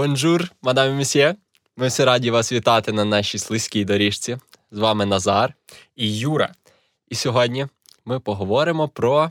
Бонжур, 0.00 0.52
мадам 0.62 0.90
і 0.90 0.94
месьє. 0.94 1.34
Ми 1.76 1.86
всі 1.86 2.04
раді 2.04 2.30
вас 2.30 2.52
вітати 2.52 2.92
на 2.92 3.04
нашій 3.04 3.38
слизькій 3.38 3.84
доріжці. 3.84 4.38
З 4.70 4.78
вами 4.78 5.06
Назар 5.06 5.54
і 5.96 6.18
Юра. 6.18 6.52
І 7.08 7.14
сьогодні 7.14 7.66
ми 8.04 8.20
поговоримо 8.20 8.88
про 8.88 9.30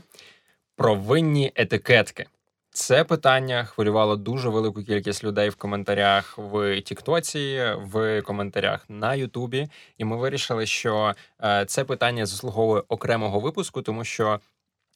Провинні 0.76 1.52
етикетки. 1.54 2.26
Це 2.70 3.04
питання 3.04 3.64
хвилювало 3.64 4.16
дуже 4.16 4.48
велику 4.48 4.82
кількість 4.82 5.24
людей 5.24 5.48
в 5.48 5.56
коментарях 5.56 6.38
в 6.38 6.80
Тіктоці, 6.80 7.62
в 7.76 8.22
коментарях 8.22 8.84
на 8.88 9.14
Ютубі. 9.14 9.68
І 9.98 10.04
ми 10.04 10.16
вирішили, 10.16 10.66
що 10.66 11.14
е, 11.42 11.64
це 11.64 11.84
питання 11.84 12.26
заслуговує 12.26 12.82
окремого 12.88 13.40
випуску, 13.40 13.82
тому 13.82 14.04
що 14.04 14.40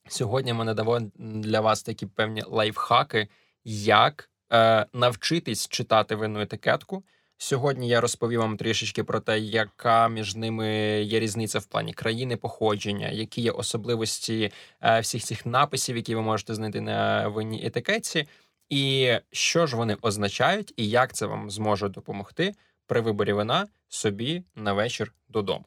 сьогодні 0.08 0.52
ми 0.52 0.64
надамо 0.64 1.00
для 1.18 1.60
вас 1.60 1.82
такі 1.82 2.06
певні 2.06 2.42
лайфхаки, 2.46 3.28
як 3.64 4.30
е, 4.52 4.86
навчитись 4.92 5.68
читати 5.68 6.14
винну 6.14 6.40
етикетку. 6.40 7.04
Сьогодні 7.38 7.88
я 7.88 8.00
розповім 8.00 8.40
вам 8.40 8.56
трішечки 8.56 9.04
про 9.04 9.20
те, 9.20 9.38
яка 9.38 10.08
між 10.08 10.36
ними 10.36 10.68
є 11.02 11.20
різниця 11.20 11.58
в 11.58 11.64
плані 11.64 11.92
країни 11.92 12.36
походження, 12.36 13.08
які 13.08 13.42
є 13.42 13.50
особливості 13.50 14.52
е, 14.82 15.00
всіх 15.00 15.24
цих 15.24 15.46
написів, 15.46 15.96
які 15.96 16.14
ви 16.14 16.22
можете 16.22 16.54
знайти 16.54 16.80
на 16.80 17.28
винній 17.28 17.66
етикетці, 17.66 18.28
і 18.68 19.12
що 19.32 19.66
ж 19.66 19.76
вони 19.76 19.96
означають, 20.02 20.74
і 20.76 20.88
як 20.88 21.12
це 21.12 21.26
вам 21.26 21.50
зможе 21.50 21.88
допомогти 21.88 22.54
при 22.86 23.00
виборі 23.00 23.32
вина 23.32 23.66
собі 23.88 24.42
на 24.54 24.72
вечір 24.72 25.12
додому. 25.28 25.64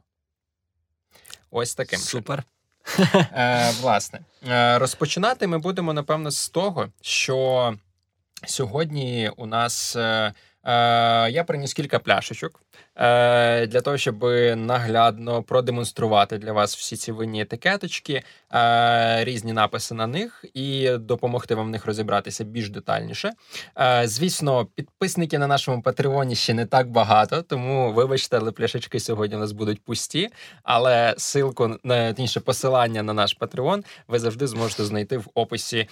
Ось 1.51 1.75
таким 1.75 1.99
супер. 1.99 2.43
Е, 3.13 3.71
Власне, 3.81 4.19
е, 4.47 4.79
розпочинати 4.79 5.47
ми 5.47 5.57
будемо 5.57 5.93
напевно 5.93 6.31
з 6.31 6.49
того, 6.49 6.87
що 7.01 7.73
сьогодні 8.45 9.31
у 9.37 9.45
нас. 9.45 9.95
Е, 9.95 10.33
Е, 10.67 11.31
я 11.31 11.43
приніс 11.43 11.73
кілька 11.73 11.99
пляшечок 11.99 12.61
для 13.67 13.81
того, 13.81 13.97
щоб 13.97 14.23
наглядно 14.55 15.43
продемонструвати 15.43 16.37
для 16.37 16.53
вас 16.53 16.77
всі 16.77 16.95
ці 16.95 17.11
винні 17.11 17.41
етикеточки, 17.41 18.23
е, 18.53 19.23
різні 19.23 19.53
написи 19.53 19.95
на 19.95 20.07
них 20.07 20.45
і 20.53 20.89
допомогти 20.89 21.55
вам 21.55 21.67
в 21.67 21.69
них 21.69 21.85
розібратися 21.85 22.43
більш 22.43 22.69
детальніше. 22.69 23.31
Звісно, 24.03 24.65
підписники 24.65 25.37
на 25.37 25.47
нашому 25.47 25.81
патреоні 25.81 26.35
ще 26.35 26.53
не 26.53 26.65
так 26.65 26.91
багато, 26.91 27.41
тому 27.41 27.93
вибачте, 27.93 28.37
але 28.37 28.51
пляшечки 28.51 28.99
сьогодні 28.99 29.37
у 29.37 29.39
нас 29.39 29.51
будуть 29.51 29.83
пусті. 29.83 30.29
Але 30.63 31.15
силку 31.17 31.77
інше 32.17 32.39
посилання 32.39 33.03
на 33.03 33.13
наш 33.13 33.33
патреон 33.33 33.83
ви 34.07 34.19
завжди 34.19 34.47
зможете 34.47 34.85
знайти 34.85 35.17
в 35.17 35.25
описі 35.33 35.87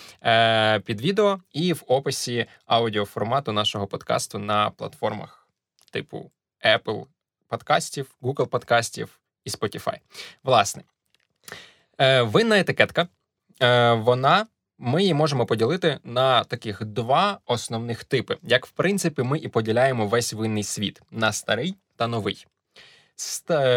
під 0.86 1.02
відео 1.02 1.40
і 1.54 1.74
в 1.74 1.84
описі 1.88 2.46
аудіоформату 2.66 3.52
нашого 3.52 3.88
подкасту 3.88 4.40
на 4.40 4.70
платформах 4.70 5.46
типу 5.92 6.32
Apple 6.66 7.06
подкастів, 7.48 8.16
Google 8.22 8.46
подкастів 8.46 9.20
і 9.44 9.50
Spotify. 9.50 9.98
Власне, 10.44 10.84
е, 11.98 12.22
винна 12.22 12.60
етикетка, 12.60 13.08
е, 13.62 13.94
вона. 13.94 14.48
Ми 14.78 15.02
її 15.02 15.14
можемо 15.14 15.46
поділити 15.46 16.00
на 16.04 16.44
таких 16.44 16.86
два 16.86 17.40
основних 17.46 18.04
типи, 18.04 18.38
як 18.44 18.66
в 18.66 18.70
принципі 18.70 19.24
ми 19.24 19.38
і 19.38 19.48
поділяємо 19.48 20.08
весь 20.08 20.34
винний 20.34 20.64
світ 20.64 21.02
на 21.12 21.34
старий 21.34 21.76
та 21.96 22.08
новий. 22.08 22.48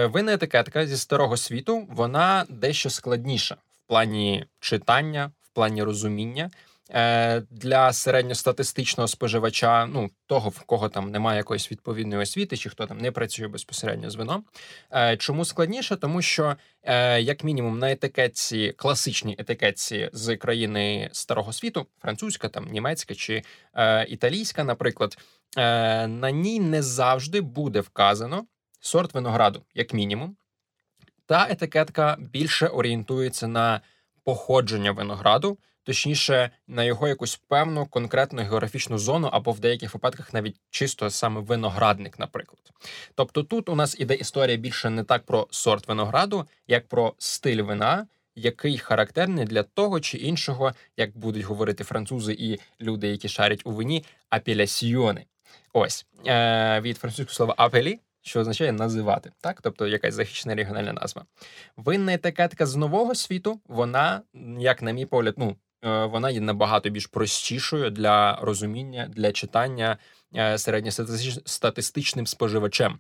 Винна 0.05 0.33
етикетка 0.33 0.87
зі 0.87 0.97
старого 0.97 1.37
світу 1.37 1.87
вона 1.91 2.47
дещо 2.49 2.91
складніша 2.91 3.55
в 3.55 3.89
плані 3.89 4.47
читання, 4.61 5.31
в 5.43 5.49
плані 5.49 5.83
розуміння, 5.83 6.51
Е, 6.51 6.68
для 6.91 7.93
середньостатистичного 7.93 9.09
споживача, 9.09 9.87
ну 9.87 10.11
того, 10.27 10.49
в 10.49 10.61
кого 10.61 10.89
там 10.89 11.11
немає 11.11 11.37
якоїсь 11.37 11.71
відповідної 11.73 12.23
освіти, 12.23 12.57
чи 12.57 12.71
хто 12.71 12.87
там 12.87 12.99
не 12.99 13.13
працює 13.13 13.49
безпосередньо 13.49 14.11
з 14.11 14.15
вином. 14.15 14.45
Е, 14.93 15.17
чому 15.17 15.45
складніше? 15.45 15.97
Тому 15.97 16.23
що, 16.23 16.57
е, 16.83 17.21
як 17.21 17.45
мінімум, 17.45 17.79
на 17.79 17.93
етикетці, 17.93 18.75
класичній 18.77 19.37
етикетці 19.39 20.11
з 20.13 20.37
країни 20.37 21.09
старого 21.13 21.53
світу, 21.53 21.87
французька, 22.01 22.49
там 22.49 22.69
німецька 22.71 23.15
чи 23.15 23.43
італійська, 24.09 24.65
наприклад, 24.65 25.19
на 26.09 26.31
ній 26.31 26.61
не 26.61 26.83
завжди 26.83 27.41
буде 27.41 27.81
вказано 27.81 28.47
сорт 28.81 29.15
винограду, 29.15 29.63
як 29.75 29.95
мінімум. 29.95 30.37
Та 31.27 31.47
етикетка 31.51 32.17
більше 32.19 32.67
орієнтується 32.67 33.49
на 33.49 33.81
походження 34.25 34.93
винограду 34.93 35.59
точніше 35.89 36.51
на 36.67 36.85
його 36.85 37.09
якусь 37.09 37.37
певну 37.49 37.87
конкретну 37.87 38.43
географічну 38.43 38.99
зону, 38.99 39.29
або 39.33 39.53
в 39.53 39.61
деяких 39.61 39.95
випадках 39.95 40.35
навіть 40.35 40.57
чисто 40.71 41.11
саме 41.11 41.41
виноградник, 41.41 42.19
наприклад. 42.19 42.61
Тобто 43.15 43.43
тут 43.43 43.69
у 43.69 43.75
нас 43.75 43.97
іде 43.99 44.15
історія 44.15 44.57
більше 44.57 44.91
не 44.91 45.05
так 45.05 45.23
про 45.27 45.49
сорт 45.51 45.89
винограду, 45.89 46.47
як 46.67 46.89
про 46.89 47.15
стиль 47.19 47.63
вина. 47.63 48.07
Який 48.35 48.79
характерний 48.79 49.45
для 49.45 49.63
того 49.63 50.01
чи 50.01 50.19
іншого, 50.19 50.73
як 50.97 51.19
будуть 51.19 51.45
говорити 51.45 51.85
французи 51.85 52.37
і 52.39 52.59
люди, 52.81 53.09
які 53.09 53.29
шарять 53.29 53.61
у 53.65 53.71
вині, 53.71 54.05
апелясьйони. 54.31 55.25
Ось 55.73 56.07
е, 56.27 56.81
від 56.81 56.99
французького 56.99 57.35
слова 57.35 57.55
апелі, 57.57 57.99
що 58.23 58.41
означає 58.41 58.73
називати, 58.73 59.31
так, 59.41 59.63
тобто 59.63 59.87
якась 59.87 60.15
захищена 60.15 60.55
регіональна 60.55 60.93
назва. 60.93 61.25
Винна 61.77 62.15
етикетка 62.15 62.67
з 62.67 62.77
нового 62.77 63.15
світу, 63.15 63.61
вона, 63.69 64.23
як 64.59 64.83
на 64.83 64.93
мій 64.93 65.07
погляд, 65.07 65.35
ну 65.37 65.57
вона 65.83 66.31
є 66.31 66.41
набагато 66.41 66.91
більш 66.91 67.07
простішою 67.07 67.91
для 67.91 68.39
розуміння, 68.43 69.09
для 69.17 69.33
читання 69.33 69.99
е, 70.37 70.59
середньостатистичним 70.59 72.27
споживачем. 72.27 72.99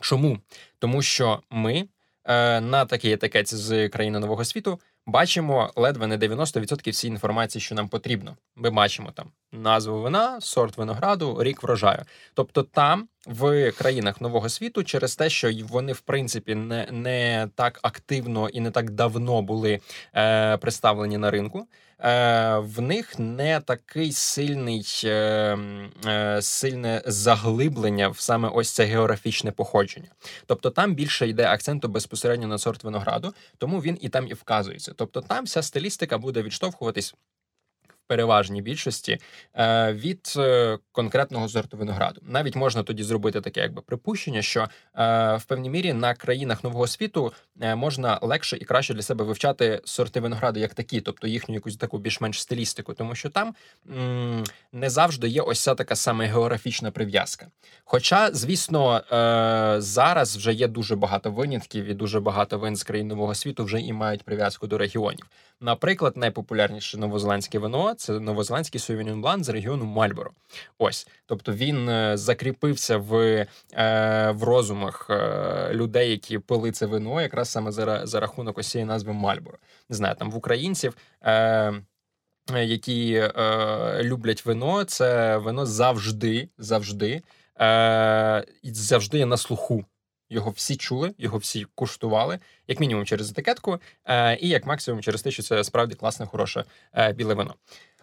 Чому? 0.00 0.38
Тому 0.78 1.02
що 1.02 1.42
ми 1.50 1.88
е, 2.24 2.60
на 2.60 2.84
такій 2.84 3.12
етикетці 3.12 3.56
з 3.56 3.88
країни 3.88 4.18
нового 4.18 4.44
світу 4.44 4.80
бачимо 5.06 5.72
ледве 5.76 6.06
не 6.06 6.16
90% 6.18 6.90
всієї 6.90 7.14
інформації, 7.14 7.62
що 7.62 7.74
нам 7.74 7.88
потрібно. 7.88 8.36
Ми 8.56 8.70
бачимо 8.70 9.12
там 9.14 9.30
назву 9.52 10.02
вина, 10.02 10.40
сорт 10.40 10.76
винограду, 10.76 11.42
рік 11.42 11.62
врожаю. 11.62 12.04
Тобто, 12.34 12.62
там 12.62 13.08
в 13.28 13.72
країнах 13.72 14.20
нового 14.20 14.48
світу, 14.48 14.84
через 14.84 15.16
те, 15.16 15.30
що 15.30 15.52
вони 15.68 15.92
в 15.92 16.00
принципі 16.00 16.54
не 16.54 16.88
не 16.90 17.48
так 17.54 17.78
активно 17.82 18.48
і 18.48 18.60
не 18.60 18.70
так 18.70 18.90
давно 18.90 19.42
були 19.42 19.80
е, 20.16 20.56
представлені 20.56 21.18
на 21.18 21.30
ринку. 21.30 21.66
Е, 22.00 22.58
в 22.58 22.80
них 22.80 23.18
не 23.18 23.60
такий 23.60 24.12
сильний 24.12 25.00
е, 25.04 25.58
е, 26.06 26.42
сильне 26.42 27.02
заглиблення 27.06 28.08
в 28.08 28.18
саме 28.18 28.48
ось 28.48 28.70
це 28.70 28.84
географічне 28.84 29.52
походження. 29.52 30.08
Тобто 30.46 30.70
там 30.70 30.94
більше 30.94 31.28
йде 31.28 31.46
акценту 31.46 31.88
безпосередньо 31.88 32.46
на 32.46 32.58
сорт 32.58 32.84
винограду, 32.84 33.34
тому 33.58 33.80
він 33.80 33.98
і 34.00 34.08
там 34.08 34.28
і 34.28 34.34
вказується. 34.34 34.92
Тобто 34.96 35.20
там 35.20 35.44
вся 35.44 35.62
стилістика 35.62 36.18
буде 36.18 36.42
відштовхуватись 36.42 37.14
переважній 38.08 38.62
більшості 38.62 39.18
е, 39.54 39.92
від 39.92 40.34
е, 40.36 40.78
конкретного 40.92 41.48
сорту 41.48 41.76
винограду. 41.76 42.20
Навіть 42.24 42.56
можна 42.56 42.82
тоді 42.82 43.02
зробити 43.02 43.40
таке, 43.40 43.60
якби 43.60 43.82
припущення, 43.82 44.42
що 44.42 44.60
е, 44.60 44.66
в 45.36 45.44
певній 45.44 45.70
мірі 45.70 45.92
на 45.92 46.14
країнах 46.14 46.64
нового 46.64 46.86
світу 46.86 47.32
можна 47.56 48.18
легше 48.22 48.56
і 48.56 48.64
краще 48.64 48.94
для 48.94 49.02
себе 49.02 49.24
вивчати 49.24 49.80
сорти 49.84 50.20
винограду 50.20 50.60
як 50.60 50.74
такі, 50.74 51.00
тобто 51.00 51.26
їхню 51.26 51.54
якусь 51.54 51.76
таку 51.76 51.98
більш-менш 51.98 52.42
стилістику, 52.42 52.94
тому 52.94 53.14
що 53.14 53.30
там 53.30 53.54
не 54.72 54.90
завжди 54.90 55.28
є 55.28 55.40
ось 55.40 55.60
ця 55.60 55.74
така 55.74 55.96
саме 55.96 56.26
географічна 56.26 56.90
прив'язка. 56.90 57.46
Хоча, 57.84 58.30
звісно, 58.32 59.02
зараз 59.78 60.36
вже 60.36 60.52
є 60.52 60.68
дуже 60.68 60.96
багато 60.96 61.30
винятків 61.30 61.84
і 61.84 61.94
дуже 61.94 62.20
багато 62.20 62.58
вин 62.58 62.76
з 62.76 62.82
країн 62.82 63.08
нового 63.08 63.34
світу 63.34 63.64
вже 63.64 63.80
і 63.80 63.92
мають 63.92 64.22
прив'язку 64.22 64.66
до 64.66 64.78
регіонів. 64.78 65.26
Наприклад, 65.60 66.16
найпопулярніше 66.16 66.98
новозеландське 66.98 67.58
вино 67.58 67.94
це 67.94 68.20
новозеландський 68.20 68.80
Sauvignon 68.80 69.20
Blanc 69.22 69.42
з 69.42 69.48
регіону 69.48 69.84
Мальборо. 69.84 70.30
Ось, 70.78 71.08
тобто 71.26 71.52
він 71.52 71.88
е, 71.88 72.16
закріпився 72.16 72.96
в 72.96 73.14
е, 73.16 74.30
в 74.30 74.42
розумах 74.42 75.06
е, 75.10 75.70
людей, 75.72 76.10
які 76.10 76.38
пили 76.38 76.72
це 76.72 76.86
вино, 76.86 77.20
якраз 77.20 77.48
саме 77.48 77.72
за 77.72 78.06
за 78.06 78.20
рахунок 78.20 78.58
ось 78.58 78.68
цієї 78.70 78.86
назви 78.86 79.12
Мальборо. 79.12 79.58
Не 79.88 79.96
знаю, 79.96 80.14
там 80.18 80.30
в 80.30 80.36
українців. 80.36 80.96
Які 82.56 83.14
е, 83.14 84.02
люблять 84.02 84.46
вино, 84.46 84.84
це 84.84 85.36
вино 85.36 85.66
завжди, 85.66 86.48
завжди, 86.58 87.22
е, 87.60 88.44
завжди 88.64 89.18
є 89.18 89.26
на 89.26 89.36
слуху. 89.36 89.84
Його 90.30 90.50
всі 90.50 90.76
чули, 90.76 91.14
його 91.18 91.38
всі 91.38 91.66
куштували, 91.74 92.38
як 92.68 92.80
мінімум 92.80 93.06
через 93.06 93.30
етикетку, 93.30 93.80
е, 94.04 94.36
і 94.36 94.48
як 94.48 94.66
максимум 94.66 95.02
через 95.02 95.22
те, 95.22 95.30
що 95.30 95.42
це 95.42 95.64
справді 95.64 95.94
класне, 95.94 96.26
хороше 96.26 96.64
е, 96.94 97.12
біле 97.12 97.34
вино. 97.34 97.54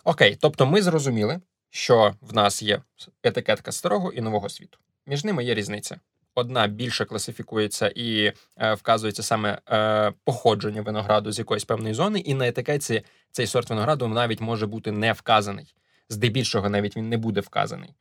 Окей, 0.03 0.37
тобто 0.41 0.65
ми 0.65 0.81
зрозуміли, 0.81 1.39
що 1.69 2.15
в 2.21 2.33
нас 2.33 2.61
є 2.61 2.81
етикетка 3.23 3.71
старого 3.71 4.11
і 4.11 4.21
нового 4.21 4.49
світу. 4.49 4.77
Між 5.05 5.23
ними 5.25 5.43
є 5.43 5.53
різниця. 5.53 5.99
Одна 6.35 6.67
більше 6.67 7.05
класифікується 7.05 7.91
і 7.95 8.33
е, 8.57 8.73
вказується 8.73 9.23
саме 9.23 9.59
е, 9.69 10.13
походження 10.23 10.81
винограду 10.81 11.31
з 11.31 11.39
якоїсь 11.39 11.65
певної 11.65 11.93
зони, 11.93 12.19
і 12.19 12.33
на 12.33 12.47
етикетці 12.47 13.01
цей 13.31 13.47
сорт 13.47 13.69
винограду 13.69 14.07
навіть 14.07 14.41
може 14.41 14.67
бути 14.67 14.91
не 14.91 15.13
вказаний. 15.13 15.75
Здебільшого 16.09 16.69
навіть 16.69 16.97
він 16.97 17.09
не 17.09 17.17
буде 17.17 17.41
вказаний. 17.41 17.93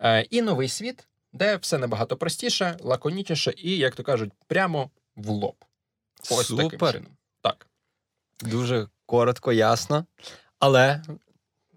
Е, 0.00 0.22
І 0.22 0.42
новий 0.42 0.68
світ, 0.68 1.08
де 1.38 1.56
все 1.56 1.78
набагато 1.78 2.16
простіше, 2.16 2.76
лаконічніше 2.80 3.54
і, 3.56 3.76
як 3.76 3.94
то 3.94 4.02
кажуть, 4.02 4.32
прямо 4.46 4.90
в 5.16 5.28
лоб. 5.28 5.64
Ось 6.30 6.48
таким 6.48 6.70
Супер. 6.70 6.92
чином. 6.92 7.12
Так. 7.42 7.66
Дуже 8.40 8.88
коротко, 9.06 9.52
ясно. 9.52 10.06
Але 10.58 11.02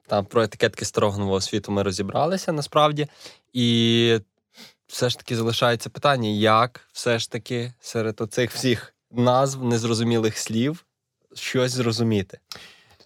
там 0.08 0.25
про 0.25 0.44
етикетки 0.44 0.86
старого 0.86 1.18
нового 1.18 1.42
світу 1.42 1.72
ми 1.72 1.84
розібралися 1.84 2.52
насправді. 2.52 3.08
І 3.54 4.19
все 4.88 5.10
ж 5.10 5.18
таки 5.18 5.36
залишається 5.36 5.90
питання, 5.90 6.30
як 6.30 6.88
все 6.92 7.19
ж 7.19 7.31
таки 7.31 7.74
серед 7.80 8.22
оцих 8.22 8.52
всіх 8.52 8.96
назв 9.12 9.63
незрозумілих 9.63 10.38
слів 10.38 10.86
щось 11.36 11.72
зрозуміти. 11.72 12.40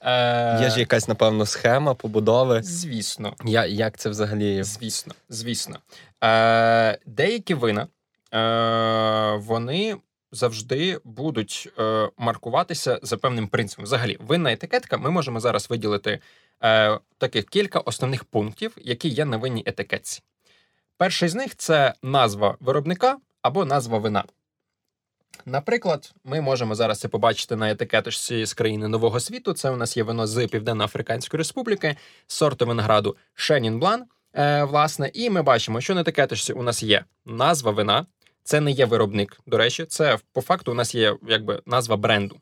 Е, 0.06 0.62
Є 0.62 0.70
ж 0.70 0.80
якась, 0.80 1.08
напевно, 1.08 1.46
схема 1.46 1.94
побудови. 1.94 2.64
Звісно. 2.64 3.34
Я, 3.46 3.66
як 3.66 3.98
це 3.98 4.10
взагалі? 4.10 4.64
Звісно, 4.64 5.14
звісно. 5.30 5.80
Е, 6.24 7.00
деякі 7.06 7.54
вина 7.54 7.88
е, 8.34 9.38
вони 9.38 9.96
завжди 10.32 11.00
будуть 11.04 11.70
е, 11.80 12.10
маркуватися 12.18 13.00
за 13.04 13.18
певним 13.18 13.48
принципом. 13.48 13.86
Взагалі, 13.86 14.18
винна 14.20 14.52
етикетка, 14.52 14.98
ми 14.98 15.12
можемо 15.12 15.40
зараз 15.40 15.70
виділити 15.70 16.20
е, 16.64 17.00
таких 17.18 17.46
кілька 17.46 17.80
основних 17.80 18.24
пунктів, 18.24 18.78
які 18.82 19.10
є 19.10 19.26
на 19.26 19.38
винній 19.38 19.64
етикетці. 19.66 20.22
Перший 20.98 21.30
з 21.30 21.36
них 21.36 21.56
це 21.56 21.94
назва 22.04 22.56
виробника 22.60 23.18
або 23.42 23.66
назва 23.66 23.98
вина. 23.98 24.24
Наприклад, 25.46 26.14
ми 26.24 26.42
можемо 26.42 26.76
зараз 26.76 27.00
це 27.00 27.08
побачити 27.08 27.56
на 27.56 27.72
етикеточці 27.72 28.46
з 28.46 28.54
країни 28.54 28.88
Нового 28.88 29.20
світу. 29.20 29.54
Це 29.54 29.70
у 29.70 29.76
нас 29.76 29.98
є 29.98 30.04
вино 30.04 30.28
з 30.28 30.48
Південно-Африканської 30.48 31.38
Республіки, 31.38 31.96
сорту 32.28 32.66
винограду 32.66 33.16
Шенін 33.34 33.80
Блан. 33.80 34.04
Е, 34.34 34.64
власне, 34.64 35.12
і 35.14 35.30
ми 35.30 35.42
бачимо, 35.42 35.82
що 35.82 35.96
на 35.96 36.02
етикеточці 36.02 36.54
у 36.54 36.64
нас 36.64 36.84
є 36.84 37.06
назва 37.26 37.72
вина, 37.72 38.06
це 38.44 38.62
не 38.62 38.72
є 38.72 38.86
виробник. 38.86 39.40
До 39.48 39.58
речі, 39.58 39.86
це 39.86 40.18
по 40.34 40.42
факту 40.42 40.72
у 40.72 40.76
нас 40.76 40.96
є 40.96 41.18
якби 41.28 41.62
назва 41.66 41.98
бренду 41.98 42.40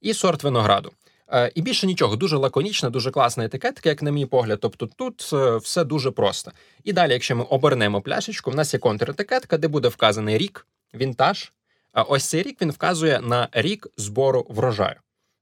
і 0.00 0.14
сорт 0.14 0.42
винограду. 0.42 0.92
Е, 1.28 1.52
І 1.54 1.62
більше 1.62 1.86
нічого, 1.86 2.16
дуже 2.16 2.36
лаконічна, 2.36 2.90
дуже 2.90 3.10
класна 3.10 3.44
етикетка, 3.44 3.88
як 3.88 4.02
на 4.02 4.10
мій 4.10 4.26
погляд. 4.26 4.58
Тобто 4.62 4.86
тут 4.86 5.30
е, 5.32 5.56
все 5.56 5.84
дуже 5.84 6.10
просто. 6.10 6.52
І 6.84 6.92
далі, 6.92 7.12
якщо 7.12 7.36
ми 7.36 7.44
обернемо 7.44 8.00
пляшечку, 8.00 8.50
в 8.50 8.54
нас 8.54 8.74
є 8.74 8.80
контр-етикетка, 8.80 9.58
де 9.58 9.68
буде 9.68 9.88
вказаний 9.88 10.38
рік, 10.38 10.66
вінтаж. 10.94 11.52
А 11.92 12.02
ось 12.02 12.24
цей 12.24 12.42
рік 12.42 12.62
він 12.62 12.70
вказує 12.70 13.20
на 13.20 13.48
рік 13.52 13.86
збору 13.96 14.46
врожаю. 14.48 14.96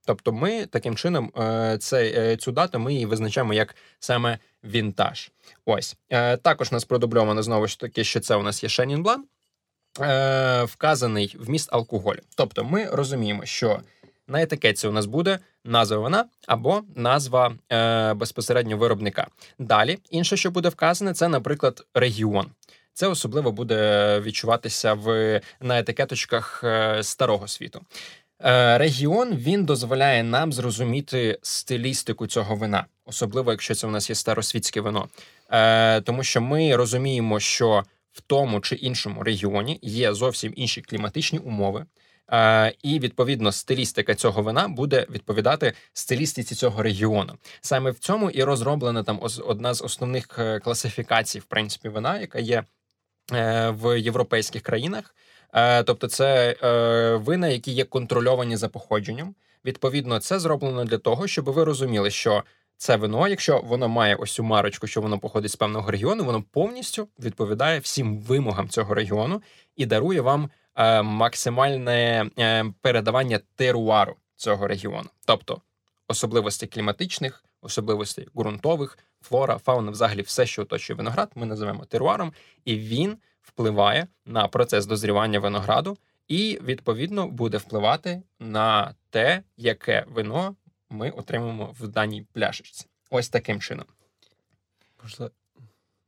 Тобто, 0.05 0.31
ми 0.31 0.65
таким 0.65 0.95
чином 0.95 1.31
е, 1.37 1.77
цей, 1.77 2.13
е, 2.17 2.37
цю 2.37 2.51
дату 2.51 2.79
ми 2.79 2.93
її 2.93 3.05
визначаємо 3.05 3.53
як 3.53 3.75
саме 3.99 4.37
вінтаж. 4.63 5.31
Ось 5.65 5.95
Е, 6.09 6.37
також 6.37 6.71
нас 6.71 6.85
продубльовано 6.85 7.43
знову 7.43 7.67
ж 7.67 7.79
таки, 7.79 8.03
що 8.03 8.19
це 8.19 8.35
у 8.35 8.43
нас 8.43 8.63
є 8.63 8.69
Шенін 8.69 9.03
Блан, 9.03 9.25
е, 10.01 10.63
вказаний 10.63 11.35
вміст 11.39 11.73
алкоголю. 11.73 12.19
Тобто, 12.35 12.63
ми 12.63 12.85
розуміємо, 12.85 13.45
що 13.45 13.79
на 14.27 14.41
етикетці 14.41 14.87
у 14.87 14.91
нас 14.91 15.05
буде 15.05 15.39
назва 15.63 15.97
вина 15.97 16.25
або 16.47 16.83
назва 16.95 17.55
безпосередньо 18.15 18.77
виробника. 18.77 19.27
Далі, 19.59 19.99
інше, 20.09 20.37
що 20.37 20.51
буде 20.51 20.69
вказане, 20.69 21.13
це, 21.13 21.27
наприклад, 21.27 21.85
регіон. 21.93 22.47
Це 22.93 23.07
особливо 23.07 23.51
буде 23.51 24.19
відчуватися 24.19 24.93
в 24.93 25.41
на 25.59 25.79
етикеточках 25.79 26.61
е, 26.63 27.03
старого 27.03 27.47
світу. 27.47 27.81
Е, 28.43 28.77
Регіон 28.77 29.35
він 29.35 29.65
дозволяє 29.65 30.23
нам 30.23 30.53
зрозуміти 30.53 31.39
стилістику 31.41 32.27
цього 32.27 32.55
вина, 32.55 32.85
особливо 33.05 33.51
якщо 33.51 33.75
це 33.75 33.87
у 33.87 33.89
нас 33.89 34.09
є 34.09 34.15
старосвітське 34.15 34.81
вино, 34.81 35.07
Е, 35.53 36.01
тому 36.01 36.23
що 36.23 36.41
ми 36.41 36.75
розуміємо, 36.75 37.39
що 37.39 37.83
в 38.11 38.21
тому 38.21 38.61
чи 38.61 38.75
іншому 38.75 39.23
регіоні 39.23 39.79
є 39.81 40.13
зовсім 40.13 40.53
інші 40.55 40.81
кліматичні 40.81 41.39
умови. 41.39 41.85
І 42.83 42.99
відповідно 42.99 43.51
стилістика 43.51 44.15
цього 44.15 44.41
вина 44.41 44.67
буде 44.67 45.07
відповідати 45.09 45.73
стилістиці 45.93 46.55
цього 46.55 46.83
регіону. 46.83 47.33
Саме 47.61 47.91
в 47.91 47.99
цьому 47.99 48.29
і 48.29 48.43
розроблена 48.43 49.03
там 49.03 49.19
одна 49.45 49.73
з 49.73 49.81
основних 49.81 50.39
класифікацій, 50.63 51.39
в 51.39 51.43
принципі, 51.43 51.89
вина, 51.89 52.19
яка 52.19 52.39
є 52.39 52.63
в 53.69 53.99
європейських 53.99 54.61
країнах. 54.61 55.15
Е, 55.53 55.83
Тобто, 55.83 56.07
це 56.07 56.55
е, 56.63 57.15
вина, 57.15 57.47
які 57.47 57.71
є 57.71 57.83
контрольовані 57.83 58.57
за 58.57 58.69
походженням. 58.69 59.35
Відповідно, 59.65 60.19
це 60.19 60.39
зроблено 60.39 60.85
для 60.85 60.97
того, 60.97 61.27
щоб 61.27 61.45
ви 61.45 61.63
розуміли, 61.63 62.11
що 62.11 62.43
це 62.77 62.95
вино, 62.95 63.27
якщо 63.27 63.61
воно 63.61 63.87
має 63.89 64.15
ось 64.15 64.31
цю 64.31 64.43
марочку, 64.43 64.87
що 64.87 65.01
воно 65.01 65.19
походить 65.19 65.51
з 65.51 65.55
певного 65.55 65.91
регіону, 65.91 66.23
воно 66.23 66.43
повністю 66.51 67.07
відповідає 67.19 67.79
всім 67.79 68.19
вимогам 68.19 68.69
цього 68.69 68.93
регіону 68.93 69.41
і 69.75 69.85
дарує 69.85 70.21
вам 70.21 70.49
е, 70.75 71.01
максимальне 71.01 72.29
е, 72.39 72.65
передавання 72.81 73.39
теруару 73.55 74.15
цього 74.35 74.67
регіону, 74.67 75.09
тобто 75.25 75.61
особливостей 76.07 76.69
кліматичних, 76.69 77.43
особливостей 77.61 78.27
ґрунтових, 78.35 78.97
флора, 79.21 79.57
фауна, 79.57 79.91
взагалі 79.91 80.21
все, 80.21 80.45
що 80.45 80.61
оточує 80.61 80.97
виноград, 80.97 81.31
ми 81.35 81.45
називаємо 81.45 81.85
теруаром, 81.85 82.33
і 82.65 82.75
він 82.77 83.17
впливає 83.41 84.07
на 84.25 84.47
процес 84.47 84.85
дозрівання 84.85 85.39
винограду, 85.39 85.97
і 86.27 86.59
відповідно 86.63 87.27
буде 87.27 87.57
впливати 87.57 88.21
на 88.39 88.95
те, 89.09 89.43
яке 89.57 90.05
вино 90.07 90.55
ми 90.89 91.09
отримаємо 91.09 91.75
в 91.79 91.87
даній 91.87 92.25
пляшечці. 92.33 92.87
Ось 93.09 93.29
таким 93.29 93.61
чином. 93.61 93.85
Можливо, 95.03 95.31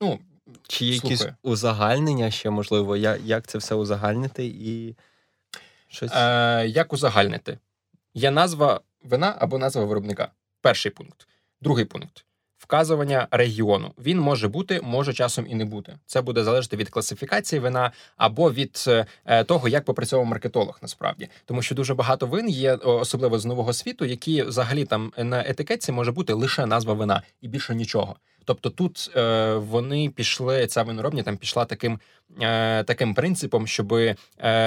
Ну, 0.02 0.20
Чи 0.68 0.86
є 0.86 0.94
якісь 0.94 1.26
узагальнення 1.44 2.32
ще, 2.32 2.50
можливо, 2.50 2.98
я- 2.98 3.16
як 3.18 3.48
це 3.48 3.58
все 3.58 3.76
узагальнити 3.76 4.46
і 4.46 4.96
щось. 5.88 6.12
Е, 6.16 6.68
як 6.68 6.94
узагальнити? 6.94 7.60
Є 8.14 8.32
назва 8.32 8.82
вина 9.04 9.36
або 9.40 9.58
назва 9.58 9.86
виробника. 9.86 10.32
Перший 10.62 10.92
пункт. 10.92 11.28
Другий 11.64 11.86
пункт. 11.86 12.26
Вказування 12.58 13.28
регіону. 13.32 13.92
Він 13.98 14.20
може 14.20 14.48
бути, 14.48 14.80
може 14.84 15.14
часом 15.14 15.46
і 15.50 15.56
не 15.56 15.66
бути. 15.66 15.98
Це 16.06 16.22
буде 16.22 16.44
залежати 16.44 16.78
від 16.78 16.90
класифікації 16.90 17.60
вина 17.60 17.92
або 18.18 18.52
від 18.52 18.86
е, 19.26 19.44
того, 19.44 19.68
як 19.68 19.86
попрацьовував 19.86 20.30
маркетолог 20.30 20.80
насправді. 20.82 21.30
Тому 21.46 21.62
що 21.62 21.76
дуже 21.76 21.94
багато 21.94 22.28
вин 22.28 22.50
є, 22.50 22.74
особливо 22.74 23.40
з 23.40 23.46
нового 23.46 23.74
світу, 23.74 24.06
які 24.06 24.44
взагалі 24.44 24.86
там 24.86 25.14
на 25.18 25.42
етикетці 25.42 25.92
може 25.92 26.12
бути 26.12 26.34
лише 26.34 26.66
назва 26.66 26.94
вина 26.94 27.22
і 27.42 27.48
більше 27.48 27.76
нічого. 27.76 28.16
Тобто 28.46 28.70
тут 28.70 29.12
е, 29.16 29.54
вони 29.56 30.10
пішли, 30.10 30.68
ця 30.68 30.84
виноробня 30.84 31.24
там 31.24 31.38
пішла 31.38 31.66
таким, 31.66 32.00
е, 32.42 32.84
таким 32.84 33.14
принципом, 33.14 33.68
щоб 33.68 33.94
е, 33.94 34.16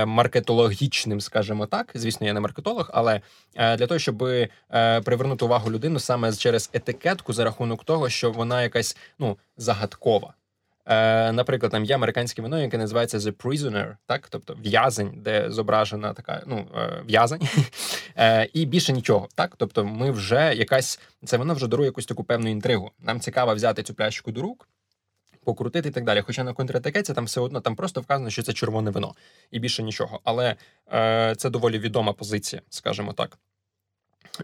маркетологічним, 0.07 1.21
скажімо 1.21 1.67
так. 1.67 1.91
Звісно, 1.95 2.27
я 2.27 2.33
не 2.33 2.41
маркетолог, 2.41 2.91
але 2.95 3.21
е, 3.55 3.77
для 3.77 3.87
того, 3.87 3.99
щоб 3.99 4.23
е, 4.23 4.49
привернути 5.05 5.45
увагу 5.45 5.71
людину 5.71 5.99
саме 5.99 6.33
через 6.33 6.71
етикетку 6.73 7.33
за 7.33 7.45
рахунок 7.45 7.85
того, 7.85 8.09
що 8.09 8.31
вона 8.31 8.63
якась 8.63 8.97
ну 9.19 9.39
загадкова. 9.57 10.35
Е, 10.87 11.33
наприклад, 11.33 11.73
там 11.73 11.85
є 11.85 11.95
американське 11.95 12.43
вино, 12.43 12.61
яке 12.61 12.79
називається 12.79 13.19
The 13.19 13.33
Prisoner, 13.33 13.97
так, 14.07 14.29
тобто 14.29 14.57
в'язень, 14.65 15.13
де 15.17 15.51
зображена 15.51 16.13
така 16.13 16.43
ну 16.47 16.69
е, 16.77 17.03
в'язень, 17.07 17.49
е, 18.17 18.49
і 18.53 18.67
більше 18.67 18.93
нічого. 18.93 19.29
Так, 19.35 19.55
тобто, 19.57 19.85
ми 19.85 20.11
вже 20.11 20.55
якась 20.55 21.01
це 21.25 21.37
вино 21.37 21.55
вже 21.55 21.69
дарує 21.69 21.87
якусь 21.87 22.07
таку 22.07 22.25
певну 22.25 22.51
інтригу. 22.51 22.91
Нам 23.01 23.21
цікаво 23.21 23.55
взяти 23.55 23.83
цю 23.83 23.95
пляшку 23.95 24.33
до 24.33 24.43
рук. 24.43 24.69
Покрутити 25.45 25.89
і 25.89 25.93
так 25.93 26.05
далі. 26.05 26.21
Хоча 26.27 26.45
на 26.45 26.53
контратакеці 26.53 27.15
там 27.15 27.25
все 27.25 27.41
одно 27.41 27.61
там 27.61 27.77
просто 27.77 28.01
вказано, 28.01 28.31
що 28.31 28.43
це 28.43 28.53
червоне 28.53 28.91
вино 28.91 29.15
і 29.51 29.59
більше 29.59 29.83
нічого. 29.83 30.21
Але 30.25 30.57
е, 30.93 31.35
це 31.37 31.51
доволі 31.51 31.79
відома 31.79 32.13
позиція, 32.13 32.63
скажімо 32.71 33.13
так. 33.13 33.39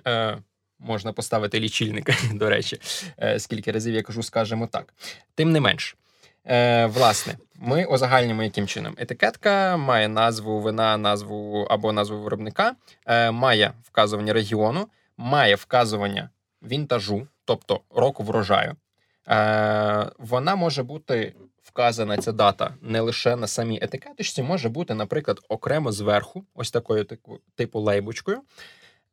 Е, 0.07 0.39
можна 0.79 1.13
поставити 1.13 1.61
лічильник, 1.61 2.11
до 2.35 2.51
речі, 2.51 2.81
е, 3.19 3.39
скільки 3.39 3.73
разів 3.73 3.95
я 3.95 4.03
кажу, 4.03 4.23
скажімо 4.23 4.67
так. 4.67 4.95
Тим 5.35 5.53
не 5.53 5.61
менш, 5.61 5.97
е, 6.45 6.87
власне, 6.87 7.37
ми 7.57 7.85
узагальнюємо 7.85 8.43
яким 8.43 8.67
чином. 8.67 8.95
Етикетка 8.99 9.77
має 9.77 10.09
назву 10.09 10.61
вина, 10.61 10.97
назву 10.97 11.67
або 11.71 11.93
назву 11.93 12.19
виробника, 12.19 12.75
е, 13.07 13.31
має 13.31 13.73
вказування 13.83 14.33
регіону, 14.33 14.89
має 15.17 15.55
вказування 15.55 16.31
вінтажу, 16.63 17.27
тобто 17.45 17.81
року 17.91 18.23
врожаю. 18.23 18.77
Е, 19.29 20.11
вона 20.19 20.57
може 20.57 20.83
бути 20.83 21.35
вказана 21.63 22.17
ця 22.17 22.33
дата 22.33 22.75
не 22.83 23.01
лише 23.01 23.37
на 23.37 23.47
самій 23.47 23.79
етикеточці, 23.83 24.43
може 24.43 24.69
бути, 24.69 24.95
наприклад, 24.95 25.41
окремо 25.49 25.93
зверху, 25.93 26.45
ось 26.55 26.71
такою 26.71 27.07
типу 27.57 27.81
лейбочкою. 27.81 28.43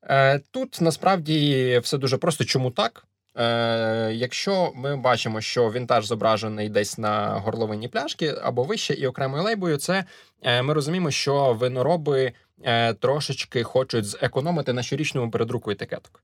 Е, 0.03 0.39
тут 0.51 0.81
насправді 0.81 1.79
все 1.83 1.98
дуже 1.98 2.17
просто. 2.17 2.45
Чому 2.45 2.71
так? 2.71 3.05
Е, 3.36 4.12
якщо 4.13 4.71
ми 4.75 4.95
бачимо, 4.95 5.41
що 5.41 5.71
вінтаж 5.71 6.05
зображений 6.05 6.69
десь 6.69 6.98
на 6.98 7.27
горловині 7.29 7.88
пляшки 7.88 8.36
або 8.41 8.63
вище 8.63 8.93
і 8.93 9.07
окремою 9.07 9.43
лейбою, 9.43 9.77
це 9.77 10.05
е, 10.41 10.62
ми 10.62 10.74
розуміємо, 10.74 11.12
що 11.12 11.53
винороби 11.53 12.33
е, 12.63 12.93
трошечки 12.93 13.63
хочуть 13.63 14.05
зекономити 14.05 14.74
на 14.74 14.83
щорічному 14.83 15.31
передруку 15.31 15.71
етикеток. 15.71 16.24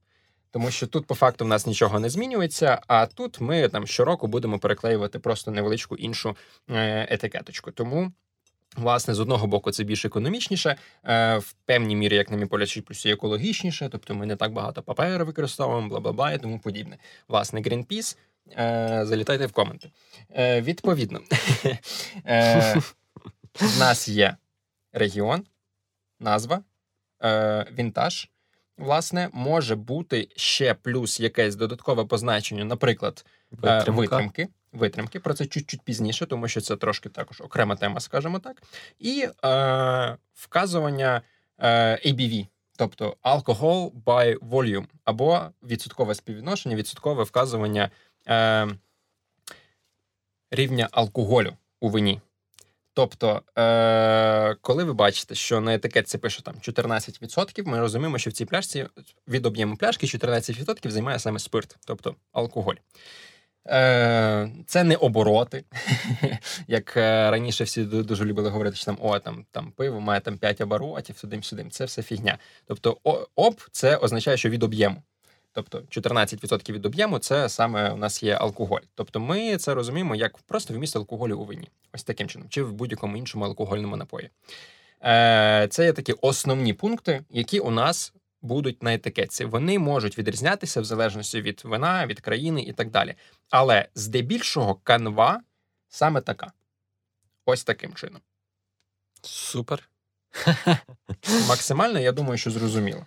Тому 0.50 0.70
що 0.70 0.86
тут, 0.86 1.06
по 1.06 1.14
факту, 1.14 1.44
в 1.44 1.48
нас 1.48 1.66
нічого 1.66 2.00
не 2.00 2.10
змінюється, 2.10 2.80
а 2.86 3.06
тут 3.06 3.40
ми 3.40 3.68
там 3.68 3.86
щороку 3.86 4.26
будемо 4.26 4.58
переклеювати 4.58 5.18
просто 5.18 5.50
невеличку 5.50 5.96
іншу 5.96 6.36
е, 6.70 7.06
етикеточку. 7.10 7.70
Тому. 7.70 8.12
Власне, 8.76 9.14
з 9.14 9.20
одного 9.20 9.46
боку, 9.46 9.70
це 9.70 9.84
більш 9.84 10.04
економічніше, 10.04 10.76
е, 11.04 11.36
в 11.38 11.52
певній 11.52 11.96
мірі, 11.96 12.14
як 12.14 12.30
на 12.30 12.36
мій 12.36 12.46
погляд, 12.46 12.84
плюс 12.86 13.06
і 13.06 13.10
екологічніше, 13.10 13.88
тобто 13.92 14.14
ми 14.14 14.26
не 14.26 14.36
так 14.36 14.52
багато 14.52 14.82
паперу 14.82 15.26
використовуємо, 15.26 15.88
бла 15.88 16.00
бла 16.00 16.12
бла 16.12 16.32
і 16.32 16.38
тому 16.38 16.58
подібне. 16.58 16.98
Власне, 17.28 17.60
Greenpeace, 17.60 18.16
е, 18.58 19.00
залітайте 19.04 19.46
в 19.46 19.52
коменти. 19.52 19.90
Е, 20.30 20.60
Відповідно, 20.60 21.20
в 23.54 23.78
нас 23.78 24.08
є 24.08 24.36
регіон, 24.92 25.44
назва, 26.20 26.60
вінтаж. 27.78 28.28
Власне, 28.78 29.28
може 29.32 29.76
бути 29.76 30.28
ще 30.36 30.74
плюс 30.74 31.20
якесь 31.20 31.56
додаткове 31.56 32.04
позначення, 32.04 32.64
наприклад, 32.64 33.24
витримки. 33.50 34.48
Витримки 34.76 35.20
про 35.20 35.34
це 35.34 35.46
чуть-чуть 35.46 35.82
пізніше, 35.82 36.26
тому 36.26 36.48
що 36.48 36.60
це 36.60 36.76
трошки 36.76 37.08
також 37.08 37.40
окрема 37.40 37.76
тема, 37.76 38.00
скажімо 38.00 38.38
так, 38.38 38.62
і 38.98 39.28
е, 39.44 40.16
вказування 40.34 41.22
е, 41.58 41.68
ABV, 42.06 42.46
тобто 42.76 43.16
alcohol 43.22 43.90
by 44.04 44.38
volume, 44.38 44.86
або 45.04 45.40
відсоткове 45.62 46.14
співвідношення, 46.14 46.76
відсоткове 46.76 47.24
вказування 47.24 47.90
е, 48.28 48.68
рівня 50.50 50.88
алкоголю 50.92 51.52
у 51.80 51.88
вині. 51.88 52.20
Тобто, 52.96 53.42
е, 53.58 54.54
коли 54.54 54.84
ви 54.84 54.92
бачите, 54.92 55.34
що 55.34 55.60
на 55.60 55.74
етикетці 55.74 56.18
пише 56.18 56.42
там 56.42 56.54
14%, 56.54 57.66
ми 57.66 57.80
розуміємо, 57.80 58.18
що 58.18 58.30
в 58.30 58.32
цій 58.32 58.44
пляшці 58.44 58.86
від 59.28 59.46
об'єму 59.46 59.76
пляшки 59.76 60.06
14% 60.06 60.90
займає 60.90 61.18
саме 61.18 61.38
спирт, 61.38 61.76
тобто 61.86 62.14
алкоголь. 62.32 62.74
Е, 63.68 64.50
Це 64.66 64.84
не 64.84 64.96
обороти, 64.96 65.64
як 66.66 66.96
е, 66.96 67.30
раніше 67.30 67.64
всі 67.64 67.84
дуже 67.84 68.24
любили 68.24 68.50
говорити, 68.50 68.76
що 68.76 68.84
там 68.84 68.98
о, 69.00 69.18
там 69.18 69.44
там 69.50 69.72
пиво 69.76 70.00
має 70.00 70.20
там 70.20 70.38
5 70.38 70.60
оборотів, 70.60 71.16
сюдим-сюдим. 71.18 71.70
Це 71.70 71.84
все 71.84 72.02
фігня. 72.02 72.38
Тобто, 72.66 72.98
об 73.34 73.60
це 73.72 73.96
означає, 73.96 74.36
що 74.36 74.48
від 74.48 74.62
об'єму. 74.62 75.02
Тобто 75.52 75.78
14% 75.78 76.72
від 76.72 76.86
об'єму 76.86 77.18
це 77.18 77.48
саме 77.48 77.90
у 77.90 77.96
нас 77.96 78.22
є 78.22 78.34
алкоголь. 78.34 78.80
Тобто 78.94 79.20
ми 79.20 79.56
це 79.56 79.74
розуміємо 79.74 80.14
як 80.16 80.38
просто 80.38 80.74
вміст 80.74 80.96
алкоголю 80.96 81.38
у 81.38 81.44
вині. 81.44 81.68
Ось 81.94 82.04
таким 82.04 82.28
чином, 82.28 82.48
чи 82.48 82.62
в 82.62 82.72
будь-якому 82.72 83.16
іншому 83.16 83.44
алкогольному 83.44 83.96
напої. 83.96 84.30
Е, 85.04 85.66
Це 85.70 85.84
є 85.84 85.92
такі 85.92 86.12
основні 86.12 86.72
пункти, 86.72 87.24
які 87.30 87.60
у 87.60 87.70
нас 87.70 88.12
будуть 88.46 88.82
на 88.82 88.94
етикетці. 88.94 89.44
Вони 89.44 89.78
можуть 89.78 90.18
відрізнятися 90.18 90.80
в 90.80 90.84
залежності 90.84 91.40
від 91.40 91.62
вина, 91.64 92.06
від 92.06 92.20
країни 92.20 92.62
і 92.62 92.72
так 92.72 92.90
далі. 92.90 93.14
Але 93.50 93.88
здебільшого 93.94 94.74
канва 94.74 95.40
саме 95.88 96.20
така. 96.20 96.52
Ось 97.46 97.64
таким 97.64 97.94
чином. 97.94 98.20
Супер. 99.22 99.88
Максимально, 101.48 101.98
я 101.98 102.12
думаю, 102.12 102.38
що 102.38 102.50
зрозуміло. 102.50 103.06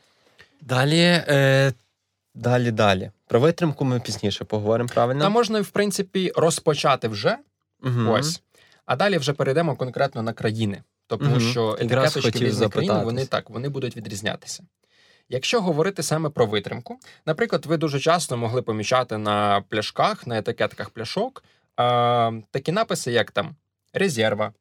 Далі. 0.62 1.24
Е... 1.28 1.74
Далі, 2.36 2.72
далі. 2.72 3.12
Про 3.28 3.40
витримку 3.40 3.86
ми 3.86 4.00
пізніше 4.00 4.46
поговоримо 4.46 4.90
правильно. 4.90 5.22
Та 5.22 5.30
можна, 5.30 5.62
в 5.62 5.70
принципі, 5.70 6.32
розпочати 6.36 7.08
вже 7.08 7.38
угу. 7.84 8.12
ось, 8.12 8.42
а 8.86 8.96
далі 8.96 9.18
вже 9.18 9.34
перейдемо 9.34 9.76
конкретно 9.76 10.22
на 10.22 10.34
країни. 10.34 10.84
Тому 11.08 11.32
угу. 11.32 11.40
що 11.40 11.78
етикеточки 11.80 12.40
різних 12.40 12.70
країн 12.70 13.04
вони 13.04 13.26
так 13.26 13.50
вони 13.50 13.70
будуть 13.70 13.98
відрізнятися. 13.98 14.64
Якщо 15.30 15.62
говорити 15.62 16.04
саме 16.04 16.30
про 16.30 16.46
витримку, 16.46 17.00
наприклад, 17.26 17.66
ви 17.66 17.78
дуже 17.78 18.00
часто 18.00 18.38
могли 18.38 18.62
помічати 18.62 19.18
на 19.18 19.62
пляшках, 19.62 20.28
на 20.28 20.38
етикетках 20.38 20.90
пляшок 20.90 21.44
е, 21.44 21.84
такі 22.52 22.72
написи, 22.72 23.12
як 23.12 23.32
там 23.32 23.56
резерва, 23.94 24.54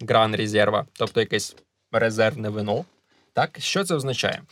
гран 0.00 0.36
резерва, 0.36 0.86
тобто 0.92 1.20
якесь 1.20 1.56
резервне 1.92 2.48
вино. 2.48 2.84
Так, 3.32 3.56
що 3.60 3.84
це 3.84 3.94
означає? 3.94 4.42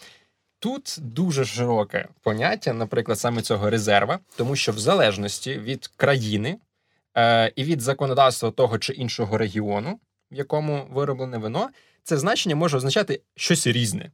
Тут 0.59 0.97
дуже 0.99 1.45
широке 1.45 2.09
поняття, 2.23 2.73
наприклад, 2.73 3.19
саме 3.19 3.43
цього 3.43 3.71
резерва, 3.71 4.19
тому 4.37 4.57
що 4.57 4.73
в 4.73 4.79
залежності 4.79 5.59
від 5.59 5.87
країни 5.87 6.59
е, 7.17 7.53
і 7.57 7.65
від 7.65 7.81
законодавства 7.81 8.51
того 8.51 8.79
чи 8.79 8.93
іншого 8.93 9.39
регіону, 9.39 10.01
в 10.31 10.35
якому 10.35 10.87
вироблене 10.91 11.39
вино, 11.39 11.69
це 12.03 12.19
значення 12.19 12.57
може 12.57 12.77
означати 12.77 13.21
щось 13.37 13.67
різне. 13.67 14.11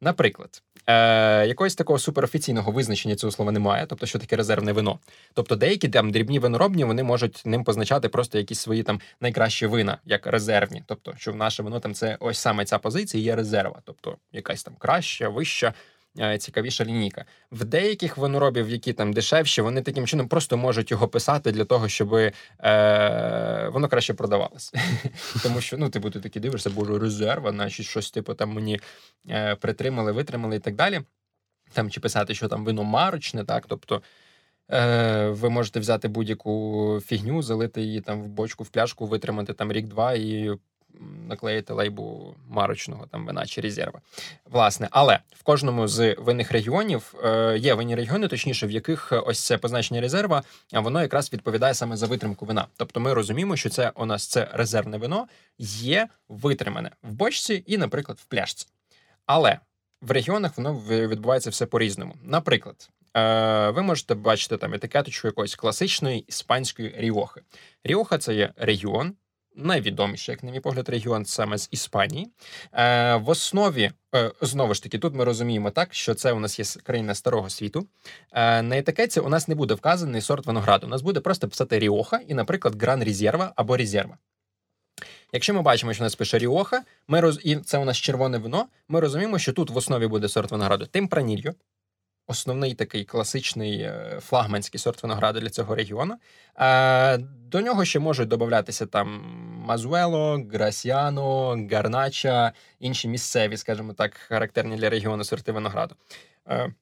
Наприклад, 0.00 0.62
е, 0.86 1.46
якогось 1.46 1.74
такого 1.74 1.98
суперофіційного 1.98 2.72
визначення 2.72 3.16
цього 3.16 3.30
слова 3.30 3.52
немає, 3.52 3.86
тобто, 3.86 4.06
що 4.06 4.18
таке 4.18 4.36
резервне 4.36 4.72
вино. 4.72 4.98
Тобто, 5.34 5.56
деякі 5.56 5.88
там 5.88 6.10
дрібні 6.10 6.38
виноробні 6.38 6.84
вони 6.84 7.02
можуть 7.02 7.42
ним 7.44 7.64
позначати 7.64 8.08
просто 8.08 8.38
якісь 8.38 8.60
свої 8.60 8.82
там 8.82 9.00
найкращі 9.20 9.66
вина, 9.66 9.98
як 10.04 10.26
резервні. 10.26 10.82
Тобто, 10.86 11.14
що 11.16 11.32
в 11.32 11.36
наше 11.36 11.62
вино 11.62 11.80
там 11.80 11.94
це 11.94 12.16
ось 12.20 12.38
саме 12.38 12.64
ця 12.64 12.78
позиція 12.78 13.24
є 13.24 13.36
резерва, 13.36 13.80
тобто 13.84 14.16
якась 14.32 14.62
там 14.62 14.74
краща, 14.78 15.28
вища. 15.28 15.74
Е, 16.20 16.38
цікавіша 16.38 16.84
лінійка. 16.84 17.24
В 17.52 17.64
деяких 17.64 18.16
виноробів, 18.16 18.70
які 18.70 18.92
там 18.92 19.12
дешевші, 19.12 19.62
вони 19.62 19.82
таким 19.82 20.06
чином 20.06 20.28
просто 20.28 20.56
можуть 20.56 20.90
його 20.90 21.08
писати 21.08 21.52
для 21.52 21.64
того, 21.64 21.88
щоб 21.88 22.14
е, 22.14 22.32
воно 23.72 23.88
краще 23.88 24.14
продавалось. 24.14 24.74
Тому 25.42 25.60
що 25.60 25.78
ну, 25.78 25.90
типу, 25.90 26.10
ти 26.10 26.20
таки 26.20 26.40
дивишся, 26.40 26.70
боже, 26.70 26.98
резерва, 26.98 27.52
наші 27.52 27.82
щось 27.82 28.10
типу 28.10 28.34
там 28.34 28.52
мені 28.52 28.80
е, 29.30 29.54
притримали, 29.54 30.12
витримали 30.12 30.56
і 30.56 30.58
так 30.58 30.74
далі. 30.74 31.00
Там 31.72 31.90
Чи 31.90 32.00
писати, 32.00 32.34
що 32.34 32.48
там 32.48 32.64
вино 32.64 32.84
марочне, 32.84 33.44
так, 33.44 33.64
тобто. 33.68 34.02
Е, 34.70 35.28
ви 35.28 35.50
можете 35.50 35.80
взяти 35.80 36.08
будь-яку 36.08 37.00
фігню, 37.06 37.42
залити 37.42 37.82
її 37.82 38.00
там 38.00 38.22
в 38.22 38.28
бочку, 38.28 38.64
в 38.64 38.68
пляшку, 38.68 39.06
витримати 39.06 39.52
там 39.52 39.72
рік-два 39.72 40.12
і 40.12 40.50
наклеїти 41.28 41.72
лейбу 41.72 42.34
марочного 42.48 43.06
там 43.06 43.26
вина 43.26 43.46
чи 43.46 43.60
резерва. 43.60 44.00
Власне, 44.44 44.88
але 44.90 45.18
в 45.30 45.42
кожному 45.42 45.88
з 45.88 46.14
винних 46.14 46.52
регіонів 46.52 47.14
е, 47.24 47.58
є 47.58 47.74
винні 47.74 47.94
регіони, 47.94 48.28
точніше, 48.28 48.66
в 48.66 48.70
яких 48.70 49.12
ось 49.26 49.40
це 49.40 49.58
позначення 49.58 50.00
резерва, 50.00 50.42
а 50.72 50.80
воно 50.80 51.02
якраз 51.02 51.32
відповідає 51.32 51.74
саме 51.74 51.96
за 51.96 52.06
витримку 52.06 52.46
вина. 52.46 52.66
Тобто 52.76 53.00
ми 53.00 53.14
розуміємо, 53.14 53.56
що 53.56 53.70
це 53.70 53.92
у 53.94 54.06
нас 54.06 54.26
це 54.26 54.48
резервне 54.52 54.98
вино 54.98 55.26
є 55.58 56.08
витримане 56.28 56.90
в 57.02 57.12
бочці 57.12 57.64
і, 57.66 57.78
наприклад, 57.78 58.18
в 58.18 58.24
пляшці. 58.24 58.66
Але 59.26 59.58
в 60.00 60.10
регіонах 60.10 60.56
воно 60.56 60.74
відбувається 60.88 61.50
все 61.50 61.66
по-різному. 61.66 62.14
Наприклад. 62.22 62.90
Е, 63.16 63.70
ви 63.70 63.82
можете 63.82 64.14
бачити 64.14 64.56
там 64.56 64.74
етикеточку 64.74 65.28
якоїсь 65.28 65.54
класичної 65.54 66.24
іспанської 66.28 66.94
ріохи. 66.96 67.40
Ріоха 67.84 68.18
це 68.18 68.34
є 68.34 68.52
регіон, 68.56 69.14
найвідоміший, 69.58 70.32
як 70.32 70.42
на 70.42 70.50
мій 70.50 70.60
погляд, 70.60 70.88
регіон 70.88 71.24
саме 71.24 71.58
з 71.58 71.68
Іспанії. 71.70 72.28
Е, 72.72 73.16
В 73.16 73.28
основі 73.28 73.90
е, 74.14 74.32
знову 74.40 74.74
ж 74.74 74.82
таки, 74.82 74.98
тут 74.98 75.14
ми 75.14 75.24
розуміємо 75.24 75.70
так, 75.70 75.94
що 75.94 76.14
це 76.14 76.32
у 76.32 76.40
нас 76.40 76.58
є 76.58 76.82
країна 76.82 77.14
старого 77.14 77.50
світу. 77.50 77.86
Е, 78.32 78.62
На 78.62 78.78
етикетці 78.78 79.20
у 79.20 79.28
нас 79.28 79.48
не 79.48 79.54
буде 79.54 79.74
вказаний 79.74 80.20
сорт 80.20 80.46
винограду. 80.46 80.86
У 80.86 80.90
нас 80.90 81.02
буде 81.02 81.20
просто 81.20 81.48
писати 81.48 81.78
Ріоха 81.78 82.20
і, 82.28 82.34
наприклад, 82.34 82.82
Гран 82.82 83.04
Резерва 83.04 83.52
або 83.56 83.76
Резерва. 83.76 84.16
Якщо 85.32 85.54
ми 85.54 85.62
бачимо, 85.62 85.94
що 85.94 86.02
у 86.02 86.06
нас 86.06 86.14
пише 86.14 86.38
Ріоха, 86.38 86.82
ми 87.08 87.20
роз... 87.20 87.40
і 87.44 87.56
це 87.56 87.78
у 87.78 87.84
нас 87.84 87.96
червоне 87.96 88.38
вино, 88.38 88.66
ми 88.88 89.00
розуміємо, 89.00 89.38
що 89.38 89.52
тут 89.52 89.70
в 89.70 89.76
основі 89.76 90.06
буде 90.06 90.28
сорт 90.28 90.50
винограду 90.50 90.86
Темпранільо, 90.86 91.54
основний 92.28 92.74
такий 92.74 93.04
класичний 93.04 93.80
е, 93.80 94.18
флагманський 94.22 94.80
сорт 94.80 95.02
винограду 95.02 95.40
для 95.40 95.50
цього 95.50 95.74
регіону. 95.74 96.14
До 97.28 97.60
нього 97.60 97.84
ще 97.84 97.98
можуть 97.98 98.28
додатися 98.28 98.86
там 98.86 99.20
Мазуело, 99.66 100.44
Грасіано, 100.52 101.56
Гарнача, 101.72 102.52
інші 102.78 103.08
місцеві, 103.08 103.56
скажімо 103.56 103.92
так, 103.92 104.14
характерні 104.14 104.76
для 104.76 104.90
регіону 104.90 105.24
сорти 105.24 105.52
винограду. 105.52 105.94
Е, 106.48 106.74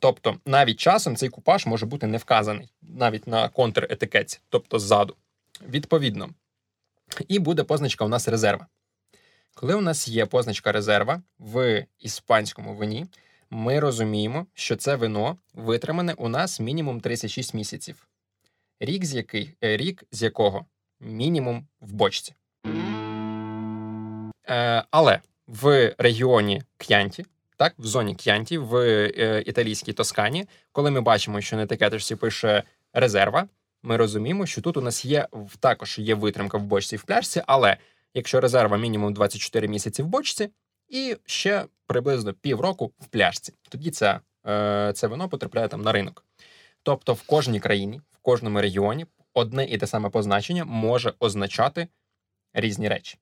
тобто 0.00 0.36
навіть 0.46 0.80
часом 0.80 1.16
цей 1.16 1.28
купаж 1.28 1.66
може 1.66 1.86
бути 1.86 2.06
не 2.06 2.18
вказаний 2.18 2.68
навіть 2.82 3.26
на 3.26 3.48
контр-етикетці, 3.48 4.40
тобто 4.48 4.78
ззаду. 4.78 5.16
Відповідно. 5.68 6.30
І 7.28 7.38
буде 7.38 7.62
позначка 7.62 8.04
у 8.04 8.08
нас 8.08 8.28
резерва. 8.28 8.66
Коли 9.54 9.74
у 9.74 9.80
нас 9.80 10.08
є 10.08 10.26
позначка 10.26 10.72
резерва 10.72 11.22
в 11.38 11.86
іспанському 11.98 12.74
вині, 12.74 13.06
ми 13.54 13.80
розуміємо, 13.80 14.46
що 14.54 14.76
це 14.76 14.96
вино 14.96 15.36
витримане 15.54 16.12
у 16.12 16.28
нас 16.28 16.60
мінімум 16.60 17.00
36 17.00 17.54
місяців. 17.54 18.08
Рік 18.80 19.04
з 19.04 19.14
який, 19.14 19.54
е, 19.64 19.76
рік 19.76 20.04
з 20.12 20.22
якого 20.22 20.66
мінімум 21.00 21.66
в 21.80 21.92
бочці. 21.92 22.34
Е, 24.48 24.84
Але 24.90 25.20
в 25.46 25.94
регіоні 25.98 26.62
К'янті, 26.78 27.24
так, 27.56 27.74
в 27.78 27.86
зоні 27.86 28.14
К'янті, 28.14 28.58
в 28.58 28.76
е, 28.76 29.42
італійській 29.46 29.92
Тоскані, 29.92 30.46
коли 30.72 30.90
ми 30.90 31.00
бачимо, 31.00 31.40
що 31.40 31.56
на 31.56 31.62
етикеточці 31.62 32.16
пише 32.16 32.62
резерва, 32.92 33.48
ми 33.82 33.96
розуміємо, 33.96 34.46
що 34.46 34.60
тут 34.60 34.76
у 34.76 34.80
нас 34.80 35.04
є 35.04 35.28
також 35.60 35.98
є 35.98 36.14
витримка 36.14 36.58
в 36.58 36.62
бочці 36.62 36.94
і 36.94 36.98
в 36.98 37.02
пляшці, 37.02 37.42
але 37.46 37.76
якщо 38.14 38.40
резерва 38.40 38.76
мінімум 38.76 39.14
24 39.14 39.68
місяці 39.68 40.02
в 40.02 40.06
бочці, 40.06 40.50
і 40.88 41.16
ще 41.26 41.64
приблизно 41.86 42.32
півроку 42.32 42.92
в 42.98 43.06
пляшці. 43.06 43.54
Тоді 43.68 43.90
ця 43.90 44.20
е, 44.46 44.92
це 44.94 45.06
вино 45.06 45.28
потрапляє 45.28 45.68
там 45.68 45.82
на 45.82 45.92
ринок. 45.92 46.24
Тобто 46.82 47.12
в 47.12 47.22
кожній 47.22 47.60
країні, 47.60 48.00
в 48.12 48.18
кожному 48.18 48.60
регіоні 48.60 49.06
одне 49.34 49.64
і 49.64 49.78
те 49.78 49.86
саме 49.86 50.10
позначення 50.10 50.64
може 50.64 51.12
означати 51.18 51.88
різні 52.52 52.88
речі. 52.88 53.18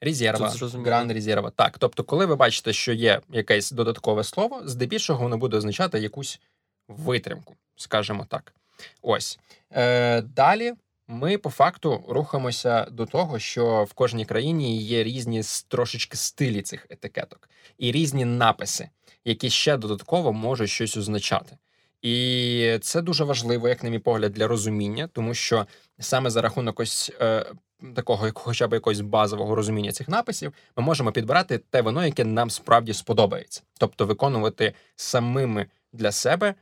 Резерва, 0.00 0.54
гран 0.84 1.12
резерва. 1.12 1.50
Так, 1.50 1.78
тобто, 1.78 2.04
коли 2.04 2.26
ви 2.26 2.36
бачите, 2.36 2.72
що 2.72 2.92
є 2.92 3.20
якесь 3.30 3.70
додаткове 3.70 4.24
слово, 4.24 4.62
здебільшого 4.64 5.22
воно 5.22 5.38
буде 5.38 5.56
означати 5.56 5.98
якусь 5.98 6.40
витримку, 6.88 7.56
скажімо 7.76 8.26
так. 8.28 8.54
Ось. 9.02 9.38
Е, 9.70 10.20
далі 10.22 10.72
ми 11.14 11.38
по 11.38 11.50
факту 11.50 12.04
рухаємося 12.08 12.86
до 12.90 13.06
того, 13.06 13.38
що 13.38 13.84
в 13.84 13.92
кожній 13.92 14.24
країні 14.24 14.82
є 14.82 15.04
різні 15.04 15.42
трошечки 15.68 16.16
стилі 16.16 16.62
цих 16.62 16.86
етикеток 16.90 17.48
і 17.78 17.92
різні 17.92 18.24
написи, 18.24 18.88
які 19.24 19.50
ще 19.50 19.76
додатково 19.76 20.32
можуть 20.32 20.70
щось 20.70 20.96
означати. 20.96 21.56
І 22.02 22.78
це 22.82 23.02
дуже 23.02 23.24
важливо, 23.24 23.68
як 23.68 23.82
на 23.84 23.90
мій 23.90 23.98
погляд, 23.98 24.32
для 24.32 24.46
розуміння, 24.46 25.08
тому 25.12 25.34
що 25.34 25.66
саме 25.98 26.30
за 26.30 26.42
рахунок 26.42 26.80
ось 26.80 27.12
е, 27.20 27.52
такого, 27.94 28.28
хоча 28.34 28.68
б 28.68 28.72
якогось 28.72 29.00
базового 29.00 29.54
розуміння 29.54 29.92
цих 29.92 30.08
написів, 30.08 30.52
ми 30.76 30.82
можемо 30.82 31.12
підбирати 31.12 31.58
те 31.58 31.82
вино, 31.82 32.06
яке 32.06 32.24
нам 32.24 32.50
справді 32.50 32.92
сподобається, 32.92 33.62
тобто 33.78 34.06
виконувати 34.06 34.74
самими 34.96 35.66
для 35.92 36.12
себе 36.12 36.54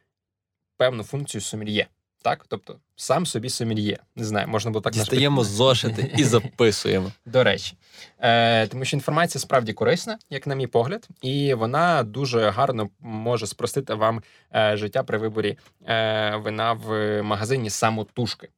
певну 0.76 1.02
функцію 1.02 1.40
сомельє. 1.40 1.86
Так, 2.22 2.44
тобто 2.48 2.76
сам 2.96 3.26
собі 3.26 3.48
сомельє. 3.48 3.98
Не 4.16 4.24
знаю, 4.24 4.48
можна 4.48 4.70
було 4.70 4.82
так 4.82 4.92
Дістаємо 4.92 5.44
зошити 5.44 6.14
і 6.18 6.24
записуємо. 6.24 7.12
до 7.26 7.44
речі, 7.44 7.76
е, 8.18 8.66
тому 8.66 8.84
що 8.84 8.96
інформація 8.96 9.40
справді 9.42 9.72
корисна, 9.72 10.18
як 10.30 10.46
на 10.46 10.54
мій 10.54 10.66
погляд, 10.66 11.08
і 11.22 11.54
вона 11.54 12.02
дуже 12.02 12.50
гарно 12.50 12.90
може 13.00 13.46
спростити 13.46 13.94
вам 13.94 14.22
е, 14.54 14.76
життя 14.76 15.02
при 15.02 15.18
виборі 15.18 15.58
е, 15.86 16.36
вина 16.36 16.72
в 16.72 17.22
магазині 17.22 17.70
самотужки. 17.70 18.48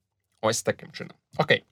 Ось 0.42 0.62
таким 0.62 0.92
чином. 0.92 1.14
Окей. 1.38 1.64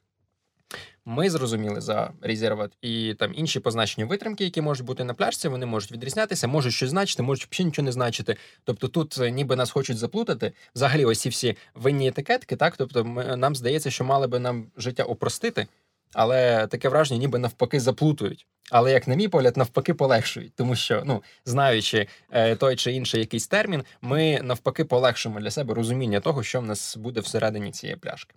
Ми 1.04 1.30
зрозуміли 1.30 1.80
за 1.80 2.12
резерват 2.20 2.72
і 2.82 3.14
там 3.14 3.32
інші 3.34 3.60
позначення 3.60 4.06
витримки, 4.06 4.44
які 4.44 4.60
можуть 4.60 4.86
бути 4.86 5.04
на 5.04 5.14
пляшці, 5.14 5.48
вони 5.48 5.66
можуть 5.66 5.92
відрізнятися, 5.92 6.48
можуть 6.48 6.72
щось 6.72 6.90
значити, 6.90 7.22
можуть 7.22 7.48
взагалі 7.50 7.66
нічого 7.66 7.84
не 7.86 7.92
значити. 7.92 8.36
Тобто 8.64 8.88
тут 8.88 9.18
е, 9.18 9.30
ніби 9.30 9.56
нас 9.56 9.70
хочуть 9.70 9.98
заплутати. 9.98 10.52
Взагалі, 10.74 11.04
ось 11.04 11.20
ці 11.20 11.28
всі 11.28 11.56
винні 11.74 12.08
етикетки, 12.08 12.56
так 12.56 12.76
тобто, 12.76 13.04
ми, 13.04 13.36
нам 13.36 13.56
здається, 13.56 13.90
що 13.90 14.04
мали 14.04 14.26
би 14.26 14.38
нам 14.38 14.66
життя 14.76 15.04
упростити, 15.04 15.66
але 16.14 16.66
таке 16.66 16.88
враження, 16.88 17.20
ніби 17.20 17.38
навпаки 17.38 17.80
заплутують. 17.80 18.46
Але 18.70 18.92
як 18.92 19.08
на 19.08 19.14
мій 19.14 19.28
погляд, 19.28 19.56
навпаки 19.56 19.94
полегшують, 19.94 20.54
тому 20.54 20.76
що 20.76 21.02
ну 21.06 21.22
знаючи 21.44 22.06
е, 22.30 22.56
той 22.56 22.76
чи 22.76 22.92
інший 22.92 23.20
якийсь 23.20 23.46
термін, 23.46 23.84
ми 24.00 24.40
навпаки 24.42 24.84
полегшимо 24.84 25.40
для 25.40 25.50
себе 25.50 25.74
розуміння 25.74 26.20
того, 26.20 26.42
що 26.42 26.60
в 26.60 26.66
нас 26.66 26.96
буде 26.96 27.20
всередині 27.20 27.70
цієї 27.70 27.96
пляшки. 27.96 28.34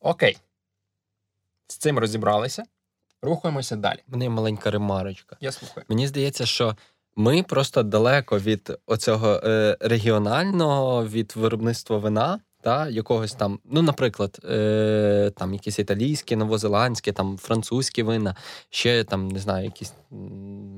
Окей, 0.00 0.36
з 1.68 1.76
цим 1.76 1.98
розібралися. 1.98 2.64
Рухаємося 3.22 3.76
далі. 3.76 3.98
У 4.08 4.12
мене 4.12 4.28
маленька 4.28 4.70
ремарочка. 4.70 5.36
Я 5.40 5.52
слухаю. 5.52 5.86
Мені 5.88 6.08
здається, 6.08 6.46
що 6.46 6.76
ми 7.16 7.42
просто 7.42 7.82
далеко 7.82 8.38
від 8.38 8.78
оцього 8.86 9.40
е, 9.44 9.76
регіонального, 9.80 11.06
від 11.06 11.32
виробництва 11.36 11.98
вина, 11.98 12.40
та 12.60 12.88
якогось 12.88 13.32
там, 13.32 13.58
ну, 13.64 13.82
наприклад, 13.82 14.40
е, 14.44 15.32
там 15.36 15.52
якісь 15.52 15.78
італійські, 15.78 16.36
новозеландські, 16.36 17.12
там 17.12 17.38
французькі 17.38 18.02
вина, 18.02 18.36
ще 18.70 19.04
там 19.04 19.28
не 19.28 19.38
знаю, 19.38 19.64
якісь 19.64 19.94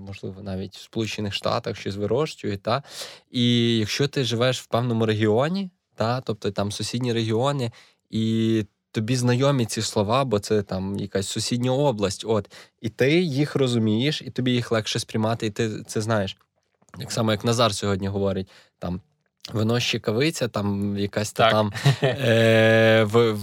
можливо 0.06 0.42
навіть 0.42 0.76
в 0.76 0.80
Сполучених 0.80 1.34
Штатах 1.34 1.76
щось 1.76 1.96
вирощують. 1.96 2.62
Та? 2.62 2.82
І 3.30 3.76
якщо 3.78 4.08
ти 4.08 4.24
живеш 4.24 4.60
в 4.60 4.66
певному 4.66 5.06
регіоні, 5.06 5.70
та, 5.94 6.20
тобто 6.20 6.50
там 6.50 6.72
сусідні 6.72 7.12
регіони, 7.12 7.72
і 8.10 8.64
тобі 8.92 9.16
знайомі 9.16 9.66
ці 9.66 9.82
слова, 9.82 10.24
бо 10.24 10.38
це 10.38 10.62
там 10.62 10.98
якась 10.98 11.28
сусідня 11.28 11.72
область. 11.72 12.24
От 12.26 12.50
і 12.80 12.88
ти 12.88 13.20
їх 13.20 13.54
розумієш, 13.56 14.22
і 14.22 14.30
тобі 14.30 14.52
їх 14.52 14.72
легше 14.72 14.98
сприймати, 14.98 15.46
і 15.46 15.50
ти 15.50 15.82
це 15.86 16.00
знаєш. 16.00 16.36
Так 16.98 17.12
само, 17.12 17.30
як 17.32 17.44
Назар 17.44 17.74
сьогодні 17.74 18.08
говорить, 18.08 18.48
там 18.78 19.00
вино 19.52 19.80
щекавиця, 19.80 20.48
там 20.48 20.98
якась 20.98 21.32
та 21.32 21.50
там 21.50 21.72
е, 22.02 23.04
в- 23.04 23.36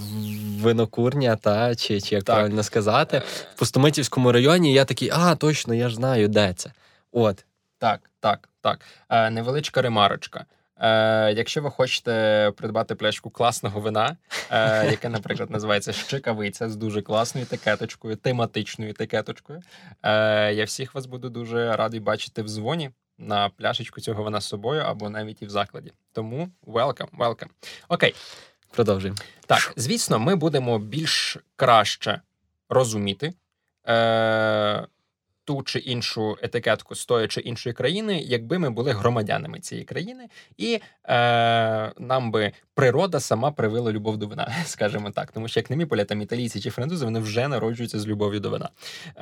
винокурня, 0.62 1.36
та, 1.36 1.75
чи, 1.75 2.01
чи 2.01 2.15
як 2.15 2.23
Так. 2.23 2.36
правильно 2.36 2.63
сказати, 2.63 3.21
в 3.55 3.60
Пустомитівському 3.60 4.31
районі. 4.31 4.73
Я 4.73 4.86
такий, 4.86 5.10
а, 5.13 5.36
точно, 5.36 5.73
я 5.73 5.89
ж 5.89 5.95
знаю, 5.95 6.27
де 6.27 6.53
це. 6.53 6.71
От. 7.12 7.45
Так, 7.77 8.10
так, 8.19 8.49
так. 8.62 8.79
Е, 9.10 9.29
невеличка 9.29 9.81
ремарочка. 9.81 10.45
Е, 10.77 11.33
якщо 11.33 11.61
ви 11.61 11.71
хочете 11.71 12.51
придбати 12.55 12.95
пляшку 12.95 13.29
класного 13.29 13.79
вина, 13.79 14.17
е, 14.51 14.91
яке, 14.91 15.09
наприклад, 15.09 15.51
називається 15.51 15.93
Щекавиця 15.93 16.69
з 16.69 16.75
дуже 16.75 17.01
класною 17.01 17.45
етикеточкою, 17.45 18.15
тематичною 18.15 18.91
етикеточкою, 18.91 19.61
е, 20.03 20.53
я 20.53 20.65
всіх 20.65 20.95
вас 20.95 21.05
буду 21.05 21.29
дуже 21.29 21.75
радий 21.75 21.99
бачити 21.99 22.41
в 22.41 22.47
дзвоні 22.47 22.91
на 23.17 23.49
пляшечку 23.49 24.01
цього 24.01 24.23
вина 24.23 24.41
з 24.41 24.45
собою 24.45 24.81
або 24.81 25.09
навіть 25.09 25.41
і 25.41 25.45
в 25.45 25.49
закладі. 25.49 25.93
Тому 26.11 26.49
welcome, 26.67 27.17
welcome. 27.17 27.49
Окей, 27.88 28.15
Продовжуємо. 28.71 29.17
так, 29.47 29.73
звісно, 29.75 30.19
ми 30.19 30.35
будемо 30.35 30.79
більш 30.79 31.38
краще 31.55 32.21
розуміти 32.69 33.33
е, 33.88 34.88
ту 35.45 35.63
чи 35.63 35.79
іншу 35.79 36.38
етикетку 36.41 36.95
з 36.95 37.05
тої 37.05 37.27
чи 37.27 37.41
іншої 37.41 37.73
країни, 37.73 38.19
якби 38.19 38.60
ми 38.60 38.69
були 38.69 38.91
громадянами 38.91 39.60
цієї 39.60 39.86
країни, 39.86 40.27
і 40.58 40.79
е, 41.03 41.91
нам 41.99 42.31
би 42.31 42.51
природа 42.73 43.19
сама 43.19 43.51
привила 43.51 43.91
любов 43.91 44.17
до 44.17 44.27
вина, 44.27 44.55
скажімо 44.65 45.12
так. 45.12 45.31
Тому 45.31 45.47
що, 45.47 45.60
як 45.60 45.69
на 45.69 45.75
мій 45.75 45.86
поля, 45.86 46.05
там 46.05 46.21
італійці 46.21 46.62
чи 46.62 46.69
французи, 46.69 47.05
вони 47.05 47.19
вже 47.19 47.47
народжуються 47.47 47.99
з 47.99 48.08
любов'ю 48.08 48.39
до 48.39 48.49
вина. 48.49 48.69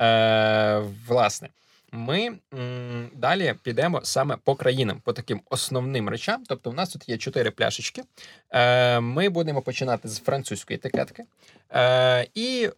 Е, 0.00 0.82
власне. 1.08 1.48
Ми 1.96 2.38
м, 2.54 3.10
далі 3.14 3.54
підемо 3.62 4.00
саме 4.04 4.36
по 4.44 4.54
країнам, 4.54 5.00
по 5.04 5.12
таким 5.12 5.40
основним 5.50 6.08
речам. 6.08 6.44
Тобто, 6.48 6.70
в 6.70 6.74
нас 6.74 6.88
тут 6.88 7.08
є 7.08 7.18
чотири 7.18 7.50
пляшечки. 7.50 8.02
Е, 8.50 9.00
ми 9.00 9.28
будемо 9.28 9.62
починати 9.62 10.08
з 10.08 10.20
французької 10.20 10.76
етикетки 10.76 11.24
е, 11.70 12.26
і 12.34 12.70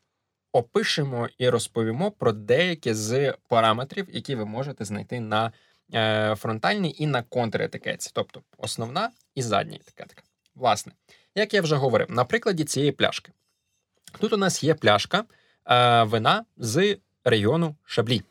опишемо 0.56 1.28
і 1.38 1.48
розповімо 1.48 2.10
про 2.10 2.32
деякі 2.32 2.94
з 2.94 3.34
параметрів, 3.48 4.06
які 4.12 4.34
ви 4.34 4.44
можете 4.44 4.84
знайти 4.84 5.20
на 5.20 5.52
е, 5.94 6.34
фронтальній 6.38 6.94
і 6.98 7.06
на 7.06 7.22
контретикетці, 7.22 8.10
тобто 8.14 8.42
основна 8.58 9.10
і 9.34 9.42
задня 9.42 9.76
етикетка. 9.76 10.22
Власне, 10.54 10.92
як 11.34 11.54
я 11.54 11.62
вже 11.62 11.76
говорив, 11.76 12.10
на 12.10 12.24
прикладі 12.24 12.64
цієї 12.64 12.92
пляшки. 12.92 13.32
Тут 14.18 14.32
у 14.32 14.36
нас 14.36 14.64
є 14.64 14.74
пляшка 14.74 15.24
е, 15.66 16.02
вина 16.02 16.44
з 16.56 16.96
регіону 17.24 17.76
Шаблі. 17.84 18.22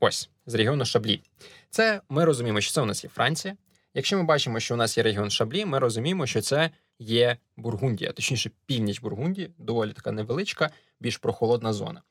Ось, 0.00 0.30
з 0.46 0.54
регіону 0.54 0.84
Шаблі. 0.84 1.22
Це 1.70 2.00
ми 2.08 2.24
розуміємо, 2.24 2.60
що 2.60 2.72
це 2.72 2.80
у 2.80 2.86
нас 2.86 3.04
є 3.04 3.10
Франція. 3.10 3.56
Якщо 3.94 4.16
ми 4.16 4.22
бачимо, 4.22 4.60
що 4.60 4.74
у 4.74 4.76
нас 4.76 4.96
є 4.96 5.02
регіон 5.02 5.30
Шаблі, 5.30 5.64
ми 5.64 5.78
розуміємо, 5.78 6.26
що 6.26 6.40
це 6.40 6.70
є 6.98 7.36
Бургундія, 7.56 8.12
точніше, 8.12 8.50
північ 8.66 9.00
Бургундії, 9.00 9.50
доволі 9.58 9.92
така 9.92 10.12
невеличка, 10.12 10.70
більш 11.00 11.16
прохолодна 11.16 11.72
зона. 11.72 12.02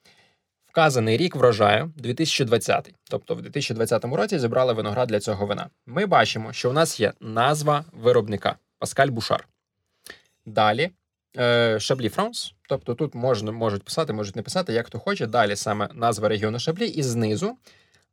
Вказаний 0.68 1.18
рік 1.18 1.36
врожаю 1.36 1.94
2020. 1.96 2.94
Тобто, 3.10 3.36
в 3.36 3.42
2020 3.42 4.06
році 4.06 4.40
зібрали 4.40 4.74
виноград 4.74 5.08
для 5.08 5.20
цього 5.20 5.46
вина. 5.46 5.70
Ми 5.86 6.06
бачимо, 6.06 6.54
що 6.54 6.70
у 6.70 6.74
нас 6.74 7.00
є 7.00 7.14
назва 7.20 7.86
виробника 7.94 8.56
Pascal 8.80 9.08
Bouchard. 9.08 9.48
Далі 10.46 10.90
е, 11.38 11.80
Chablis 11.80 12.10
France. 12.10 12.54
Тобто 12.70 12.96
тут 12.96 13.16
можна, 13.16 13.52
можуть 13.52 13.84
писати, 13.84 14.14
можуть 14.14 14.36
не 14.36 14.42
писати, 14.42 14.74
як 14.74 14.88
хто 14.88 15.00
хоче. 15.00 15.28
Далі 15.28 15.56
саме 15.56 15.90
назва 15.94 16.30
регіону 16.30 16.60
Шаблі, 16.60 16.88
і 16.88 17.04
знизу 17.04 17.58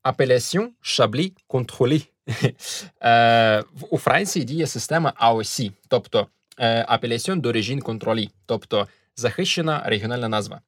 Апелясьон 0.03 0.73
Шаблі 0.81 1.33
Контролі. 1.47 2.03
Е, 3.03 3.65
У 3.91 3.99
Франції 3.99 4.45
діє 4.45 4.67
система 4.67 5.13
AOC, 5.23 5.73
тобто 5.89 6.27
Апелясьон 6.87 7.41
d'origine 7.41 7.83
Contrôlée, 7.83 8.31
тобто 8.47 8.89
захищена 9.17 9.83
регіональна 9.87 10.29
назва. 10.29 10.61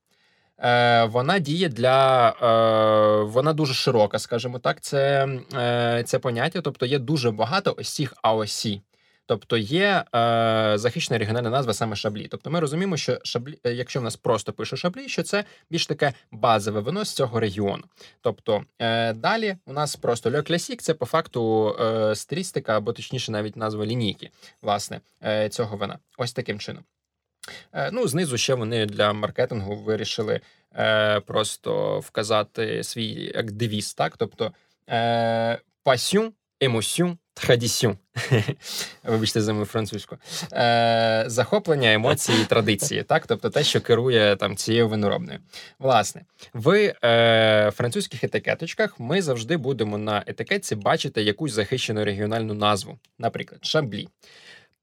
Е, 0.59 1.05
Вона 1.05 1.39
діє 1.39 1.69
для 1.69 2.29
е, 2.29 3.25
вона 3.25 3.53
дуже 3.53 3.75
широка, 3.75 4.19
скажімо 4.19 4.59
так. 4.59 4.81
Це, 4.81 5.29
е, 5.55 6.03
це 6.07 6.19
поняття. 6.19 6.61
Тобто 6.61 6.87
є 6.87 6.99
дуже 6.99 7.31
багато 7.31 7.75
ось 7.79 7.95
цих 7.95 8.15
AOC. 8.25 8.81
Тобто 9.29 9.57
є 9.57 10.05
е, 10.15 10.73
захищена 10.79 11.19
регіональна 11.19 11.51
назва 11.51 11.75
саме 11.75 11.97
шаблі. 11.97 12.29
Тобто 12.31 12.51
ми 12.51 12.61
розуміємо, 12.61 12.97
що 12.97 13.19
шаблі, 13.25 13.59
е, 13.65 13.73
якщо 13.73 14.01
в 14.01 14.03
нас 14.03 14.17
просто 14.17 14.53
пише 14.53 14.77
шаблі, 14.77 15.09
що 15.09 15.23
це 15.23 15.45
більш 15.71 15.87
таке 15.87 16.13
базове 16.31 16.81
вино 16.81 17.05
з 17.05 17.13
цього 17.13 17.41
регіону. 17.41 17.85
Тобто 18.21 18.65
е, 18.79 19.13
далі 19.13 19.57
у 19.67 19.73
нас 19.73 19.97
просто 19.97 20.31
Le 20.31 20.51
Classique– 20.51 20.81
це 20.81 20.95
по 20.95 21.07
факту 21.07 21.75
е, 21.81 22.15
стилістика, 22.15 22.77
або 22.77 22.93
точніше 22.93 23.33
навіть 23.33 23.57
назва 23.57 23.87
лінійки 23.87 24.31
власне 24.63 25.01
е, 25.25 25.49
цього 25.49 25.77
вина. 25.77 25.99
Ось 26.19 26.33
таким 26.33 26.59
чином. 26.59 26.85
Е, 27.73 27.91
Ну, 27.93 28.09
знизу 28.09 28.39
ще 28.39 28.55
вони 28.55 28.87
для 28.87 29.13
маркетингу 29.13 29.77
вирішили 29.77 30.41
е, 30.77 31.21
просто 31.21 32.01
вказати 32.01 32.85
свій 32.85 33.33
як 33.35 33.53
девіз, 33.53 33.95
так? 33.95 34.17
Тобто 34.17 34.53
е, 34.89 35.59
passion, 35.85 36.31
емоtion, 36.61 37.17
традісю. 37.35 37.97
Вибачте 39.05 39.41
за 39.41 39.53
мою 39.53 39.65
французьку. 39.65 40.17
Захоплення 41.27 41.93
емоції 41.93 42.45
традиції, 42.45 43.03
так? 43.03 43.27
Тобто 43.27 43.51
те, 43.51 43.65
що 43.65 43.81
керує 43.81 44.37
там 44.37 44.57
цією 44.57 44.89
виноробною. 44.89 45.39
Власне, 45.79 46.23
в 46.55 46.95
е, 47.05 47.71
французьких 47.75 48.25
етикеточках 48.25 49.01
ми 49.01 49.23
завжди 49.23 49.57
будемо 49.57 49.99
на 49.99 50.23
етикетці 50.27 50.75
бачити 50.75 51.23
якусь 51.23 51.53
захищену 51.53 52.05
регіональну 52.05 52.55
назву, 52.55 52.99
наприклад, 53.19 53.65
шаблі. 53.65 54.09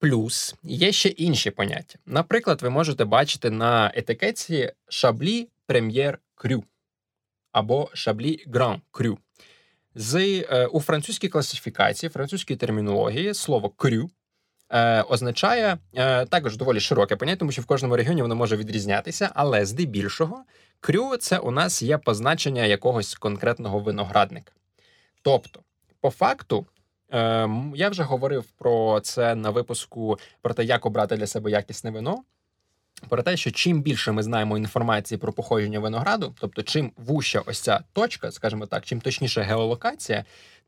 Плюс 0.06 0.56
є 0.64 0.92
ще 0.92 1.10
інші 1.10 1.52
поняття. 1.52 2.00
Наприклад, 2.06 2.62
ви 2.62 2.70
можете 2.70 3.06
бачити 3.06 3.50
на 3.50 3.92
етикетці 3.96 4.72
шаблі 4.90 5.48
прем'єр 5.66 6.20
крю 6.36 6.64
або 7.52 7.90
шаблі 7.94 8.46
гран 8.48 8.82
крю. 8.92 9.18
З 9.96 10.16
е, 10.50 10.66
у 10.66 10.82
французькій 10.82 11.30
класифікації, 11.30 12.10
французькій 12.10 12.56
термінології 12.56 13.34
слово 13.34 13.70
крю 13.70 14.10
е, 14.70 15.02
означає 15.02 15.78
е, 15.94 16.26
також 16.26 16.58
доволі 16.58 16.80
широке 16.80 17.16
поняття, 17.16 17.40
тому 17.40 17.52
що 17.52 17.62
в 17.62 17.66
кожному 17.66 17.96
регіоні 17.96 18.22
воно 18.22 18.36
може 18.36 18.58
відрізнятися, 18.58 19.30
але 19.36 19.66
здебільшого 19.66 20.44
крю 20.80 21.18
це 21.18 21.38
у 21.38 21.52
нас 21.52 21.82
є 21.82 21.98
позначення 21.98 22.66
якогось 22.66 23.16
конкретного 23.16 23.80
виноградника. 23.80 24.52
Тобто, 25.22 25.60
по 26.02 26.10
факту, 26.10 26.66
я 27.76 27.90
вже 27.90 28.04
говорив 28.04 28.44
про 28.44 29.00
це 29.00 29.36
на 29.36 29.50
випуску 29.50 30.18
про 30.42 30.54
те, 30.54 30.64
як 30.64 30.86
обрати 30.86 31.16
для 31.16 31.28
себе 31.28 31.52
якісне 31.52 31.92
вино. 31.92 32.24
Про 33.10 33.24
те, 33.24 33.38
що 33.38 33.52
чим 33.52 33.82
більше 33.82 34.12
ми 34.12 34.24
знаємо 34.24 34.58
інформації 34.58 35.18
про 35.18 35.34
походження 35.34 35.80
винограду, 35.80 36.36
тобто 36.40 36.64
чим 36.64 36.92
вуща 36.98 37.42
ось 37.46 37.60
ця 37.60 37.80
точка, 37.94 38.32
скажімо 38.32 38.66
так, 38.66 38.86
чим 38.86 39.02
точніше 39.02 39.42
геолокація, 39.42 40.26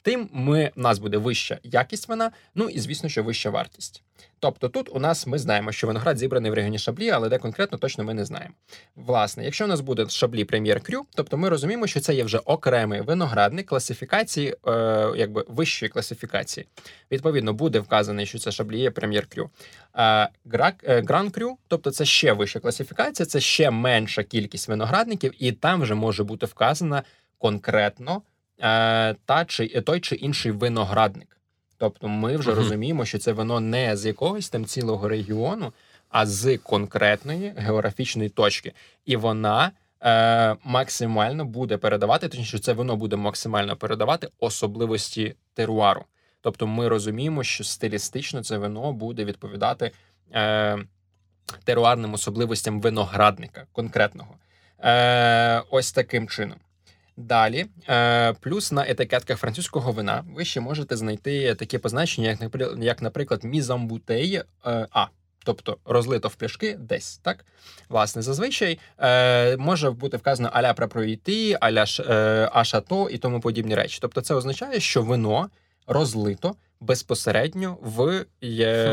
тим 0.08 0.30
ми 0.34 0.72
в 0.76 0.80
нас 0.80 1.00
буде 1.00 1.17
вища 1.17 1.60
якість 1.63 2.10
вина, 2.10 2.32
ну 2.56 2.70
і 2.70 2.80
звісно, 2.80 3.10
що 3.10 3.24
вища 3.24 3.50
вартість. 3.50 4.04
Тобто 4.39 4.70
тут 4.70 4.89
у 4.96 5.00
нас 5.00 5.28
ми 5.28 5.38
знаємо, 5.38 5.72
що 5.72 5.88
виноград 5.88 6.17
зібраний 6.17 6.52
в 6.52 6.54
регіоні 6.54 6.80
шаблі, 6.80 7.10
але 7.10 7.30
де 7.30 7.38
конкретно 7.38 7.78
точно 7.78 8.04
ми 8.04 8.13
не 8.13 8.26
знаємо. 8.26 8.54
Власне, 8.96 9.46
якщо 9.46 9.65
у 9.65 9.67
нас 9.67 9.82
буде 9.82 10.10
шаблі 10.10 10.46
прем'єр 10.46 10.82
крю, 10.82 11.06
тобто 11.15 11.38
ми 11.38 11.50
розуміємо, 11.50 11.88
що 11.88 12.00
це 12.00 12.13
є 12.13 12.24
вже 12.24 12.38
окремий 12.38 13.02
виноградник 13.02 13.65
класифікації, 13.65 14.56
е, 14.67 15.12
якби 15.17 15.46
вищої 15.48 15.89
класифікації. 15.89 16.65
Відповідно, 17.12 17.54
буде 17.54 17.80
вказаний, 17.80 18.26
що 18.26 18.39
це 18.39 18.52
шаблі 18.52 18.80
є 18.80 18.91
прем'єр 18.91 19.28
крю. 19.28 19.50
Е, 19.98 20.30
гран 20.84 21.30
крю, 21.32 21.58
тобто 21.67 21.91
це 21.91 22.06
ще 22.06 22.34
вища 22.34 22.60
класифікація, 22.60 23.26
це 23.26 23.39
ще 23.39 23.72
менша 23.72 24.24
кількість 24.24 24.67
виноградників, 24.67 25.34
і 25.39 25.52
там 25.52 25.82
вже 25.82 25.96
може 25.96 26.24
бути 26.24 26.46
вказана 26.46 27.04
конкретно 27.38 28.12
е, 28.15 28.37
та 29.26 29.46
чи 29.48 29.82
той 29.82 30.00
чи 30.00 30.15
інший 30.15 30.52
виноградник. 30.52 31.38
Тобто 31.78 32.08
ми 32.08 32.38
вже 32.38 32.52
uh-huh. 32.52 32.56
розуміємо, 32.56 33.06
що 33.06 33.17
це 33.17 33.32
вино 33.32 33.60
не 33.60 33.98
з 33.98 34.06
якогось 34.06 34.50
там 34.50 34.65
цілого 34.65 35.08
регіону, 35.08 35.74
а 36.10 36.26
з 36.26 36.58
конкретної 36.58 37.54
географічної 37.58 38.30
точки. 38.30 38.74
І 39.06 39.15
вона 39.15 39.72
е, 40.02 40.56
максимально 40.63 41.46
буде 41.46 41.78
передавати, 41.78 42.30
точніше, 42.30 42.60
це 42.60 42.74
воно 42.74 42.96
буде 42.96 43.15
максимально 43.15 43.76
передавати 43.76 44.28
особливості 44.39 45.36
теруару. 45.54 46.06
Тобто 46.41 46.67
ми 46.67 46.88
розуміємо, 46.88 47.43
що 47.43 47.63
стилістично 47.63 48.43
це 48.43 48.58
вино 48.58 48.93
буде 48.93 49.26
відповідати 49.26 49.91
е, 50.34 50.78
теруарним 51.63 52.13
особливостям 52.13 52.82
виноградника 52.82 53.65
конкретного. 53.72 54.36
Е, 54.80 55.63
Ось 55.70 55.91
таким 55.91 56.28
чином. 56.28 56.58
Далі, 57.17 57.65
е, 57.89 58.34
плюс 58.34 58.71
на 58.71 58.88
етикетках 58.88 59.38
французького 59.38 59.91
вина 59.91 60.23
ви 60.36 60.45
ще 60.45 60.62
можете 60.62 60.97
знайти 60.97 61.56
таке 61.56 61.80
позначення, 61.80 62.38
як, 62.77 63.01
наприклад, 63.01 63.43
мізамбутей 63.43 64.36
е, 64.36 64.43
А. 64.91 65.08
Тобто 65.43 65.77
розлито 65.86 66.27
в 66.27 66.36
пляшки 66.36 66.75
десь, 66.80 67.17
так? 67.17 67.45
Власне, 67.89 68.21
зазвичай 68.21 68.80
е, 68.99 69.58
може 69.58 69.91
бути 69.91 70.17
вказано 70.17 70.49
аля 70.53 70.73
пропроїти, 70.73 71.58
аля 71.62 71.86
е, 71.99 72.49
ашато 72.53 73.10
і 73.10 73.17
тому 73.17 73.39
подібні 73.39 73.75
речі. 73.75 73.99
Тобто, 74.01 74.21
це 74.21 74.36
означає, 74.36 74.80
що 74.80 75.01
вино 75.01 75.49
розлито 75.88 76.56
безпосередньо 76.80 77.77
в 77.82 78.25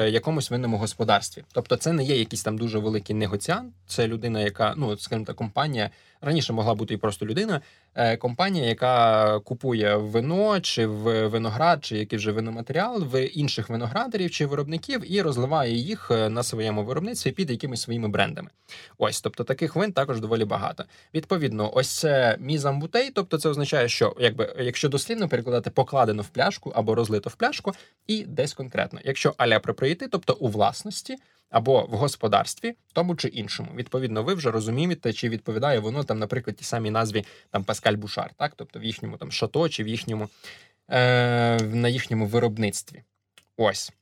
якомусь 0.08 0.50
винному 0.50 0.78
господарстві. 0.78 1.44
Тобто, 1.52 1.76
це 1.76 1.92
не 1.92 2.04
є 2.04 2.16
якийсь 2.16 2.42
там 2.42 2.58
дуже 2.58 2.78
великий 2.78 3.16
негоціант, 3.16 3.74
це 3.87 4.08
людина, 4.08 4.40
яка 4.40 4.74
ну 4.76 4.96
скажімо 4.96 5.26
так, 5.26 5.37
компанія 5.37 5.90
раніше 6.24 6.52
могла 6.52 6.74
бути 6.74 6.94
і 6.94 6.96
просто 6.96 7.26
людина, 7.26 7.60
Е, 7.96 8.16
компанія, 8.16 8.66
яка 8.66 9.38
купує 9.40 9.96
вино 9.96 10.60
чи 10.60 10.87
в 10.87 11.26
виноград, 11.26 11.84
чи 11.84 11.98
який 11.98 12.18
вже 12.18 12.32
виноматеріал 12.32 13.02
в 13.04 13.26
інших 13.26 13.68
виноградарів 13.68 14.30
чи 14.30 14.46
виробників 14.46 15.12
і 15.12 15.22
розливає 15.22 15.74
їх 15.74 16.10
е, 16.10 16.28
на 16.28 16.42
своєму 16.42 16.84
виробництві 16.84 17.32
під 17.32 17.50
якимись 17.50 17.82
своїми 17.82 18.08
брендами. 18.08 18.50
Ось, 18.98 19.20
тобто 19.20 19.44
таких 19.44 19.76
вин 19.76 19.92
також 19.92 20.20
доволі 20.20 20.44
багато. 20.44 20.84
Відповідно, 21.14 21.70
ось 21.74 21.88
це 21.88 22.37
мізамбутей, 22.40 23.10
тобто 23.10 23.38
це 23.38 23.48
означає, 23.48 23.88
що 23.88 24.16
якби 24.20 24.54
якщо 24.58 24.88
дослівно 24.88 25.28
перекладати 25.28 25.70
покладено 25.70 26.22
в 26.22 26.28
пляшку 26.28 26.70
або 26.70 26.94
розлито 26.94 27.30
в 27.30 27.34
пляшку, 27.34 27.72
і 28.06 28.24
десь 28.24 28.54
конкретно, 28.54 29.00
якщо 29.04 29.34
аля 29.37 29.60
проприїти, 29.60 30.08
тобто 30.08 30.37
у 30.40 30.48
власності 30.48 31.16
або 31.55 31.87
в 31.90 31.97
господарстві, 31.97 32.75
тому 32.93 33.17
чи 33.17 33.29
іншому. 33.29 33.69
Відповідно, 33.75 34.23
ви 34.23 34.35
вже 34.35 34.51
розумієте, 34.51 35.12
чи 35.12 35.29
відповідає 35.29 35.79
воно 35.79 36.05
там, 36.05 36.19
наприклад, 36.19 36.57
ті 36.57 36.64
самій 36.64 36.90
назві 36.90 37.25
там 37.51 37.64
Паскаль 37.64 37.95
Бушар, 37.95 38.31
так, 38.37 38.53
тобто 38.57 38.79
в 38.79 38.85
їхньому 38.85 39.17
там 39.17 39.33
шато 39.33 39.69
чи 39.69 39.85
в 39.85 39.88
їхньому 39.88 40.29
е, 40.88 41.61
на 41.61 41.88
їхньому 41.88 42.27
виробництві. 42.27 43.03
Ось. 43.57 43.93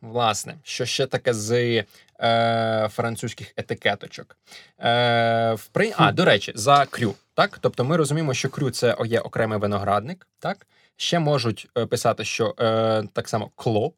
Власне, 0.00 0.54
що 0.62 0.86
ще 0.86 1.06
таке 1.06 1.34
з 1.34 1.84
е, 2.20 2.88
французьких 2.90 3.52
етикеточок? 3.56 4.36
Е, 4.80 5.54
впри... 5.54 5.92
А, 5.96 6.12
до 6.12 6.24
речі, 6.24 6.52
за 6.54 6.86
крю. 6.86 7.14
Так? 7.34 7.58
Тобто 7.60 7.84
ми 7.84 7.96
розуміємо, 7.96 8.34
що 8.34 8.48
крю 8.48 8.70
це 8.70 8.96
є 9.06 9.20
окремий 9.20 9.58
виноградник. 9.58 10.28
так? 10.38 10.66
Ще 10.96 11.18
можуть 11.18 11.68
е, 11.78 11.86
писати, 11.86 12.24
що 12.24 12.54
е, 12.60 13.02
так 13.12 13.28
само 13.28 13.50
кло, 13.54 13.92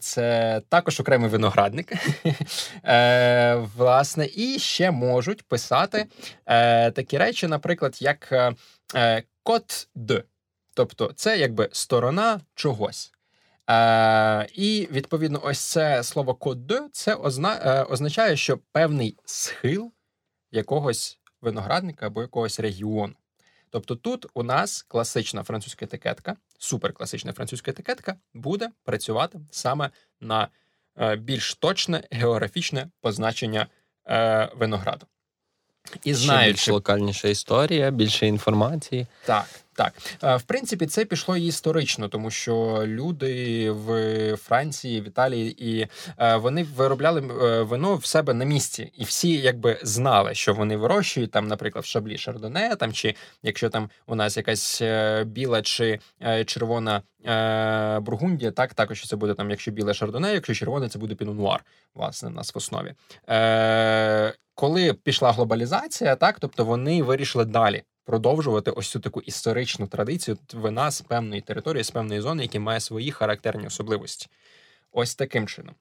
це 0.00 0.62
також 0.68 1.00
окремий 1.00 1.30
виноградник. 1.30 1.92
Е, 2.84 3.54
власне, 3.54 4.28
і 4.34 4.58
ще 4.58 4.90
можуть 4.90 5.42
писати 5.42 6.06
е, 6.46 6.90
такі 6.90 7.18
речі, 7.18 7.46
наприклад, 7.46 8.02
як 8.02 8.32
код 9.42 9.88
д. 9.94 10.22
Тобто, 10.74 11.12
це 11.16 11.38
якби 11.38 11.68
сторона 11.72 12.40
чогось. 12.54 13.12
І 14.54 14.88
відповідно, 14.90 15.40
ось 15.42 15.60
це 15.60 16.02
слово 16.02 16.34
код 16.34 16.66
д 16.66 16.80
це 16.92 17.14
означає, 17.90 18.36
що 18.36 18.58
певний 18.72 19.16
схил 19.24 19.92
якогось 20.52 21.18
виноградника 21.40 22.06
або 22.06 22.22
якогось 22.22 22.60
регіону. 22.60 23.14
Тобто 23.70 23.96
тут 23.96 24.26
у 24.34 24.42
нас 24.42 24.82
класична 24.82 25.42
французька 25.42 25.84
етикетка, 25.84 26.36
суперкласична 26.58 27.32
французька 27.32 27.70
етикетка 27.70 28.16
буде 28.34 28.68
працювати 28.84 29.40
саме 29.50 29.90
на 30.20 30.48
е, 30.98 31.16
більш 31.16 31.54
точне 31.54 32.02
географічне 32.10 32.88
позначення 33.00 33.66
е, 34.08 34.50
винограду. 34.56 35.06
І 36.04 36.14
знаючи... 36.14 36.52
більш 36.52 36.68
локальніша 36.68 37.28
історія, 37.28 37.90
більше 37.90 38.26
інформації. 38.26 39.06
Так. 39.24 39.46
Так, 39.76 39.92
е, 40.22 40.36
в 40.36 40.42
принципі, 40.42 40.86
це 40.86 41.04
пішло 41.04 41.36
історично, 41.36 42.08
тому 42.08 42.30
що 42.30 42.82
люди 42.86 43.70
в 43.70 44.36
Франції, 44.36 45.00
в 45.00 45.06
Італії 45.06 45.70
і 45.70 45.86
е, 46.18 46.36
вони 46.36 46.62
виробляли 46.62 47.20
е, 47.20 47.62
вино 47.62 47.96
в 47.96 48.04
себе 48.04 48.34
на 48.34 48.44
місці, 48.44 48.92
і 48.96 49.04
всі 49.04 49.36
якби 49.36 49.78
знали, 49.82 50.34
що 50.34 50.54
вони 50.54 50.76
вирощують 50.76 51.30
там, 51.30 51.48
наприклад, 51.48 51.84
в 51.84 51.88
шаблі 51.88 52.18
шардоне, 52.18 52.76
там 52.76 52.92
чи 52.92 53.14
якщо 53.42 53.70
там 53.70 53.90
у 54.06 54.14
нас 54.14 54.36
якась 54.36 54.82
біла 55.26 55.62
чи 55.62 56.00
червона 56.46 57.02
бургундія, 58.00 58.50
так 58.50 58.74
також 58.74 59.06
це 59.06 59.16
буде 59.16 59.34
там, 59.34 59.50
якщо 59.50 59.70
біле 59.70 59.94
шардоне, 59.94 60.32
якщо 60.32 60.54
червоне, 60.54 60.88
це 60.88 60.98
буде 60.98 61.14
пінонуар, 61.14 61.64
власне, 61.94 62.28
у 62.28 62.32
нас 62.32 62.54
в 62.54 62.58
основі. 62.58 62.92
Коли 64.54 64.92
пішла 64.92 65.32
глобалізація, 65.32 66.16
так 66.16 66.36
тобто 66.40 66.64
вони 66.64 67.02
вирішили 67.02 67.44
далі 67.44 67.82
продовжувати 68.06 68.70
ось 68.70 68.88
цю 68.88 69.00
таку 69.00 69.20
історичну 69.20 69.86
традицію 69.86 70.38
вина 70.52 70.90
з 70.90 71.00
певної 71.00 71.40
території, 71.40 71.84
з 71.84 71.90
певної 71.90 72.20
зони, 72.20 72.42
які 72.42 72.58
має 72.58 72.80
свої 72.80 73.10
характерні 73.10 73.66
особливості. 73.66 74.26
Ось 74.92 75.14
таким 75.14 75.46
чином. 75.46 75.74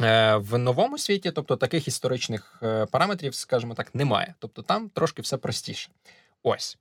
Е, 0.00 0.36
в 0.36 0.58
новому 0.58 0.98
світі, 0.98 1.30
тобто 1.30 1.56
таких 1.56 1.88
історичних 1.88 2.58
е, 2.62 2.86
параметрів, 2.86 3.34
скажімо 3.34 3.74
так, 3.74 3.94
немає. 3.94 4.34
Тобто 4.38 4.62
там 4.62 4.88
трошки 4.88 5.22
все 5.22 5.36
простіше. 5.36 5.90
Ось. 6.42 6.78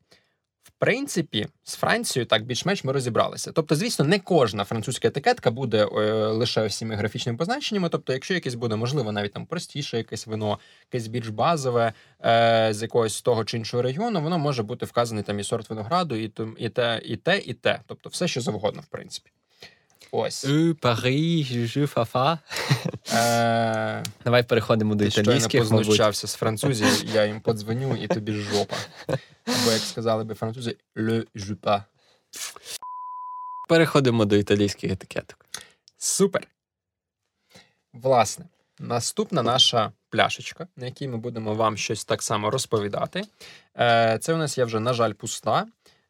В 0.63 0.71
принципі, 0.80 1.47
з 1.63 1.76
Францією 1.76 2.26
так 2.26 2.45
більш-менш 2.45 2.84
ми 2.84 2.93
розібралися. 2.93 3.52
Тобто, 3.52 3.76
звісно, 3.76 4.06
не 4.06 4.19
кожна 4.19 4.63
французька 4.63 5.08
етикетка 5.08 5.52
буде 5.52 5.86
е, 5.86 5.88
лише 6.28 6.65
всіми 6.65 6.95
графічними 6.95 7.38
позначеннями. 7.38 7.89
Тобто, 7.89 8.13
якщо 8.13 8.34
якесь 8.34 8.56
буде, 8.56 8.76
можливо, 8.76 9.12
навіть 9.12 9.34
там 9.34 9.45
простіше, 9.45 9.97
якесь 9.97 10.28
вино, 10.28 10.60
якесь 10.93 11.08
більш 11.08 11.28
базове 11.28 11.93
е, 12.26 12.69
з 12.74 12.82
якогось 12.82 13.21
того 13.21 13.45
чи 13.45 13.58
іншого 13.58 13.84
регіону, 13.84 14.21
воно 14.21 14.39
може 14.39 14.63
бути 14.63 14.86
вказаний 14.86 15.24
там 15.24 15.39
і 15.39 15.43
сорт 15.43 15.69
винограду, 15.69 16.15
і 16.15 16.34
і 16.58 16.69
те, 16.69 17.02
і 17.06 17.15
те, 17.15 17.38
і 17.38 17.54
те. 17.54 17.80
Тобто, 17.86 18.10
все 18.10 18.28
що 18.28 18.41
завгодно, 18.41 18.82
в 18.82 18.88
принципі. 18.88 19.32
Ось. 20.12 20.45
Е, 20.45 20.74
Парі, 20.82 21.43
жужу, 21.43 21.88
фафа. 21.88 22.39
Е, 23.13 24.04
Давай 24.26 24.43
переходимо 24.43 24.95
до 24.95 25.06
Ти 25.06 25.12
щойно 25.12 25.32
італійських, 25.32 25.62
мабуть. 25.63 25.78
познущався 25.78 26.28
з 26.28 26.36
французів, 26.36 27.04
я 27.13 27.26
їм 27.26 27.41
подзвоню, 27.41 27.95
і 27.95 28.08
тобі 28.08 28.34
жопа. 28.34 28.76
Або 29.45 29.71
як 29.71 29.82
сказали 29.82 30.24
би 30.24 30.34
французи, 30.36 30.78
le 30.95 31.26
jupa. 31.36 31.84
Переходимо 33.69 34.26
до 34.26 34.36
італійських 34.36 34.91
етикеток. 34.91 35.45
Супер. 35.97 36.47
Власне, 37.93 38.45
наступна 38.80 39.43
наша 39.43 39.91
пляшечка, 40.10 40.67
на 40.76 40.86
якій 40.86 41.08
ми 41.08 41.17
будемо 41.17 41.54
вам 41.56 41.78
щось 41.78 42.06
так 42.06 42.21
само 42.24 42.50
розповідати. 42.50 43.21
Е, 43.78 44.17
Це 44.21 44.34
у 44.34 44.38
нас 44.38 44.58
є 44.58 44.65
вже, 44.65 44.80
на 44.80 44.93
жаль, 44.93 45.13
пуста. 45.13 45.65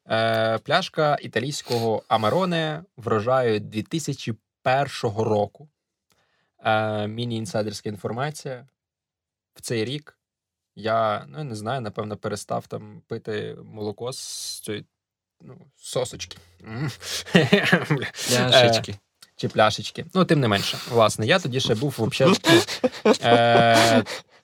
Е, 0.09 0.57
Пляшка 0.57 1.17
італійського 1.21 2.03
Амароне 2.07 2.83
врожаю 2.97 3.59
2001 3.59 4.85
року. 5.03 5.69
Е, 6.59 7.07
Міні-інсайдерська 7.07 7.89
інформація. 7.89 8.67
В 9.53 9.61
цей 9.61 9.85
рік 9.85 10.17
я 10.75 11.25
ну, 11.27 11.37
я 11.37 11.43
не 11.43 11.55
знаю, 11.55 11.81
напевно, 11.81 12.17
перестав 12.17 12.67
там 12.67 13.01
пити 13.07 13.57
молоко 13.63 14.13
з 14.13 14.59
цієї 14.59 14.85
ну, 15.41 15.57
сосочки. 15.77 16.37
Пляшечки. 18.27 18.95
Чи 19.35 19.47
пляшечки. 19.47 20.05
Ну, 20.13 20.25
тим 20.25 20.39
не 20.39 20.47
менше, 20.47 20.77
власне, 20.89 21.25
я 21.25 21.39
тоді 21.39 21.59
ще 21.59 21.75
був 21.75 21.95
взагалі 21.99 22.37
е, 23.23 24.03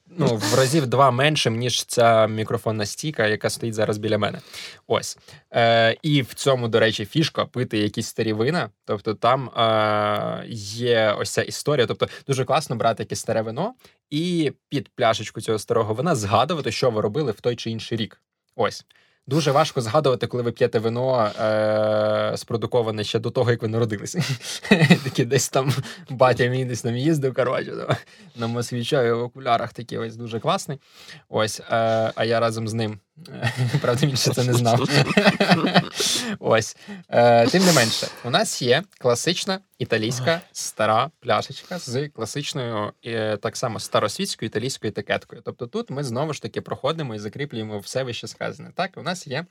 ну, 0.09 0.35
в 0.35 0.55
разів 0.55 0.87
два 0.87 1.11
меншим, 1.11 1.57
ніж 1.57 1.85
ця 1.85 2.27
мікрофонна 2.27 2.85
стійка, 2.85 3.27
яка 3.27 3.49
стоїть 3.49 3.75
зараз 3.75 3.97
біля 3.97 4.17
мене. 4.17 4.39
Ось. 4.87 5.17
Е, 5.51 5.97
і 6.01 6.21
в 6.21 6.33
цьому, 6.33 6.67
до 6.67 6.79
речі, 6.79 7.05
фішка 7.05 7.45
пити 7.45 7.77
якісь 7.77 8.07
старі 8.07 8.33
вина. 8.33 8.69
Тобто 8.85 9.13
там 9.13 9.49
е, 9.49 10.45
є 10.49 11.15
ось 11.19 11.29
ця 11.29 11.41
історія. 11.41 11.87
Тобто, 11.87 12.07
дуже 12.27 12.45
класно 12.45 12.75
брати 12.75 13.03
якесь 13.03 13.19
старе 13.19 13.41
вино 13.41 13.73
і 14.09 14.51
під 14.69 14.89
пляшечку 14.89 15.41
цього 15.41 15.59
старого 15.59 15.93
вина 15.93 16.15
згадувати, 16.15 16.71
що 16.71 16.89
ви 16.89 17.01
робили 17.01 17.31
в 17.31 17.41
той 17.41 17.55
чи 17.55 17.71
інший 17.71 17.97
рік. 17.97 18.21
Ось. 18.55 18.85
Дуже 19.27 19.51
важко 19.51 19.81
згадувати, 19.81 20.27
коли 20.27 20.43
ви 20.43 20.51
п'єте 20.51 20.79
вино 20.79 21.31
е- 21.39 22.37
спродуковане 22.37 23.03
ще 23.03 23.19
до 23.19 23.31
того, 23.31 23.51
як 23.51 23.61
ви 23.61 23.67
народилися. 23.67 24.23
Такі 25.03 25.25
десь 25.25 25.49
там 25.49 25.73
батя 26.09 26.45
мій 26.45 26.65
десь 26.65 26.81
там 26.81 26.97
їздив, 26.97 27.33
коротше, 27.33 27.97
на 28.35 28.47
москвічові 28.47 29.11
в 29.11 29.23
окулярах 29.23 29.73
такий 29.73 29.97
ось 29.97 30.15
дуже 30.15 30.39
класний. 30.39 30.79
Ось, 31.29 31.59
е- 31.59 32.11
а 32.15 32.25
я 32.25 32.39
разом 32.39 32.67
з 32.67 32.73
ним. 32.73 32.99
Правда, 33.81 34.07
він 34.07 34.15
ще 34.15 34.33
це 34.33 34.43
не 34.43 34.53
знав. 34.53 34.89
Ось. 36.39 36.77
Е, 37.09 37.47
Тим 37.47 37.65
не 37.65 37.73
менше, 37.73 38.07
у 38.23 38.29
нас 38.29 38.61
є 38.61 38.83
класична 38.99 39.59
італійська 39.79 40.41
стара 40.51 41.11
пляшечка 41.19 41.79
з 41.79 42.09
класичною, 42.09 42.93
е, 43.05 43.37
так 43.37 43.57
само 43.57 43.79
старосвітською 43.79 44.47
італійською 44.47 44.89
етикеткою. 44.89 45.41
Тобто 45.45 45.67
тут 45.67 45.89
ми 45.89 46.03
знову 46.03 46.33
ж 46.33 46.41
таки 46.41 46.61
проходимо 46.61 47.15
і 47.15 47.19
закріплюємо 47.19 47.79
все 47.79 48.03
вище 48.03 48.27
сказане. 48.27 48.71
Так, 48.75 48.91
у 48.97 49.01
нас 49.01 49.27
є 49.27 49.45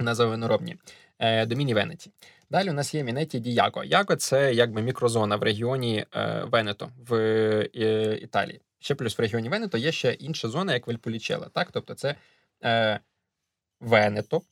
назва 0.00 0.26
виноробні 0.26 0.76
е, 1.18 1.46
Доміні 1.46 1.74
Венеті. 1.74 2.10
Далі 2.50 2.70
у 2.70 2.72
нас 2.72 2.94
є 2.94 3.04
Мінеті 3.04 3.40
Діяго. 3.40 3.84
Яго 3.84 4.16
це 4.16 4.54
якби 4.54 4.82
мікрозона 4.82 5.36
в 5.36 5.42
регіоні 5.42 6.06
Венето 6.44 6.90
в 7.08 7.18
Італії. 8.22 8.60
Ще 8.78 8.94
плюс 8.94 9.18
в 9.18 9.20
регіоні 9.20 9.48
Венето 9.48 9.78
є 9.78 9.92
ще 9.92 10.12
інша 10.12 10.48
зона, 10.48 10.74
як 10.74 10.86
Вельполічела. 10.86 11.48
Так, 11.54 11.68
тобто 11.72 11.94
це 11.94 12.14
е, 12.64 13.00
Венето, 13.80 14.42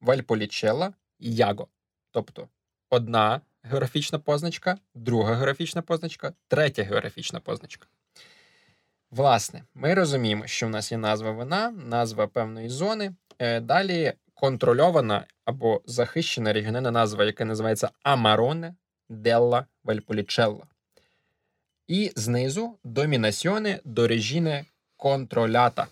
Вальполічела 0.00 0.92
і 1.18 1.34
Яго. 1.34 1.68
Тобто 2.10 2.48
одна 2.90 3.40
географічна 3.62 4.18
позначка, 4.18 4.78
друга 4.94 5.34
географічна 5.34 5.82
позначка, 5.82 6.32
третя 6.48 6.82
географічна 6.82 7.40
позначка. 7.40 7.86
Власне, 9.10 9.64
ми 9.74 9.94
розуміємо, 9.94 10.46
що 10.46 10.66
в 10.66 10.70
нас 10.70 10.92
є 10.92 10.98
назва 10.98 11.30
вина, 11.30 11.70
назва 11.70 12.26
певної 12.26 12.68
зони. 12.68 13.14
Е, 13.38 13.60
Далі 13.60 14.12
контрольована 14.34 15.26
або 15.44 15.82
захищена 15.86 16.52
регіональна 16.52 16.90
назва, 16.90 17.24
яка 17.24 17.44
називається 17.44 17.90
Амароне 18.02 18.74
Делла 19.08 19.66
Вальполічелла. 19.84 20.66
І 21.88 22.12
знизу 22.16 22.78
домінаціоне 22.84 23.80
до 23.84 24.08
режіне 24.08 24.64
контролята. 24.96 25.86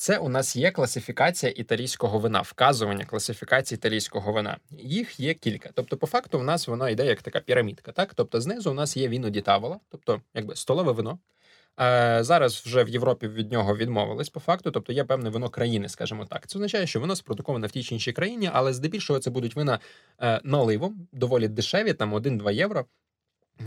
Це 0.00 0.18
у 0.18 0.28
нас 0.28 0.56
є 0.56 0.70
класифікація 0.70 1.52
італійського 1.56 2.18
вина, 2.18 2.40
вказування 2.40 3.04
класифікації 3.04 3.76
італійського 3.76 4.32
вина. 4.32 4.56
Їх 4.70 5.20
є 5.20 5.34
кілька. 5.34 5.70
Тобто, 5.74 5.96
по 5.96 6.06
факту, 6.06 6.38
в 6.38 6.44
нас 6.44 6.68
воно 6.68 6.88
йде 6.88 7.06
як 7.06 7.22
така 7.22 7.40
пірамідка. 7.40 7.92
Так? 7.92 8.14
Тобто, 8.14 8.40
знизу 8.40 8.70
у 8.70 8.74
нас 8.74 8.96
є 8.96 9.08
віно 9.08 9.30
дітавола, 9.30 9.80
тобто 9.88 10.20
якби 10.34 10.56
столове 10.56 10.92
вино. 10.92 11.18
Е, 11.80 12.18
зараз 12.24 12.54
вже 12.54 12.84
в 12.84 12.88
Європі 12.88 13.28
від 13.28 13.52
нього 13.52 13.76
відмовились 13.76 14.28
по 14.28 14.40
факту, 14.40 14.70
тобто 14.70 14.92
є 14.92 15.04
певне 15.04 15.30
вино 15.30 15.48
країни, 15.48 15.88
скажімо 15.88 16.24
так. 16.24 16.46
Це 16.46 16.58
означає, 16.58 16.86
що 16.86 17.00
воно 17.00 17.16
спродуковане 17.16 17.66
в 17.66 17.70
тій 17.70 17.82
чи 17.82 17.94
іншій 17.94 18.12
країні, 18.12 18.50
але 18.52 18.72
здебільшого 18.72 19.18
це 19.18 19.30
будуть 19.30 19.56
вина 19.56 19.78
е, 20.20 20.40
наливом, 20.44 21.08
доволі 21.12 21.48
дешеві, 21.48 21.92
там 21.92 22.14
1-2 22.14 22.52
євро. 22.52 22.84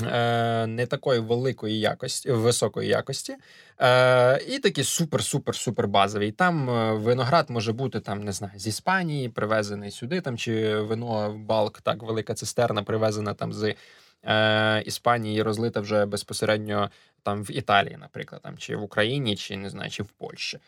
Е, 0.01 0.67
не 0.67 0.85
такої 0.85 1.19
великої 1.19 1.79
якості, 1.79 2.31
високої 2.31 2.89
якості, 2.89 3.35
е, 3.79 4.37
і 4.47 4.59
такі 4.59 4.81
супер-супер-супер 4.81 5.87
базові. 5.87 6.31
Там 6.31 6.69
е, 6.69 6.93
виноград 6.93 7.49
може 7.49 7.73
бути 7.73 7.99
там, 7.99 8.23
не 8.23 8.31
знаю, 8.31 8.59
з 8.59 8.67
Іспанії, 8.67 9.29
привезений 9.29 9.91
сюди, 9.91 10.21
там 10.21 10.37
чи 10.37 10.75
вино 10.75 11.35
балк, 11.37 11.81
так, 11.81 12.03
велика 12.03 12.33
цистерна, 12.33 12.83
привезена 12.83 13.33
там 13.33 13.53
з 13.53 13.75
е, 14.23 14.83
Іспанії, 14.85 15.41
розлита 15.41 15.79
вже 15.79 16.05
безпосередньо 16.05 16.89
там 17.23 17.43
в 17.43 17.51
Італії, 17.51 17.97
наприклад, 17.99 18.41
там 18.41 18.57
чи 18.57 18.75
в 18.75 18.83
Україні, 18.83 19.35
чи 19.35 19.57
не 19.57 19.69
знаю, 19.69 19.89
чи 19.89 20.03
в 20.03 20.07
Польщі. 20.07 20.59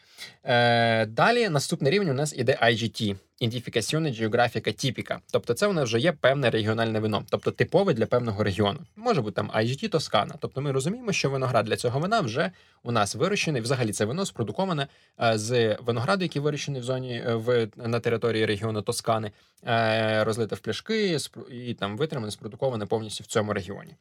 Е, 0.44 1.06
Далі 1.06 1.50
наступний 1.50 1.92
рівень 1.92 2.10
у 2.10 2.14
нас 2.14 2.34
іде 2.38 2.60
IGT 2.64 3.16
ідентифікаційна 3.40 4.12
географіка 4.12 4.72
типіка. 4.72 5.20
Тобто 5.32 5.54
це 5.54 5.74
нас 5.74 5.84
вже 5.84 6.00
є 6.00 6.12
певне 6.12 6.50
регіональне 6.50 7.00
вино, 7.00 7.26
тобто 7.30 7.52
типове 7.52 7.94
для 7.94 8.06
певного 8.06 8.44
регіону. 8.44 8.80
Може 8.96 9.22
бути 9.22 9.36
там 9.36 9.52
IGT 9.52 9.90
Тоскана. 9.90 10.36
Тобто 10.40 10.62
ми 10.62 10.72
розуміємо, 10.72 11.12
що 11.12 11.30
виноград 11.30 11.66
для 11.66 11.76
цього 11.76 12.00
вина 12.00 12.22
вже 12.22 12.52
у 12.84 12.92
нас 12.92 13.16
вирощений. 13.16 13.62
Взагалі 13.62 13.92
це 13.92 14.06
вино 14.06 14.26
спродуковане 14.26 14.88
е, 15.22 15.38
з 15.38 15.76
винограду, 15.76 16.24
який 16.24 16.42
вирощений 16.42 16.82
в 16.82 16.84
зоні 16.84 17.24
е, 17.28 17.36
в 17.36 17.68
на 17.76 18.00
території 18.00 18.46
регіону 18.46 18.82
Тоскани, 18.82 19.32
е, 19.68 20.24
розлите 20.24 20.56
в 20.56 20.60
пляшки 20.60 21.18
і 21.52 21.74
там 21.74 21.98
витримане, 21.98 22.32
спродуковане 22.32 22.86
повністю 22.86 23.24
в 23.24 23.28
цьому 23.28 23.54
регіоні. 23.54 23.96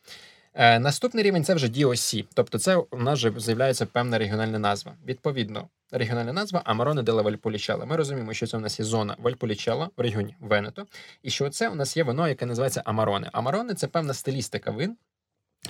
Е, 0.54 0.78
Наступний 0.78 1.24
рівень 1.24 1.44
це 1.44 1.54
вже 1.54 1.66
DOC, 1.66 2.24
тобто 2.34 2.58
це 2.58 2.76
у 2.76 2.98
нас 2.98 3.18
вже 3.18 3.32
з'являється 3.40 3.86
певна 3.86 4.18
регіональна 4.18 4.58
назва. 4.58 4.96
Відповідно, 5.06 5.68
регіональна 5.90 6.32
назва 6.32 6.62
Амароне 6.64 7.02
де 7.02 7.12
Вальполічела. 7.12 7.84
Ми 7.84 7.96
розуміємо, 7.96 8.34
що 8.34 8.46
це 8.46 8.56
у 8.56 8.60
нас 8.60 8.78
є 8.78 8.84
зона 8.84 9.16
Вальполічела 9.18 9.90
в 9.96 10.00
регіоні 10.00 10.36
Венето, 10.40 10.86
і 11.22 11.30
що 11.30 11.50
це 11.50 11.68
у 11.68 11.74
нас 11.74 11.96
є 11.96 12.04
вино, 12.04 12.28
яке 12.28 12.46
називається 12.46 12.82
Амароне. 12.84 13.30
Амароне 13.32 13.74
це 13.74 13.86
певна 13.86 14.14
стилістика 14.14 14.70
вин 14.70 14.96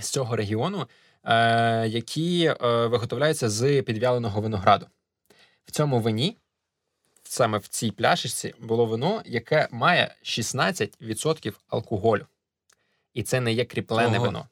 з 0.00 0.08
цього 0.08 0.36
регіону, 0.36 0.86
е, 1.24 1.88
які 1.88 2.44
е, 2.46 2.86
виготовляються 2.86 3.50
з 3.50 3.82
підвяленого 3.82 4.40
винограду. 4.40 4.86
В 5.66 5.70
цьому 5.70 6.00
вині. 6.00 6.36
Саме 7.26 7.58
в 7.58 7.68
цій 7.68 7.90
пляшечці 7.90 8.54
було 8.60 8.86
вино, 8.86 9.22
яке 9.26 9.68
має 9.70 10.14
16% 10.22 11.54
алкоголю. 11.68 12.26
І 13.14 13.22
це 13.22 13.40
не 13.40 13.52
є 13.52 13.64
кріплене 13.64 14.16
Ого. 14.16 14.26
вино. 14.26 14.48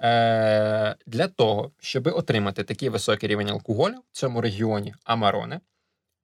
Е, 0.00 0.96
Для 1.06 1.28
того, 1.28 1.70
щоб 1.78 2.06
отримати 2.06 2.64
такий 2.64 2.88
високий 2.88 3.28
рівень 3.28 3.50
алкоголю 3.50 3.94
в 4.10 4.16
цьому 4.16 4.40
регіоні 4.40 4.94
Амароне, 5.04 5.60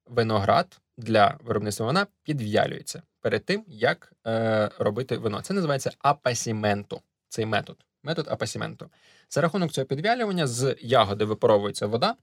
виноград 0.05 0.79
для 0.97 1.37
виробництва 1.43 1.85
вина 1.85 2.07
підв'ялюється 2.23 3.01
перед 3.21 3.45
тим, 3.45 3.63
як 3.67 4.13
е, 4.27 4.69
робити 4.79 5.17
вино. 5.17 5.41
Це 5.41 5.53
називається 5.53 5.91
апасіменто. 5.99 7.01
Цей 7.29 7.45
метод. 7.45 7.77
Метод 8.03 8.27
апасіменто. 8.29 8.89
За 9.29 9.41
рахунок 9.41 9.71
цього 9.71 9.87
підвялювання 9.87 10.47
з 10.47 10.75
ягоди 10.81 11.25
випаровується 11.25 11.87
вода. 11.87 12.15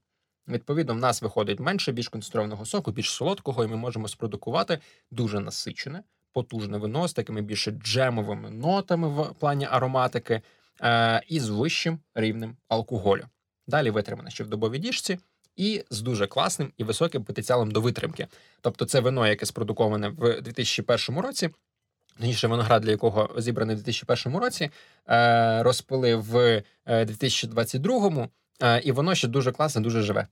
Відповідно, 0.47 0.93
в 0.93 0.97
нас 0.97 1.21
виходить 1.21 1.59
менше 1.59 1.91
більш 1.91 2.07
концентрованого 2.07 2.65
соку, 2.65 2.91
більш 2.91 3.09
солодкого, 3.09 3.63
і 3.63 3.67
ми 3.67 3.75
можемо 3.75 4.07
спродукувати 4.07 4.79
дуже 5.11 5.39
насичене, 5.39 6.03
потужне 6.33 6.77
вино 6.77 7.07
з 7.07 7.13
такими 7.13 7.41
більше 7.41 7.71
джемовими 7.71 8.49
нотами 8.49 9.07
в 9.07 9.35
плані 9.39 9.67
ароматики 9.71 10.41
е, 10.81 11.21
і 11.27 11.39
з 11.39 11.49
вищим 11.49 11.99
рівнем 12.15 12.57
алкоголю. 12.67 13.25
Далі 13.67 13.89
витримане 13.89 14.29
ще 14.29 14.43
в 14.43 14.47
добовій 14.47 14.79
діжці 14.79 15.19
і 15.55 15.83
з 15.89 16.01
дуже 16.01 16.27
класним 16.27 16.71
і 16.77 16.83
високим 16.83 17.23
потенціалом 17.23 17.71
до 17.71 17.81
витримки. 17.81 18.27
Тобто, 18.61 18.85
це 18.85 18.99
вино, 18.99 19.27
яке 19.27 19.45
спродуковане 19.45 20.09
в 20.09 20.41
2001 20.41 21.21
році. 21.21 21.49
Точніше, 22.17 22.47
виноград, 22.47 22.81
для 22.81 22.91
якого 22.91 23.29
зібраний 23.37 23.75
в 23.75 23.79
2001 23.79 24.39
році, 24.39 24.69
е, 25.09 25.63
розпили 25.63 26.15
в 26.15 26.63
е, 26.85 27.05
2022, 27.05 28.27
е, 28.61 28.79
і 28.79 28.91
воно 28.91 29.15
ще 29.15 29.27
дуже 29.27 29.51
класне, 29.51 29.81
дуже 29.81 30.01
живе. 30.01 30.27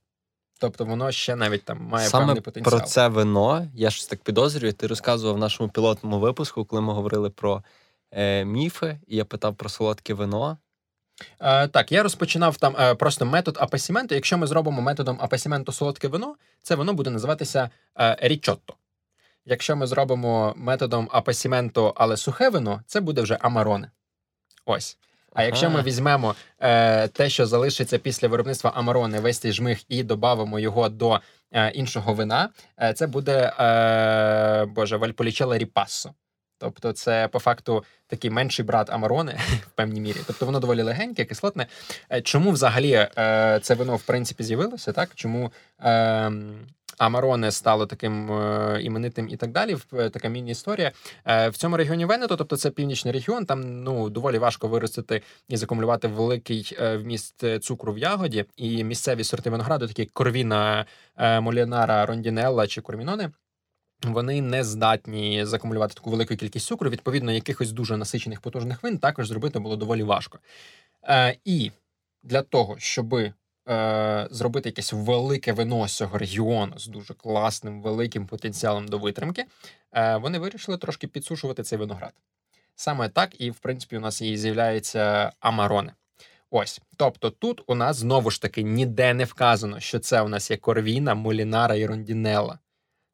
Тобто 0.58 0.84
воно 0.84 1.12
ще 1.12 1.36
навіть 1.36 1.64
там 1.64 1.82
має 1.82 2.08
Саме 2.08 2.26
певний 2.26 2.42
потенціал. 2.42 2.78
про 2.78 2.86
це 2.86 3.08
вино, 3.08 3.68
я 3.74 3.90
щось 3.90 4.06
так 4.06 4.22
підозрюю. 4.22 4.72
Ти 4.72 4.86
розказував 4.86 5.36
в 5.36 5.38
нашому 5.38 5.70
пілотному 5.70 6.18
випуску, 6.18 6.64
коли 6.64 6.82
ми 6.82 6.92
говорили 6.92 7.30
про 7.30 7.62
е, 8.12 8.44
міфи, 8.44 8.98
і 9.06 9.16
я 9.16 9.24
питав 9.24 9.54
про 9.54 9.68
солодке 9.68 10.14
вино. 10.14 10.58
Е, 11.40 11.68
так, 11.68 11.92
я 11.92 12.02
розпочинав 12.02 12.56
там 12.56 12.76
е, 12.80 12.94
просто 12.94 13.26
метод 13.26 13.58
апасіменту. 13.60 14.14
Якщо 14.14 14.38
ми 14.38 14.46
зробимо 14.46 14.82
методом 14.82 15.18
апасіменту 15.20 15.72
солодке 15.72 16.08
вино, 16.08 16.34
це 16.62 16.74
воно 16.74 16.94
буде 16.94 17.10
називатися 17.10 17.70
е, 18.00 18.16
річотто. 18.20 18.74
Якщо 19.44 19.76
ми 19.76 19.86
зробимо 19.86 20.54
методом 20.56 21.08
апасіменту, 21.12 21.92
але 21.96 22.16
сухе 22.16 22.48
вино, 22.48 22.82
це 22.86 23.00
буде 23.00 23.22
вже 23.22 23.34
амароне. 23.40 23.90
Ось. 24.64 24.98
А 25.34 25.42
якщо 25.42 25.70
ми 25.70 25.82
візьмемо 25.82 26.34
е, 26.58 27.08
те, 27.08 27.30
що 27.30 27.46
залишиться 27.46 27.98
після 27.98 28.28
виробництва 28.28 28.72
амарони, 28.74 29.20
весь 29.20 29.38
цей 29.38 29.52
жмих 29.52 29.84
і 29.88 30.02
додамо 30.02 30.58
його 30.58 30.88
до 30.88 31.20
е, 31.52 31.70
іншого 31.70 32.14
вина, 32.14 32.48
е, 32.82 32.92
це 32.92 33.06
буде 33.06 33.52
е, 33.60 34.64
боже, 34.64 34.96
вальполічела 34.96 35.58
ріпассо. 35.58 36.14
Тобто, 36.62 36.92
це 36.92 37.28
по 37.28 37.38
факту 37.38 37.84
такий 38.06 38.30
менший 38.30 38.64
брат 38.64 38.90
амарони 38.90 39.38
в 39.66 39.70
певній 39.70 40.00
мірі. 40.00 40.16
Тобто 40.26 40.46
воно 40.46 40.60
доволі 40.60 40.82
легеньке, 40.82 41.24
кислотне. 41.24 41.66
Е, 42.12 42.22
Чому 42.22 42.50
взагалі 42.50 42.92
е, 42.92 43.60
це 43.62 43.74
вино 43.74 43.96
в 43.96 44.02
принципі 44.02 44.44
з'явилося? 44.44 44.92
Так 44.92 45.10
чому 45.14 45.52
е, 45.80 46.32
Амароне 46.98 47.50
стало 47.50 47.86
таким 47.86 48.32
е, 48.32 48.82
іменитим 48.82 49.28
і 49.28 49.36
так 49.36 49.52
далі? 49.52 49.76
Така 49.90 50.28
міні-історія. 50.28 50.92
В 51.26 51.52
цьому 51.52 51.76
регіоні 51.76 52.04
Венето, 52.04 52.36
тобто 52.36 52.56
це 52.56 52.70
північний 52.70 53.12
регіон, 53.12 53.46
там 53.46 53.82
ну 53.82 54.10
доволі 54.10 54.38
важко 54.38 54.68
виростити 54.68 55.22
і 55.48 55.56
закумулювати 55.56 56.08
великий 56.08 56.78
вміст 56.80 57.60
цукру 57.60 57.92
в 57.92 57.98
ягоді. 57.98 58.44
І 58.56 58.84
місцеві 58.84 59.24
сорти 59.24 59.50
винограду, 59.50 59.86
такі 59.86 60.06
Корвіна, 60.06 60.86
Молінара, 61.18 62.06
Рондінелла 62.06 62.66
чи 62.66 62.80
Кормінони. 62.80 63.30
Вони 64.04 64.42
не 64.42 64.64
здатні 64.64 65.44
закумулювати 65.44 65.94
таку 65.94 66.10
велику 66.10 66.36
кількість 66.36 66.66
цукру. 66.66 66.90
Відповідно, 66.90 67.32
якихось 67.32 67.72
дуже 67.72 67.96
насичених 67.96 68.40
потужних 68.40 68.82
вин 68.82 68.98
також 68.98 69.28
зробити 69.28 69.58
було 69.58 69.76
доволі 69.76 70.02
важко. 70.02 70.38
Е, 71.08 71.36
і 71.44 71.70
для 72.22 72.42
того, 72.42 72.78
щоб 72.78 73.14
е, 73.14 73.32
зробити 74.30 74.68
якесь 74.68 74.92
велике 74.92 75.52
вино 75.52 75.88
з 75.88 75.96
цього 75.96 76.18
регіону 76.18 76.78
з 76.78 76.86
дуже 76.86 77.14
класним 77.14 77.82
великим 77.82 78.26
потенціалом 78.26 78.88
до 78.88 78.98
витримки, 78.98 79.44
е, 79.92 80.16
вони 80.16 80.38
вирішили 80.38 80.78
трошки 80.78 81.06
підсушувати 81.06 81.62
цей 81.62 81.78
виноград. 81.78 82.12
Саме 82.74 83.08
так, 83.08 83.40
і 83.40 83.50
в 83.50 83.58
принципі, 83.58 83.96
у 83.96 84.00
нас 84.00 84.22
і 84.22 84.36
з'являється 84.36 85.32
амарони. 85.40 85.92
Ось, 86.50 86.80
тобто 86.96 87.30
тут 87.30 87.62
у 87.66 87.74
нас 87.74 87.96
знову 87.96 88.30
ж 88.30 88.42
таки 88.42 88.62
ніде 88.62 89.14
не 89.14 89.24
вказано, 89.24 89.80
що 89.80 89.98
це 89.98 90.20
у 90.20 90.28
нас 90.28 90.50
є 90.50 90.56
корвіна, 90.56 91.14
молінара 91.14 91.74
і 91.74 91.86
рондінелла. 91.86 92.58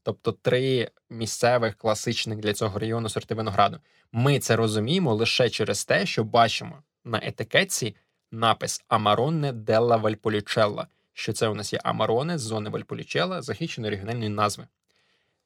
Тобто 0.02 0.32
три 0.32 0.90
місцевих 1.11 1.76
класичних 1.76 2.38
для 2.38 2.52
цього 2.52 2.78
регіону 2.78 3.08
сорти 3.08 3.34
винограду. 3.34 3.78
Ми 4.12 4.38
це 4.38 4.56
розуміємо 4.56 5.14
лише 5.14 5.50
через 5.50 5.84
те, 5.84 6.06
що 6.06 6.24
бачимо 6.24 6.82
на 7.04 7.20
етикетці 7.22 7.96
напис 8.30 8.84
Амаронне 8.88 9.52
делла 9.52 9.96
Вальполічелла, 9.96 10.87
що 11.12 11.32
це 11.32 11.48
у 11.48 11.54
нас 11.54 11.72
є 11.72 11.80
Амароне 11.84 12.38
з 12.38 12.40
зони 12.40 12.70
Вальполічелла, 12.70 13.42
захищеної 13.42 13.90
регіональної 13.90 14.28
назви. 14.28 14.66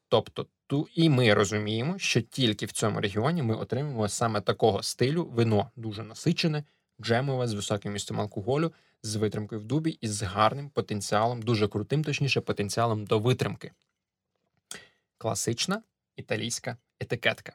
Тобто, 0.08 0.46
ту 0.66 0.88
і 0.94 1.08
ми 1.08 1.34
розуміємо, 1.34 1.98
що 1.98 2.20
тільки 2.20 2.66
в 2.66 2.72
цьому 2.72 3.00
регіоні 3.00 3.42
ми 3.42 3.54
отримуємо 3.54 4.08
саме 4.08 4.40
такого 4.40 4.82
стилю 4.82 5.24
вино, 5.24 5.70
дуже 5.76 6.02
насичене, 6.02 6.64
джемове, 7.02 7.46
з 7.46 7.54
високим 7.54 7.92
містом 7.92 8.20
алкоголю, 8.20 8.72
з 9.02 9.16
витримкою 9.16 9.60
в 9.60 9.64
дубі 9.64 9.98
і 10.00 10.08
з 10.08 10.22
гарним 10.22 10.70
потенціалом, 10.70 11.42
дуже 11.42 11.68
крутим, 11.68 12.04
точніше, 12.04 12.40
потенціалом 12.40 13.04
до 13.04 13.18
витримки. 13.18 13.72
Класична 15.22 15.82
італійська 16.16 16.76
етикетка. 17.00 17.52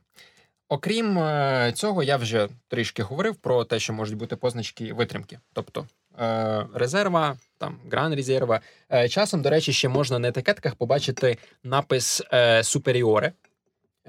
Окрім 0.69 1.19
е, 1.19 1.71
цього, 1.75 2.03
я 2.03 2.17
вже 2.17 2.49
трішки 2.67 3.03
говорив 3.03 3.36
про 3.36 3.63
те, 3.63 3.80
що 3.80 3.93
можуть 3.93 4.17
бути 4.17 4.36
позначки 4.36 4.93
витримки, 4.93 5.39
тобто 5.53 5.88
е, 6.19 6.65
резерва, 6.73 7.38
там 7.58 7.80
гран 7.91 8.15
резерва. 8.15 8.62
Е, 8.91 9.10
часом, 9.10 9.41
до 9.41 9.49
речі, 9.49 9.73
ще 9.73 9.89
можна 9.89 10.19
на 10.19 10.27
етикетках 10.27 10.75
побачити 10.75 11.38
напис 11.63 12.23
суперіоре. 12.63 13.34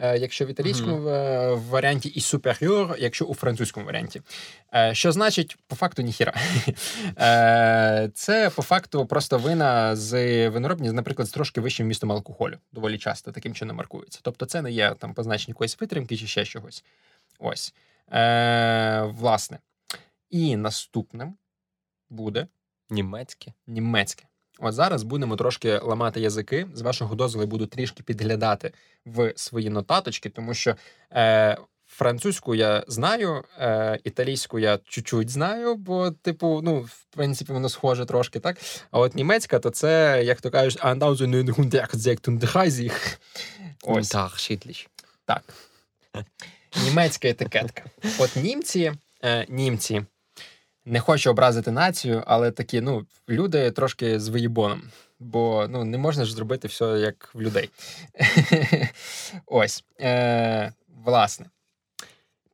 Е, 0.02 0.18
якщо 0.18 0.46
в 0.46 0.48
італійському 0.48 1.08
е, 1.08 1.54
варіанті, 1.54 2.08
і 2.08 2.20
superior, 2.20 2.96
якщо 2.98 3.24
у 3.24 3.34
французькому 3.34 3.86
варіанті. 3.86 4.22
Е, 4.74 4.94
що 4.94 5.12
значить, 5.12 5.56
по 5.66 5.76
факту, 5.76 6.02
ніхіра. 6.02 6.34
Це 8.14 8.50
по 8.56 8.62
факту 8.62 9.06
просто 9.06 9.38
вина 9.38 9.96
з 9.96 10.48
виноробні, 10.48 10.92
наприклад, 10.92 11.28
з 11.28 11.30
трошки 11.30 11.60
вищим 11.60 11.86
вмістом 11.86 12.12
алкоголю. 12.12 12.56
Доволі 12.72 12.98
часто 12.98 13.32
таким 13.32 13.54
чином 13.54 13.76
маркується. 13.76 14.20
Тобто, 14.22 14.46
це 14.46 14.62
не 14.62 14.70
є 14.70 14.94
там 14.98 15.14
позначення 15.14 15.50
якоїсь 15.50 15.80
витримки 15.80 16.16
чи 16.16 16.26
ще 16.26 16.44
чогось. 16.44 16.84
Ось. 17.38 17.74
Е, 18.12 19.02
власне. 19.02 19.58
І 20.30 20.56
наступним 20.56 21.34
буде 22.10 22.46
Німецьке. 22.90 23.52
німецьке. 23.66 24.24
От 24.58 24.74
зараз 24.74 25.02
будемо 25.02 25.36
трошки 25.36 25.78
ламати 25.78 26.20
язики. 26.20 26.66
З 26.74 26.80
вашого 26.80 27.14
дозволу 27.14 27.46
буду 27.46 27.66
трішки 27.66 28.02
підглядати 28.02 28.72
в 29.06 29.32
свої 29.36 29.70
нотаточки, 29.70 30.28
тому 30.28 30.54
що 30.54 30.76
е, 31.12 31.58
французьку 31.86 32.54
я 32.54 32.84
знаю, 32.88 33.44
е, 33.58 33.98
італійську 34.04 34.58
я 34.58 34.78
чуть-чуть 34.84 35.30
знаю, 35.30 35.74
бо, 35.74 36.10
типу, 36.10 36.60
ну, 36.64 36.80
в 36.80 37.04
принципі, 37.10 37.52
воно 37.52 37.68
схоже 37.68 38.06
трошки, 38.06 38.40
так? 38.40 38.56
А 38.90 38.98
от 38.98 39.14
німецька, 39.14 39.58
то 39.58 39.70
це, 39.70 40.22
як 40.24 40.40
то 40.40 40.50
кажуть, 40.50 40.78
«Андаузе 40.82 41.26
Ось. 43.82 44.08
Так. 45.24 45.42
Німецька 46.84 47.28
етикетка. 47.28 47.82
От 48.18 48.36
німці, 48.36 48.92
е, 49.24 49.46
німці, 49.48 50.04
не 50.88 51.00
хочу 51.00 51.30
образити 51.30 51.70
націю, 51.70 52.22
але 52.26 52.50
такі, 52.50 52.80
ну, 52.80 53.06
люди 53.28 53.70
трошки 53.70 54.20
з 54.20 54.28
виїбоном. 54.28 54.82
Бо 55.20 55.66
ну, 55.70 55.84
не 55.84 55.98
можна 55.98 56.24
ж 56.24 56.34
зробити 56.34 56.68
все 56.68 56.84
як 56.84 57.30
в 57.34 57.40
людей. 57.40 57.70
Ось. 59.46 59.84
Е, 60.00 60.72
власне, 61.04 61.46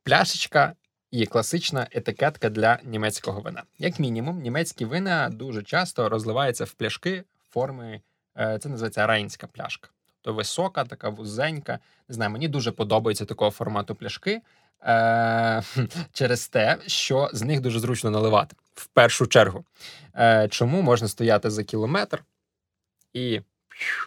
пляшечка 0.03 0.73
і 1.11 1.25
класична 1.25 1.87
етикетка 1.91 2.49
для 2.49 2.79
німецького 2.83 3.41
вина. 3.41 3.63
Як 3.79 3.99
мінімум, 3.99 4.41
німецькі 4.41 4.85
вина 4.85 5.29
дуже 5.29 5.63
часто 5.63 6.09
розливаються 6.09 6.63
в 6.63 6.71
пляшки 6.73 7.23
форми, 7.49 8.01
е, 8.37 8.59
це 8.61 8.69
називається 8.69 9.07
рейнська 9.07 9.47
пляшка. 9.47 9.89
То 10.21 10.33
висока, 10.33 10.85
така 10.85 11.09
вузенька. 11.09 11.79
Не 12.09 12.15
знаю, 12.15 12.31
мені 12.31 12.47
дуже 12.47 12.71
подобається 12.71 13.25
такого 13.25 13.51
формату 13.51 13.95
пляшки. 13.95 14.41
Е, 14.85 15.61
через 16.13 16.47
те, 16.47 16.77
що 16.87 17.29
з 17.33 17.41
них 17.41 17.59
дуже 17.59 17.79
зручно 17.79 18.11
наливати 18.11 18.55
в 18.73 18.87
першу 18.87 19.27
чергу. 19.27 19.65
Е, 20.15 20.47
чому 20.51 20.81
можна 20.81 21.07
стояти 21.07 21.49
за 21.49 21.63
кілометр 21.63 22.23
і 23.13 23.41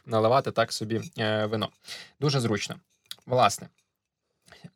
наливати 0.07 0.51
так 0.51 0.73
собі 0.73 1.01
е, 1.19 1.47
вино? 1.47 1.71
Дуже 2.21 2.41
зручно. 2.41 2.77
Власне, 3.27 3.69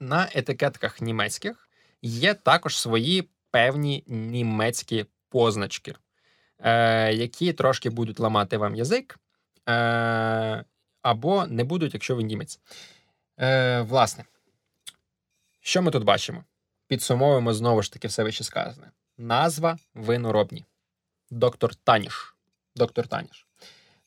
на 0.01 0.29
етикетках 0.35 1.01
німецьких 1.01 1.69
є 2.03 2.35
також 2.35 2.79
свої 2.79 3.29
певні 3.51 4.05
німецькі 4.07 5.07
позначки, 5.29 5.95
е, 6.59 7.13
які 7.13 7.53
трошки 7.53 7.91
будуть 7.91 8.21
ламати 8.21 8.57
вам 8.57 8.75
язик, 8.75 9.19
е, 9.69 10.65
або 11.03 11.47
не 11.47 11.65
будуть, 11.65 11.95
якщо 11.95 12.17
ви 12.17 12.23
німець. 12.23 12.61
Е, 13.41 13.81
власне, 13.81 14.25
що 15.65 15.83
ми 15.83 15.91
тут 15.91 16.05
бачимо? 16.05 16.45
Підсумовуємо 16.87 17.55
знову 17.55 17.83
ж 17.83 17.93
таки 17.93 18.09
все 18.09 18.23
вище 18.23 18.45
сказане. 18.45 18.91
Назва 19.19 19.79
виноробні. 19.95 20.65
Doktor 21.31 21.75
Thanisch. 21.75 22.35
Doktor 22.77 23.07
Thanisch. 23.07 23.47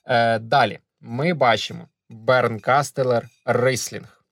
Е, 0.05 0.39
далі 0.39 0.79
ми 1.01 1.33
бачимо 1.33 1.87
Bernkasteler 2.09 3.29
Riesling. 3.45 4.25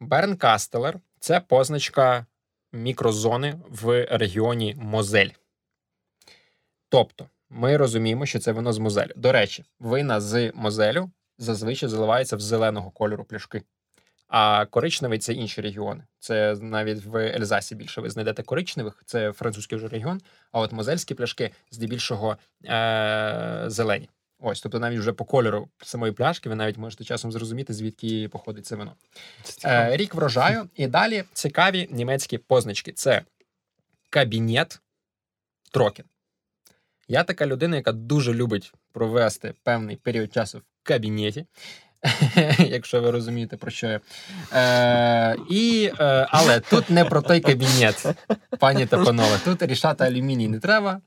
Bernkasteler 0.00 1.00
це 1.20 1.40
позначка 1.40 2.26
мікрозони 2.72 3.60
в 3.68 4.06
регіоні 4.10 4.74
Мозель. 4.78 5.30
Тобто, 6.88 7.28
ми 7.50 7.76
розуміємо, 7.76 8.26
що 8.26 8.38
це 8.38 8.52
вино 8.52 8.72
з 8.72 8.78
Мозелю. 8.78 9.12
До 9.16 9.32
речі, 9.32 9.64
вина 9.78 10.20
з 10.20 10.52
Мозелю 10.54 11.10
зазвичай 11.38 11.88
заливаються 11.88 12.36
в 12.36 12.40
зеленого 12.40 12.90
кольору 12.90 13.24
пляшки. 13.24 13.62
А 14.34 14.66
коричневий 14.66 15.18
це 15.18 15.32
інші 15.32 15.60
регіони. 15.60 16.04
Це 16.18 16.56
навіть 16.60 17.04
в 17.04 17.16
Ельзасі 17.16 17.74
більше 17.74 18.00
ви 18.00 18.10
знайдете 18.10 18.42
коричневих, 18.42 19.02
це 19.06 19.32
французький 19.32 19.78
вже 19.78 19.88
регіон. 19.88 20.20
А 20.52 20.60
от 20.60 20.72
мозельські 20.72 21.14
пляшки 21.14 21.50
здебільшого 21.70 22.36
е- 22.64 23.64
зелені. 23.66 24.08
Ось, 24.38 24.60
тобто 24.60 24.78
навіть 24.78 24.98
вже 24.98 25.12
по 25.12 25.24
кольору 25.24 25.68
самої 25.82 26.12
пляшки 26.12 26.48
ви 26.48 26.54
навіть 26.54 26.78
можете 26.78 27.04
часом 27.04 27.32
зрозуміти, 27.32 27.74
звідки 27.74 28.28
походить 28.28 28.66
це 28.66 28.76
вино. 28.76 28.96
Е, 29.64 29.96
рік 29.96 30.14
врожаю. 30.14 30.68
І 30.74 30.86
далі 30.86 31.24
цікаві 31.32 31.88
німецькі 31.90 32.38
позначки: 32.38 32.92
це 32.92 33.22
кабінет 34.10 34.80
Трокен. 35.70 36.06
Я 37.08 37.24
така 37.24 37.46
людина, 37.46 37.76
яка 37.76 37.92
дуже 37.92 38.34
любить 38.34 38.72
провести 38.92 39.54
певний 39.62 39.96
період 39.96 40.32
часу 40.32 40.58
в 40.58 40.62
кабінеті. 40.82 41.46
якщо 42.58 43.00
ви 43.00 43.10
розумієте, 43.10 43.56
про 43.56 43.70
що 43.70 43.86
я. 43.86 44.00
Е, 44.52 45.36
і, 45.50 45.92
е, 46.00 46.26
Але 46.30 46.60
тут 46.60 46.90
не 46.90 47.04
про 47.04 47.22
той 47.22 47.40
кабінет, 47.40 48.06
пані 48.58 48.86
та 48.86 49.04
панове. 49.04 49.38
Тут 49.44 49.62
рішати 49.62 50.04
алюміній 50.04 50.48
не 50.48 50.58
треба. 50.58 51.00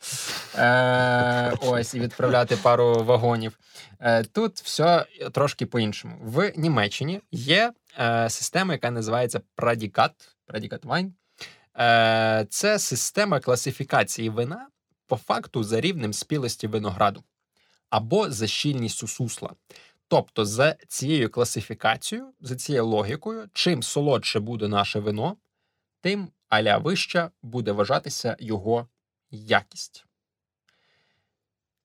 Е, 0.57 1.53
Ось 1.61 1.93
і 1.93 1.99
відправляти 1.99 2.57
пару 2.57 3.03
вагонів. 3.03 3.59
Е, 3.99 4.23
Тут 4.23 4.59
все 4.59 5.05
трошки 5.31 5.65
по-іншому. 5.65 6.17
В 6.21 6.53
Німеччині 6.55 7.21
є 7.31 7.71
е, 7.99 8.29
система, 8.29 8.73
яка 8.73 8.91
називається 8.91 9.41
Pradicат 9.57 10.11
Wine. 10.83 11.11
Е, 11.79 12.45
Це 12.49 12.79
система 12.79 13.39
класифікації 13.39 14.29
вина 14.29 14.67
по 15.07 15.15
факту 15.17 15.63
за 15.63 15.81
рівнем 15.81 16.13
спілості 16.13 16.67
винограду 16.67 17.23
або 17.89 18.31
за 18.31 18.47
щільністю 18.47 19.07
сусла. 19.07 19.49
Тобто, 20.07 20.45
за 20.45 20.75
цією 20.87 21.29
класифікацією, 21.29 22.33
за 22.41 22.55
цією 22.55 22.85
логікою, 22.85 23.49
чим 23.53 23.83
солодше 23.83 24.39
буде 24.39 24.67
наше 24.67 24.99
вино, 24.99 25.37
тим 26.01 26.29
аля 26.49 26.77
вища 26.77 27.31
буде 27.41 27.71
вважатися 27.71 28.37
його 28.39 28.87
якість. 29.31 30.05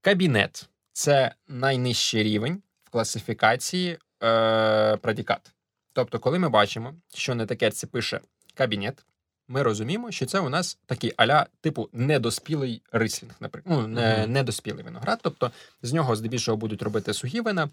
Кабінет 0.01 0.69
це 0.93 1.35
найнижчий 1.49 2.23
рівень 2.23 2.63
в 2.85 2.91
класифікації 2.91 3.99
е, 4.23 4.97
предикат. 4.97 5.53
Тобто, 5.93 6.19
коли 6.19 6.39
ми 6.39 6.49
бачимо, 6.49 6.95
що 7.15 7.35
на 7.35 7.43
етикетці 7.43 7.87
пише 7.87 8.21
кабінет, 8.55 9.05
ми 9.49 9.63
розуміємо, 9.63 10.11
що 10.11 10.27
це 10.27 10.41
у 10.41 10.49
нас 10.49 10.79
такий 10.87 11.13
аля, 11.17 11.47
типу, 11.61 11.89
недоспілий 11.93 12.83
рислінг, 12.93 13.33
наприклад, 13.41 13.79
ну, 13.79 13.87
не, 13.87 14.27
недоспілий 14.27 14.85
виноград. 14.85 15.19
Тобто 15.23 15.51
з 15.83 15.93
нього 15.93 16.17
здебільшого 16.17 16.57
будуть 16.57 16.83
робити 16.83 17.15
сухі 17.15 17.41
вина, 17.41 17.71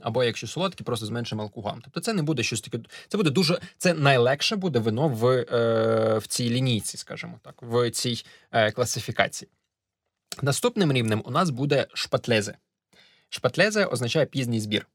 або 0.00 0.24
якщо 0.24 0.46
солодкі, 0.46 0.84
просто 0.84 1.06
з 1.06 1.10
меншим 1.10 1.40
алкоголем. 1.40 1.80
Тобто 1.84 2.00
це 2.00 2.12
не 2.12 2.22
буде 2.22 2.42
щось 2.42 2.60
таке. 2.60 2.78
Це 3.08 3.16
буде 3.16 3.30
дуже 3.30 3.60
це 3.78 3.94
найлегше 3.94 4.56
буде 4.56 4.78
вино 4.78 5.08
в 5.08 5.26
е, 5.26 6.18
в 6.18 6.26
цій 6.26 6.50
лінійці, 6.50 6.96
скажімо 6.96 7.40
так, 7.42 7.54
в 7.62 7.90
цій 7.90 8.24
е, 8.52 8.70
класифікації. 8.70 9.50
Наступним 10.42 10.92
рівнем 10.92 11.22
у 11.24 11.30
нас 11.30 11.50
буде 11.50 11.86
шпатлезе. 11.94 12.56
Шпатлезе 13.28 13.84
означає 13.84 14.26
пізній 14.26 14.60
збір. 14.60 14.86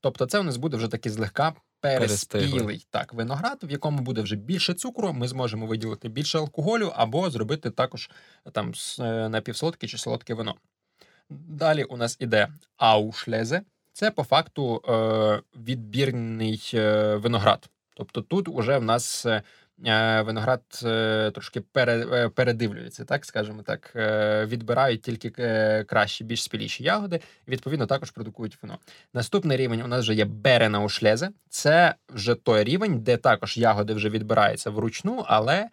Тобто, 0.00 0.26
це 0.26 0.38
у 0.40 0.42
нас 0.42 0.56
буде 0.56 0.76
вже 0.76 0.88
такий 0.88 1.12
злегка 1.12 1.54
переспілий 1.80 2.86
так, 2.90 3.14
виноград, 3.14 3.58
в 3.62 3.70
якому 3.70 3.98
буде 3.98 4.22
вже 4.22 4.36
більше 4.36 4.74
цукру. 4.74 5.12
Ми 5.12 5.28
зможемо 5.28 5.66
виділити 5.66 6.08
більше 6.08 6.38
алкоголю 6.38 6.92
або 6.94 7.30
зробити 7.30 7.70
також 7.70 8.10
там 8.52 8.72
е, 9.00 9.28
напівсолодке 9.28 9.86
чи 9.86 9.98
солодке 9.98 10.34
вино. 10.34 10.54
Далі 11.30 11.84
у 11.84 11.96
нас 11.96 12.16
іде 12.20 12.48
аушлезе. 12.76 13.62
Це 13.92 14.10
по 14.10 14.24
факту 14.24 14.82
е, 14.88 15.42
відбірний 15.56 16.70
е, 16.74 17.16
виноград. 17.16 17.70
Тобто 17.96 18.22
тут 18.22 18.48
вже 18.48 18.78
в 18.78 18.84
нас 18.84 19.26
е, 19.26 19.42
виноград 20.22 20.62
трошки 21.34 21.62
е, 21.76 22.28
передивлюється, 22.28 23.04
так 23.04 23.24
скажімо 23.24 23.62
так, 23.62 23.92
відбирають 24.46 25.02
тільки 25.02 25.30
кращі, 25.88 26.24
більш 26.24 26.42
спіліші 26.42 26.84
ягоди, 26.84 27.20
і 27.48 27.50
відповідно 27.50 27.86
також 27.86 28.10
продукують 28.10 28.62
вино. 28.62 28.78
Наступний 29.14 29.56
рівень 29.56 29.82
у 29.82 29.86
нас 29.86 30.00
вже 30.00 30.14
є 30.14 30.24
берена 30.24 30.80
ушлезе. 30.80 31.30
Це 31.48 31.94
вже 32.08 32.34
той 32.34 32.64
рівень, 32.64 33.00
де 33.00 33.16
також 33.16 33.56
ягоди 33.56 33.94
вже 33.94 34.08
відбираються 34.08 34.70
вручну, 34.70 35.24
але 35.26 35.68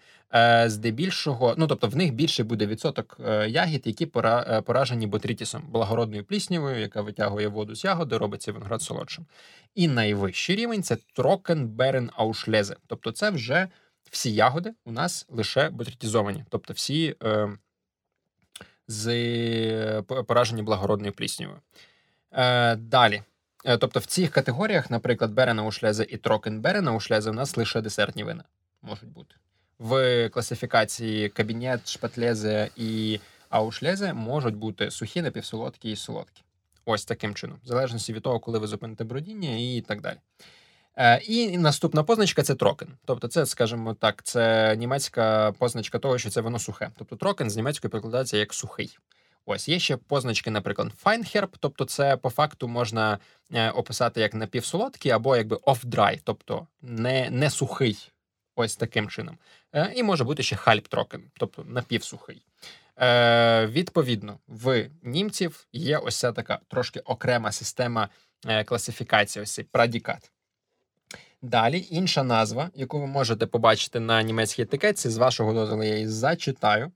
здебільшого, 0.66 1.56
ну 1.58 1.68
тобто 1.68 1.88
в 1.88 1.96
них 1.96 2.14
більше 2.14 2.44
буде 2.44 2.66
відсоток 2.66 3.18
ягід, 3.48 3.82
які 3.86 4.06
поражені 4.66 5.08
ботрітісом, 5.08 5.64
благородною 5.70 6.24
пліснявою, 6.24 6.80
яка 6.80 7.02
витягує 7.02 7.48
воду 7.48 7.76
з 7.76 7.84
ягоди, 7.84 8.18
робиться 8.18 8.52
виноград 8.52 8.82
солодшим. 8.82 9.26
І 9.76 9.88
найвищий 9.88 10.56
рівень 10.56 10.84
це 10.84 10.98
трокен 11.14 11.68
берен 11.68 12.10
аушлезе, 12.16 12.76
тобто 12.88 13.12
це 13.12 13.30
вже 13.30 13.68
всі 14.12 14.34
ягоди 14.34 14.74
у 14.86 14.92
нас 14.92 15.26
лише 15.30 15.70
бутритізовані, 15.70 16.46
тобто 16.50 16.74
всі 16.74 17.16
е, 17.24 17.50
з 18.88 19.08
е, 19.08 20.02
поражені 20.02 20.62
благородною 20.62 21.14
пліснявою. 21.14 21.60
Е, 22.32 22.76
Далі. 22.76 23.24
Е, 23.66 23.78
тобто 23.78 24.00
в 24.00 24.06
цих 24.06 24.32
категоріях, 24.32 24.92
наприклад, 24.92 25.32
берена 25.32 25.64
ушлезе 25.64 26.06
і 26.10 26.18
трокен 26.18 26.62
берена 26.62 26.94
ушлезе, 26.94 27.30
у 27.30 27.34
нас 27.34 27.58
лише 27.58 27.82
десертні 27.82 28.24
вина 28.24 28.44
можуть 28.82 29.10
бути. 29.10 29.36
В 29.80 30.30
класифікації 30.30 31.30
кабінет, 31.30 31.90
шпатлезе 31.90 32.70
і 32.76 33.20
аушлезе 33.50 34.14
можуть 34.14 34.56
бути 34.56 34.92
сухі, 34.92 35.22
напівсолодкі 35.22 35.92
і 35.92 35.96
солодкі. 35.96 36.44
Ось 36.86 37.06
таким 37.06 37.36
чином, 37.36 37.58
в 37.64 37.68
залежності 37.68 38.14
від 38.14 38.24
того, 38.24 38.40
коли 38.40 38.60
ви 38.60 38.68
зупините 38.68 39.04
бродіння 39.04 39.50
і 39.50 39.84
так 39.88 40.02
далі. 40.02 40.18
Е, 40.96 41.18
і 41.18 41.58
наступна 41.58 42.04
позначка 42.04 42.44
це 42.44 42.56
trocken. 42.56 42.88
Тобто, 43.06 43.28
це, 43.28 43.46
скажімо 43.46 43.94
так, 43.94 44.24
це 44.24 44.76
німецька 44.76 45.52
позначка 45.52 46.00
того, 46.00 46.18
що 46.18 46.30
це 46.30 46.42
воно 46.42 46.60
сухе. 46.60 46.90
Тобто 46.98 47.16
trocken 47.16 47.50
з 47.50 47.56
німецької 47.56 47.92
перекладається 47.92 48.38
як 48.38 48.54
сухий. 48.54 48.98
Ось 49.46 49.70
є 49.70 49.80
ще 49.80 49.98
позначки, 49.98 50.52
наприклад, 50.52 50.92
Feinherb, 51.04 51.48
тобто 51.60 51.86
це 51.86 52.18
по 52.18 52.30
факту 52.30 52.68
можна 52.68 53.20
е, 53.54 53.70
описати 53.70 54.22
як 54.22 54.34
напівсолодкий 54.34 55.12
або 55.12 55.38
якби 55.38 55.56
off-dry, 55.56 56.20
тобто 56.24 56.68
не 56.82 57.30
не 57.30 57.50
сухий, 57.50 58.12
ось 58.56 58.76
таким 58.76 59.10
чином. 59.10 59.38
Е, 59.78 59.94
і 59.96 60.04
може 60.04 60.24
бути 60.24 60.44
ще 60.44 60.56
halbtrocken, 60.56 61.24
тобто 61.40 61.64
напівсухий. 61.64 62.42
Е, 62.98 63.68
Відповідно, 63.68 64.40
в 64.48 64.90
німців 65.04 65.68
є 65.74 65.98
ось 65.98 66.20
ця 66.20 66.32
така 66.32 66.60
трошки 66.68 67.00
окрема 67.00 67.52
система 67.52 68.10
класифікації, 68.66 69.44
ось 69.44 69.54
цей 69.54 69.66
прадікат. 69.66 70.32
Далі 71.42 71.88
інша 71.90 72.24
назва, 72.24 72.70
яку 72.76 73.00
ви 73.00 73.08
можете 73.08 73.46
побачити 73.46 74.00
на 74.00 74.24
німецькій 74.24 74.62
етикетці, 74.62 75.10
з 75.10 75.18
вашого 75.18 75.54
дозволу 75.54 75.84
я 75.84 75.94
її 75.94 76.08
зачитаю. 76.08 76.92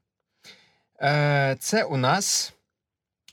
Е, 1.02 1.56
Це 1.60 1.84
у 1.84 1.98
нас 1.98 2.54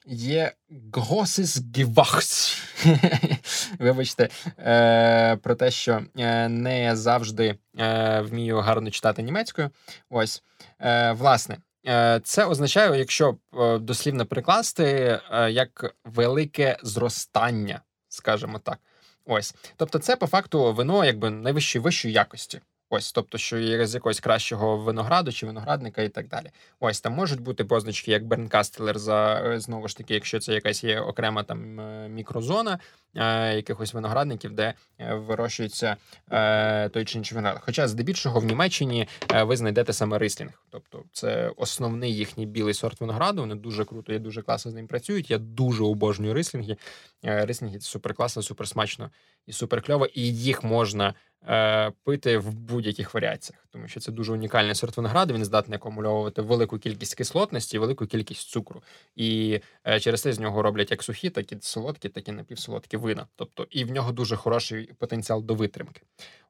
є 0.07 0.53
Grosses 0.92 1.62
Gewachs. 1.72 2.62
Вибачте, 3.78 4.28
е, 4.58 5.36
про 5.36 5.54
те, 5.54 5.70
що 5.70 6.02
е, 6.18 6.48
не 6.48 6.96
завжди 6.96 7.58
е, 7.78 8.20
вмію 8.20 8.58
гарно 8.58 8.90
читати 8.90 9.22
німецькою. 9.22 9.70
Ось, 10.10 10.42
е, 10.80 11.12
власне. 11.12 11.56
Е, 11.86 12.20
це 12.24 12.44
означає, 12.44 12.98
якщо 12.98 13.36
е, 13.58 13.78
дослівно 13.78 14.26
прикласти, 14.26 15.20
як 15.50 15.94
велике 16.04 16.76
зростання, 16.82 17.80
скажімо 18.08 18.58
так. 18.58 18.78
Ось, 19.24 19.54
тобто, 19.76 19.98
це 19.98 20.16
по 20.16 20.26
факту 20.26 20.72
вино 20.72 21.04
якби 21.04 21.30
найвищої 21.30 21.82
вищої 21.82 22.14
якості. 22.14 22.60
Ось, 22.91 23.12
тобто, 23.12 23.39
що 23.39 23.59
є 23.59 23.86
з 23.86 23.95
якогось 23.95 24.20
кращого 24.20 24.76
винограду 24.76 25.32
чи 25.32 25.47
виноградника 25.47 26.03
і 26.03 26.09
так 26.09 26.28
далі. 26.28 26.51
Ось 26.80 27.01
там 27.01 27.12
можуть 27.12 27.41
бути 27.41 27.64
позначки, 27.64 28.11
як 28.11 28.26
Бернкастелер, 28.26 28.99
за 28.99 29.43
е, 29.45 29.61
знову 29.61 29.89
ж 29.89 29.97
таки, 29.97 30.14
якщо 30.14 30.41
це 30.41 30.55
якась 30.55 30.84
є 30.84 31.01
окрема 31.01 31.43
там 31.43 31.80
е, 31.80 32.09
мікрозона 32.09 32.78
е, 33.14 33.55
якихось 33.57 33.95
виноградників, 33.95 34.53
де 34.53 34.74
е, 34.99 35.14
вирощується 35.14 35.97
е, 36.30 36.89
той 36.89 37.05
чи 37.05 37.18
інший 37.18 37.36
виноград. 37.36 37.62
Хоча 37.64 37.89
здебільшого 37.89 38.41
в 38.41 38.45
Німеччині 38.45 39.09
ви 39.43 39.57
знайдете 39.57 39.93
саме 39.93 40.18
рислінг, 40.18 40.62
тобто 40.70 41.05
це 41.12 41.53
основний 41.57 42.16
їхній 42.16 42.47
білий 42.47 42.74
сорт 42.74 43.01
винограду. 43.01 43.41
Вони 43.41 43.55
дуже 43.55 43.84
круто 43.84 44.12
і 44.12 44.18
дуже 44.18 44.43
класно 44.43 44.70
з 44.70 44.74
ним 44.74 44.86
працюють. 44.86 45.30
Я 45.30 45.39
дуже 45.39 45.84
обожнюю 45.84 46.34
рислінги. 46.34 46.76
Рислінги 47.22 47.78
це 47.78 47.89
супер 47.89 48.14
класно, 48.14 48.43
супер 48.43 48.68
смачно 48.68 49.11
і 49.47 49.53
супер 49.53 49.82
кльово, 49.82 50.07
і 50.07 50.34
їх 50.34 50.64
можна. 50.64 51.14
Е, 51.47 51.93
пити 52.05 52.39
в 52.39 52.55
будь-яких 52.55 53.14
варіаціях, 53.14 53.66
тому 53.70 53.89
що 53.89 54.01
це 54.01 54.12
дуже 54.12 54.32
унікальний 54.32 54.74
сорт 54.74 54.97
винограду. 54.97 55.34
Він 55.34 55.45
здатний 55.45 55.76
акумульовувати 55.76 56.43
велику 56.43 56.78
кількість 56.78 57.14
кислотності, 57.14 57.76
і 57.76 57.80
велику 57.80 58.07
кількість 58.07 58.49
цукру. 58.49 58.82
І 59.16 59.61
е, 59.86 60.01
через 60.01 60.22
це 60.22 60.32
з 60.32 60.39
нього 60.39 60.62
роблять 60.62 60.91
як 60.91 61.03
сухі, 61.03 61.30
так 61.30 61.53
і 61.53 61.59
солодкі, 61.61 62.09
так 62.09 62.28
і 62.28 62.32
напівсолодкі 62.32 62.97
вина. 62.97 63.26
Тобто, 63.36 63.66
і 63.70 63.84
в 63.84 63.91
нього 63.91 64.12
дуже 64.12 64.36
хороший 64.36 64.93
потенціал 64.99 65.45
до 65.45 65.55
витримки. 65.55 66.03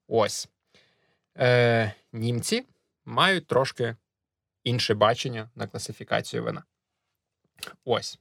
Ось 0.09 0.49
Е, 1.39 1.93
німці 2.12 2.64
мають 3.05 3.47
трошки 3.47 3.97
інше 4.64 4.95
бачення 4.95 5.51
на 5.55 5.66
класифікацію 5.66 6.45
вина. 6.45 6.64
Ось. 7.84 8.18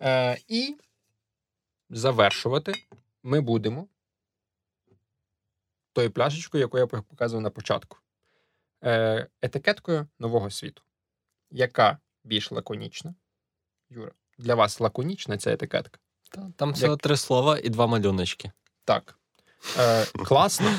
Е, 0.00 0.38
І 0.48 0.76
завершувати 1.90 2.72
ми 3.22 3.40
будемо 3.40 3.88
тою 5.94 6.10
пляшечкою, 6.10 6.60
яку 6.60 6.78
я 6.78 6.86
показував 6.86 7.42
на 7.42 7.50
початку, 7.50 7.98
е, 8.84 9.26
етикеткою 9.42 10.06
нового 10.18 10.50
світу, 10.50 10.82
яка 11.50 11.98
більш 12.24 12.52
лаконічна. 12.52 13.14
Юра, 13.90 14.12
для 14.38 14.54
вас 14.54 14.80
лаконічна 14.80 15.38
ця 15.38 15.52
етикетка? 15.52 15.98
Там 16.56 16.72
всього 16.72 16.92
Як... 16.92 17.02
три 17.02 17.16
слова 17.16 17.58
і 17.58 17.68
два 17.68 17.86
малюночки. 17.86 18.52
Так. 18.84 19.18
Е, 19.78 20.04
Класно. 20.04 20.70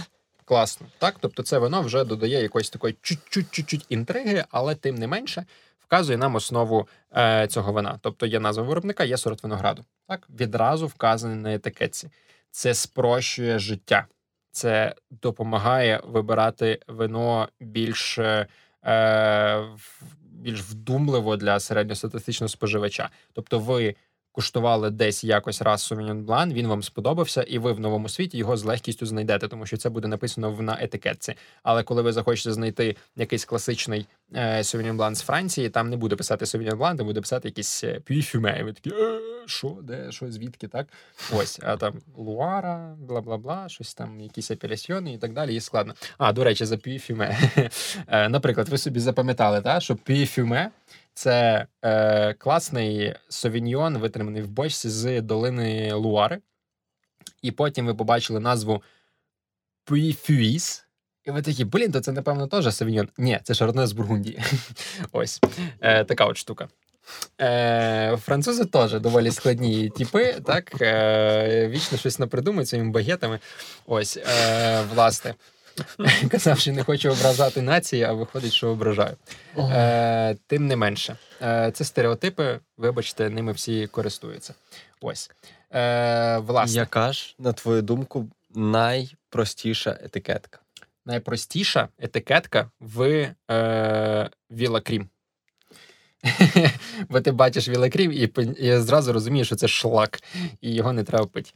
Класно. 0.46 0.88
Так, 0.98 1.16
тобто, 1.20 1.44
це 1.44 1.58
воно 1.58 1.82
вже 1.82 2.04
додає 2.04 2.42
якоїсь 2.42 2.70
такої 2.70 2.98
чуть-чуть 3.02 3.86
інтриги, 3.90 4.46
але 4.50 4.76
тим 4.76 4.96
не 4.96 5.08
менше 5.08 5.46
вказує 5.80 6.18
нам 6.18 6.36
основу 6.36 6.88
е, 7.18 7.48
цього 7.48 7.72
вина. 7.72 8.00
Тобто 8.02 8.26
є 8.26 8.40
назва 8.40 8.64
виробника, 8.64 9.04
є 9.04 9.18
сорт 9.18 9.44
винограду. 9.44 9.86
Так, 10.08 10.28
відразу 10.30 10.88
вказаний 10.88 11.38
на 11.38 11.54
етикетці. 11.54 12.10
це 12.52 12.74
спрощує 12.74 13.60
життя. 13.60 14.08
Це 14.56 14.96
допомагає 15.12 16.02
вибирати 16.04 16.80
вино 16.88 17.50
більш 17.60 18.18
е, 18.18 18.48
більш 20.22 20.62
вдумливо 20.62 21.38
для 21.38 21.60
середньостатистичного 21.60 22.50
споживача. 22.50 23.10
Тобто, 23.34 23.60
ви 23.60 23.96
куштували 24.36 24.90
десь 24.90 25.24
якось 25.24 25.62
раз 25.62 25.92
Sauvignon 25.92 26.26
Blanc, 26.26 26.54
він 26.54 26.68
вам 26.68 26.84
сподобався, 26.84 27.42
і 27.44 27.58
ви 27.58 27.72
в 27.72 27.80
новому 27.80 28.10
світі 28.10 28.38
його 28.38 28.58
з 28.58 28.64
легкістю 28.64 29.06
знайдете, 29.06 29.48
тому 29.48 29.66
що 29.66 29.78
це 29.78 29.90
буде 29.90 30.08
написано 30.08 30.52
в 30.52 30.62
на 30.62 30.78
етикетці. 30.82 31.36
Але 31.64 31.84
коли 31.84 32.02
ви 32.02 32.12
захочете 32.12 32.54
знайти 32.54 32.96
якийсь 33.16 33.46
класичний 33.46 34.08
е, 34.34 34.58
Sauvignon 34.58 34.96
Blanc 34.96 35.16
з 35.16 35.22
Франції, 35.22 35.70
там 35.70 35.90
не 35.90 35.98
буде 35.98 36.16
писати 36.16 36.46
Sauvignon 36.46 36.78
Blanc, 36.78 36.98
там 36.98 37.06
буде 37.06 37.22
писати 37.22 37.48
якийсь 37.48 37.84
пюфюме. 38.08 38.64
Ви 38.64 38.74
такі, 38.74 38.90
«Е, 38.90 39.20
що, 39.46 39.78
де, 39.84 40.12
що, 40.12 40.32
звідки, 40.32 40.68
так? 40.68 40.88
Ось, 41.34 41.60
а 41.64 41.78
там 41.78 41.94
Луара, 42.18 42.96
бла 43.00 43.22
бла 43.22 43.38
бла, 43.38 43.70
щось 43.70 43.94
там, 43.94 44.22
якісь 44.22 44.52
апелясьйони 44.52 45.14
і 45.14 45.18
так 45.18 45.34
далі. 45.34 45.56
І 45.56 45.62
складно. 45.62 45.94
А, 46.18 46.34
до 46.34 46.44
речі, 46.44 46.66
за 46.66 46.78
пюфюме. 46.78 47.38
Наприклад, 48.08 48.70
ви 48.70 48.78
собі 48.78 49.00
запам'ятали, 49.00 49.62
так, 49.62 49.82
що 49.82 49.96
пюфюме– 49.96 50.72
це 51.16 51.68
е, 51.82 52.34
класний 52.34 53.16
совіньйон, 53.30 53.98
витриманий 53.98 54.42
в 54.42 54.50
бочці 54.50 54.90
з 54.90 55.22
долини 55.22 55.94
Луари. 55.94 56.42
І 57.42 57.52
потім 57.52 57.86
ви 57.86 57.94
побачили 57.94 58.40
назву 58.40 58.84
Пуйфюїс. 59.84 60.86
І 61.26 61.32
ви 61.32 61.42
такі, 61.42 61.66
блін, 61.66 61.92
то 61.92 62.00
це, 62.00 62.12
напевно, 62.12 62.48
теж 62.48 62.76
совіньйон. 62.76 63.10
Ні, 63.18 63.40
це 63.44 63.54
шарне 63.54 63.88
з 63.88 63.92
Бургундії. 63.92 64.40
Ось 65.12 65.40
е, 65.82 66.04
така 66.04 66.26
от 66.26 66.38
штука. 66.38 66.68
Е, 67.42 68.18
Французи 68.18 68.66
теж 68.66 68.94
доволі 68.94 69.32
складні 69.32 69.90
типи, 69.90 70.34
так? 70.46 70.82
Е, 70.82 71.68
Вічно 71.68 71.98
щось 71.98 72.20
напридумують 72.20 72.70
своїми 72.70 72.92
багетами. 72.92 73.40
Ось, 73.86 74.18
е, 74.18 74.82
власне. 74.94 75.34
Казав, 76.32 76.60
що 76.60 76.72
не 76.72 76.84
хочу 76.84 77.12
ображати 77.12 77.62
нації, 77.62 78.04
а 78.04 78.14
виходить, 78.14 78.54
що 78.54 78.70
ображаю. 78.70 79.16
Е, 79.58 80.36
Тим 80.48 80.68
не 80.68 80.76
менше, 80.76 81.18
е, 81.42 81.72
це 81.72 81.84
стереотипи, 81.84 82.60
вибачте, 82.78 83.30
ними 83.30 83.52
всі 83.52 83.88
користуються. 83.88 84.54
Ось. 85.02 85.32
Е, 85.72 86.38
власне. 86.38 86.76
Яка 86.76 87.14
ж, 87.14 87.36
на 87.40 87.54
твою 87.54 87.82
думку, 87.82 88.30
найпростіша 88.56 89.98
етикетка? 90.04 90.60
Найпростіша 91.06 91.88
етикетка 92.00 92.72
в 92.80 93.32
е, 93.52 94.30
Вілакрім. 94.52 95.10
Бо 97.10 97.22
ти 97.22 97.32
бачиш 97.32 97.70
Вілакрім 97.70 98.12
і 98.12 98.32
і 98.60 98.78
зразу 98.78 99.14
розумієш, 99.14 99.48
що 99.48 99.56
це 99.56 99.68
шлак, 99.68 100.20
і 100.62 100.74
його 100.74 100.94
не 100.94 101.04
треба 101.04 101.26
пити. 101.26 101.52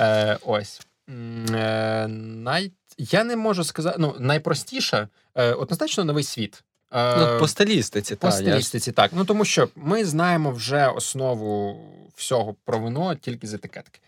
Е, 0.00 0.38
Ось. 0.42 0.80
Е, 1.08 2.06
най... 2.08 2.72
Я 3.00 3.24
не 3.24 3.36
можу 3.36 3.64
сказати. 3.64 3.96
Ну, 4.00 4.16
найпростіше, 4.18 5.08
е, 5.34 5.52
однозначно, 5.52 6.04
новий 6.04 6.24
світ. 6.24 6.62
Е, 6.92 7.16
ну, 7.16 7.38
По 7.38 7.48
стилістиці, 7.48 8.16
По 8.16 8.30
стилістиці, 8.30 8.90
я... 8.90 8.94
так. 8.94 9.10
Ну 9.14 9.24
тому 9.24 9.44
що 9.44 9.68
ми 9.74 10.04
знаємо 10.04 10.50
вже 10.50 10.86
основу 10.86 11.80
всього 12.16 12.54
про 12.64 12.78
вино 12.78 13.14
тільки 13.14 13.46
з 13.46 13.54
етикетки. 13.54 14.00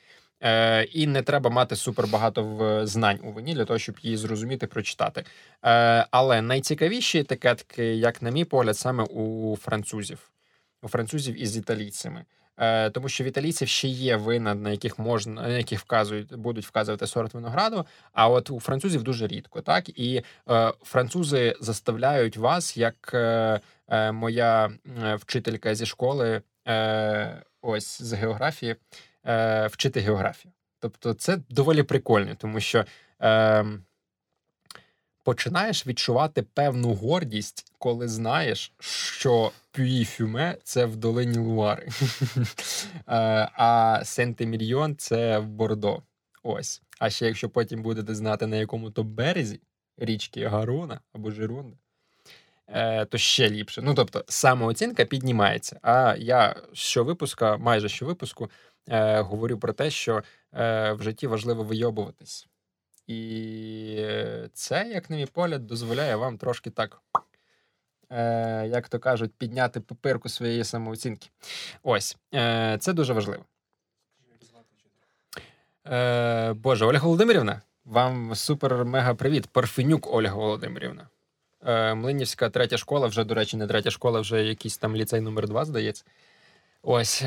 Е, 0.42 0.82
І 0.82 1.06
не 1.06 1.22
треба 1.22 1.50
мати 1.50 1.76
супер 1.76 2.06
багато 2.06 2.44
в 2.44 2.86
знань 2.86 3.18
у 3.22 3.32
вині 3.32 3.54
для 3.54 3.64
того, 3.64 3.78
щоб 3.78 3.98
її 4.02 4.16
зрозуміти, 4.16 4.66
прочитати. 4.66 5.24
Е, 5.64 6.06
Але 6.10 6.42
найцікавіші 6.42 7.18
етикетки, 7.18 7.84
як 7.94 8.22
на 8.22 8.30
мій 8.30 8.44
погляд, 8.44 8.78
саме 8.78 9.04
у 9.04 9.56
французів, 9.56 10.18
у 10.82 10.88
французів 10.88 11.42
із 11.42 11.56
італійцями. 11.56 12.24
Е, 12.56 12.90
тому 12.90 13.08
що 13.08 13.24
в 13.24 13.26
італійців 13.26 13.68
ще 13.68 13.88
є 13.88 14.16
вина, 14.16 14.54
на 14.54 14.70
яких 14.70 14.98
можна, 14.98 15.42
на 15.42 15.48
яких 15.48 15.80
вказують, 15.80 16.36
будуть 16.36 16.66
вказувати 16.66 17.06
сорт 17.06 17.34
винограду. 17.34 17.86
А 18.12 18.28
от 18.28 18.50
у 18.50 18.60
французів 18.60 19.02
дуже 19.02 19.26
рідко, 19.26 19.60
так 19.60 19.88
і 19.88 20.22
е, 20.50 20.72
французи 20.82 21.56
заставляють 21.60 22.36
вас, 22.36 22.76
як 22.76 23.10
е, 23.14 23.60
е, 23.88 24.12
моя 24.12 24.70
вчителька 25.16 25.74
зі 25.74 25.86
школи, 25.86 26.42
е, 26.68 27.42
ось 27.62 28.02
з 28.02 28.12
географії, 28.12 28.76
е, 29.26 29.66
вчити 29.66 30.00
географію. 30.00 30.52
Тобто, 30.78 31.14
це 31.14 31.38
доволі 31.48 31.82
прикольно, 31.82 32.34
тому 32.38 32.60
що. 32.60 32.84
Ем, 33.20 33.84
починаєш 35.22 35.86
відчувати 35.86 36.42
певну 36.42 36.94
гордість, 36.94 37.72
коли 37.78 38.08
знаєш, 38.08 38.72
що 38.80 39.52
Пюї-Фюме 39.72 40.56
це 40.62 40.84
в 40.84 40.96
долині 40.96 41.38
Луари, 41.38 41.88
е, 41.88 43.48
а 43.54 44.00
Сент-Емільйон 44.04 44.94
це 44.96 45.38
в 45.38 45.46
Бордо. 45.46 46.02
Ось. 46.42 46.82
А 46.98 47.10
ще 47.10 47.26
якщо 47.26 47.48
потім 47.48 47.82
будете 47.82 48.14
знати, 48.14 48.46
на 48.46 48.56
якому 48.56 48.90
то 48.90 49.04
березі 49.04 49.60
річки 49.96 50.46
Гарона 50.46 51.00
або 51.12 51.30
Жирунда, 51.30 51.76
е, 52.68 53.04
то 53.04 53.18
ще 53.18 53.50
ліпше. 53.50 53.82
Ну 53.82 53.94
тобто, 53.94 54.24
самооцінка 54.28 55.04
піднімається. 55.04 55.80
А 55.82 56.16
я 56.18 56.56
щовипуска, 56.72 57.56
майже 57.56 57.88
щовипуску, 57.88 58.50
е, 58.88 59.20
говорю 59.20 59.58
про 59.58 59.72
те, 59.72 59.90
що 59.90 60.22
в 60.92 60.98
житті 61.00 61.26
важливо 61.26 61.62
вийобуватись. 61.62 62.48
І 63.12 64.48
це, 64.52 64.88
як 64.94 65.10
на 65.10 65.16
мій 65.16 65.26
погляд, 65.26 65.66
дозволяє 65.66 66.16
вам 66.16 66.38
трошки 66.38 66.70
так, 66.70 67.02
е, 68.10 68.66
як 68.68 68.88
то 68.88 68.98
кажуть, 68.98 69.32
підняти 69.38 69.80
папирку 69.80 70.28
своєї 70.28 70.64
самооцінки. 70.64 71.28
Ось, 71.82 72.16
е, 72.34 72.76
це 72.80 72.92
дуже 72.92 73.12
важливо. 73.12 73.44
Е, 75.86 76.52
Боже, 76.52 76.84
Ольга 76.84 77.04
Володимирівна, 77.04 77.62
вам 77.84 78.34
супер-мега 78.34 79.14
привіт. 79.14 79.46
Парфенюк 79.46 80.14
Ольга 80.14 80.34
Володимирівна. 80.34 81.08
Е, 81.66 81.94
Млинівська 81.94 82.50
третя 82.50 82.76
школа, 82.76 83.06
вже, 83.06 83.24
до 83.24 83.34
речі, 83.34 83.56
не 83.56 83.66
третя 83.66 83.90
школа, 83.90 84.20
вже 84.20 84.44
якийсь 84.44 84.78
там 84.78 84.96
ліцей 84.96 85.20
номер 85.20 85.48
2 85.48 85.64
здається. 85.64 86.04
Ось. 86.82 87.24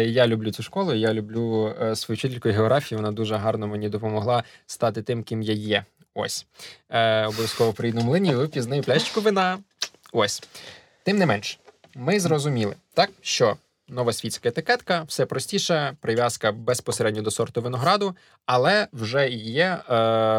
Я 0.00 0.26
люблю 0.26 0.52
цю 0.52 0.62
школу. 0.62 0.94
Я 0.94 1.12
люблю 1.12 1.74
е, 1.82 1.96
свою 1.96 2.16
вчительку 2.16 2.48
географії. 2.48 2.96
Вона 2.96 3.12
дуже 3.12 3.36
гарно 3.36 3.66
мені 3.66 3.88
допомогла 3.88 4.44
стати 4.66 5.02
тим, 5.02 5.22
ким 5.22 5.42
я 5.42 5.54
є. 5.54 5.84
Ось 6.14 6.46
Е, 6.90 7.26
обов'язково 7.26 7.72
прийду 7.72 8.00
млині, 8.00 8.34
вип'ю 8.34 8.62
з 8.62 8.66
нею 8.66 8.82
пляшечку 8.82 9.20
вина. 9.20 9.58
Ось 10.12 10.42
тим 11.02 11.18
не 11.18 11.26
менш, 11.26 11.58
ми 11.94 12.20
зрозуміли, 12.20 12.74
так 12.94 13.10
що 13.20 13.56
новосвітська 13.88 14.48
етикетка, 14.48 15.02
все 15.02 15.26
простіше, 15.26 15.96
прив'язка 16.00 16.52
безпосередньо 16.52 17.22
до 17.22 17.30
сорту 17.30 17.62
винограду, 17.62 18.16
але 18.46 18.88
вже 18.92 19.28
є 19.30 19.64
е, 19.64 19.80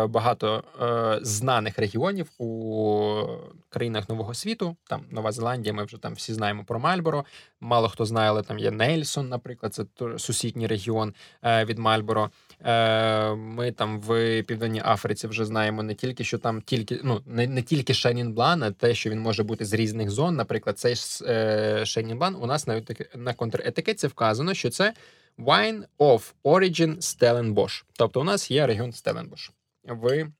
багато 0.07 0.63
е, 0.81 1.19
знаних 1.21 1.79
регіонів 1.79 2.29
у 2.37 3.23
країнах 3.69 4.09
Нового 4.09 4.33
світу. 4.33 4.75
Там 4.87 5.05
Нова 5.11 5.31
Зеландія, 5.31 5.73
ми 5.73 5.83
вже 5.83 5.97
там 5.97 6.13
всі 6.13 6.33
знаємо 6.33 6.63
про 6.63 6.79
Мальборо. 6.79 7.25
Мало 7.59 7.89
хто 7.89 8.05
знає, 8.05 8.29
але 8.29 8.43
там 8.43 8.59
є 8.59 8.71
Нельсон, 8.71 9.29
наприклад, 9.29 9.73
це 9.73 9.85
сусідній 10.17 10.67
регіон 10.67 11.13
е, 11.43 11.65
від 11.65 11.79
Мальборо. 11.79 12.29
Е, 12.66 13.36
Ми 13.36 13.72
там 13.72 14.01
в 14.01 14.41
Південній 14.43 14.82
Африці 14.86 15.28
вже 15.28 15.45
знаємо 15.45 15.84
не 15.84 15.95
тільки, 15.95 16.24
що 16.24 16.38
там 16.38 16.62
тільки 16.62 16.99
ну 17.03 17.22
не 17.26 17.47
не 17.47 17.62
тільки 17.62 17.93
Шенінблан, 17.93 18.64
а 18.64 18.72
те, 18.72 18.95
що 18.95 19.10
він 19.10 19.20
може 19.20 19.43
бути 19.43 19.66
з 19.66 19.74
різних 19.74 20.10
зон. 20.10 20.36
Наприклад, 20.36 20.80
цей 20.80 20.95
е, 21.22 21.86
Шенінблан 21.86 22.36
у 22.36 22.45
нас 22.45 22.68
навіть 22.68 23.16
на 23.16 23.34
контретикетці 23.34 24.07
вказано, 24.07 24.53
що 24.53 24.70
це 24.70 24.93
Wine 25.38 25.84
of 25.99 26.34
Origin 26.43 26.97
Stellenbosch. 26.97 27.84
Тобто 27.93 28.22
у 28.22 28.24
нас 28.24 28.51
є 28.51 28.68
регіон 28.68 28.89
Stellenbosch 28.91 29.51
в 29.84 30.32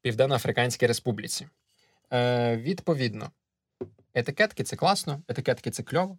Південно-Африканській 0.00 0.86
Республіці. 0.86 1.48
Е, 2.12 2.56
Відповідно, 2.56 3.30
етикетки 4.14 4.64
це 4.64 4.76
класно, 4.76 5.22
етикетки 5.28 5.70
це 5.70 5.82
кльово. 5.82 6.18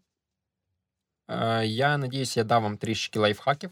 Е, 1.27 1.65
Я 1.65 1.97
надіюсь, 1.97 2.37
я 2.37 2.43
дав 2.43 2.61
вам 2.61 2.77
трішки 2.77 3.19
лайфхаків. 3.19 3.71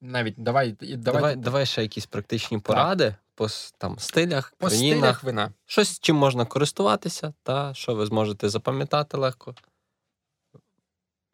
Навіть 0.00 0.34
давай 0.38 0.72
давай, 0.72 0.96
давай, 0.96 1.36
давай 1.36 1.66
ще 1.66 1.82
якісь 1.82 2.06
практичні 2.06 2.58
поради 2.58 3.04
так. 3.04 3.14
по 3.34 3.48
там, 3.78 3.98
стилях, 3.98 4.54
по 4.58 4.66
країнах. 4.66 4.98
стилях 4.98 5.24
вина. 5.24 5.52
Щось, 5.66 6.00
чим 6.00 6.16
можна 6.16 6.44
користуватися, 6.44 7.34
та 7.42 7.74
що 7.74 7.94
ви 7.94 8.06
зможете 8.06 8.48
запам'ятати 8.48 9.16
легко 9.16 9.54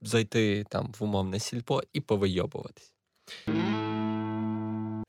зайти 0.03 0.65
там 0.69 0.93
в 0.99 1.05
умовне 1.05 1.39
сільпо 1.39 1.83
і 1.93 2.01
повийобуватись. 2.01 2.93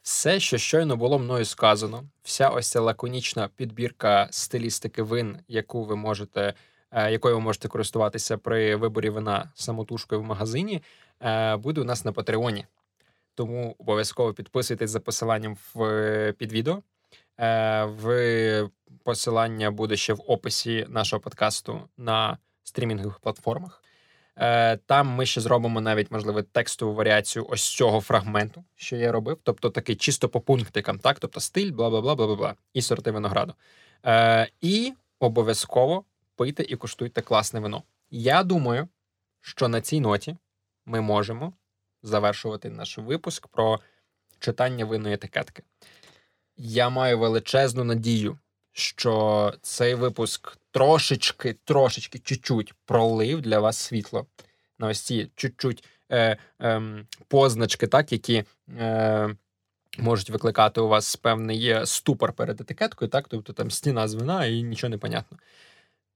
Все, 0.02 0.40
що 0.40 0.58
щойно 0.58 0.98
було 0.98 1.20
мною 1.20 1.46
сказано, 1.46 2.04
вся 2.24 2.50
ось 2.50 2.70
ця 2.70 2.80
лаконічна 2.80 3.50
підбірка 3.56 4.28
стилістики 4.32 5.04
вин, 5.04 5.38
яку 5.48 5.84
ви 5.84 5.96
можете, 5.96 6.54
е, 6.92 7.12
якою 7.12 7.36
ви 7.36 7.42
можете 7.42 7.68
користуватися 7.68 8.38
при 8.38 8.76
виборі 8.76 9.10
вина 9.10 9.52
самотужкою 9.56 10.22
в 10.22 10.24
магазині, 10.24 10.84
е, 11.22 11.56
буде 11.56 11.82
у 11.82 11.84
нас 11.84 12.06
на 12.06 12.12
Патреоні. 12.12 12.66
Тому 13.36 13.76
обов'язково 13.80 14.34
підписуйтесь 14.34 14.92
за 14.92 15.00
посиланням 15.00 15.58
в 15.74 16.34
під 16.38 16.54
відео. 16.54 16.84
Е, 17.40 17.84
в 17.84 18.70
посилання 19.04 19.72
буде 19.72 19.96
ще 19.96 20.14
в 20.14 20.22
описі 20.28 20.86
нашого 20.90 21.20
подкасту 21.20 21.82
на 21.98 22.38
стрімінгових 22.64 23.20
платформах. 23.20 23.84
Е, 24.38 24.78
Там 24.78 25.08
ми 25.08 25.26
ще 25.26 25.42
зробимо 25.42 25.82
навіть, 25.82 26.12
можливо, 26.12 26.42
текстову 26.42 26.94
варіацію 26.94 27.46
ось 27.50 27.76
цього 27.76 28.02
фрагменту, 28.02 28.64
що 28.76 28.96
я 28.96 29.12
робив. 29.12 29.38
Тобто 29.44 29.70
такий 29.70 29.96
чисто 29.96 30.30
по 30.30 30.42
пунктикам, 30.42 31.00
так? 31.00 31.20
Тобто 31.20 31.40
стиль, 31.40 31.72
бла 31.72 31.90
бла 31.90 32.02
бла 32.02 32.16
бла 32.16 32.36
бла 32.36 32.56
і 32.74 32.82
сорти 32.82 33.12
винограду. 33.12 33.54
Е, 34.06 34.48
І 34.62 34.94
обов'язково 35.20 36.04
пийте 36.36 36.64
і 36.64 36.76
куштуйте 36.76 37.22
класне 37.22 37.60
вино. 37.60 37.84
Я 38.12 38.44
думаю, 38.44 38.88
що 39.42 39.68
на 39.68 39.82
цій 39.82 40.00
ноті 40.00 40.38
ми 40.86 41.02
можемо 41.02 41.54
завершувати 42.04 42.70
наш 42.70 42.98
випуск 42.98 43.48
про 43.48 43.80
читання 44.40 44.86
винної 44.86 45.16
етикетки. 45.16 45.64
Я 46.58 46.90
маю 46.90 47.20
величезну 47.20 47.84
надію, 47.84 48.40
що 48.72 49.54
цей 49.62 49.96
випуск 49.96 50.58
трошечки, 50.72 51.56
трошечки, 51.64 52.20
чуть-чуть 52.20 52.74
пролив 52.86 53.42
для 53.42 53.60
вас 53.60 53.78
світло 53.78 54.26
на 54.80 54.88
ось 54.88 55.00
ці 55.00 55.32
чуть-чуть 55.36 55.84
е, 56.12 56.38
е, 56.62 56.82
позначки, 57.28 57.88
так, 57.88 58.12
які 58.12 58.44
е, 58.78 59.36
можуть 59.98 60.30
викликати 60.30 60.82
у 60.82 60.88
вас 60.88 61.16
певний 61.16 61.86
ступор 61.86 62.34
перед 62.34 62.62
етикеткою, 62.62 63.10
так, 63.10 63.28
тобто 63.28 63.54
там 63.54 63.72
стіна 63.72 64.08
з 64.08 64.14
вина 64.14 64.46
і 64.46 64.64
нічого 64.64 64.90
не 64.90 64.98
понятно. 64.98 65.38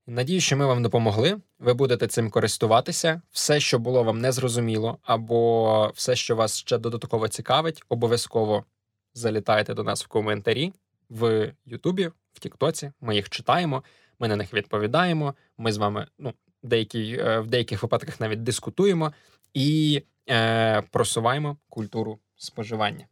Надію, 0.09 0.41
що 0.41 0.57
ми 0.57 0.65
вам 0.65 0.83
допомогли. 0.83 1.37
Ви 1.59 1.73
будете 1.73 2.07
цим 2.07 2.29
користуватися. 2.29 3.21
Все, 3.31 3.59
що 3.59 3.79
було 3.79 4.03
вам 4.03 4.21
незрозуміло, 4.21 4.97
або 5.01 5.91
все, 5.95 6.15
що 6.15 6.35
вас 6.35 6.57
ще 6.57 6.77
додатково 6.77 7.27
цікавить, 7.27 7.83
обов'язково 7.89 8.65
залітайте 9.13 9.73
до 9.73 9.83
нас 9.83 10.05
в 10.05 10.07
коментарі 10.07 10.73
в 11.09 11.53
Ютубі, 11.65 12.11
в 12.33 12.39
Тіктоці. 12.39 12.91
Ми 13.01 13.15
їх 13.15 13.29
читаємо, 13.29 13.83
ми 14.19 14.27
на 14.27 14.35
них 14.35 14.53
відповідаємо. 14.53 15.35
Ми 15.57 15.71
з 15.71 15.77
вами 15.77 16.07
ну, 16.19 16.33
деякі, 16.63 17.17
е, 17.19 17.39
в 17.39 17.47
деяких 17.47 17.83
випадках 17.83 18.19
навіть 18.19 18.43
дискутуємо 18.43 19.13
і 19.53 20.03
е, 20.29 20.81
просуваємо 20.81 21.57
культуру 21.69 22.19
споживання. 22.35 23.07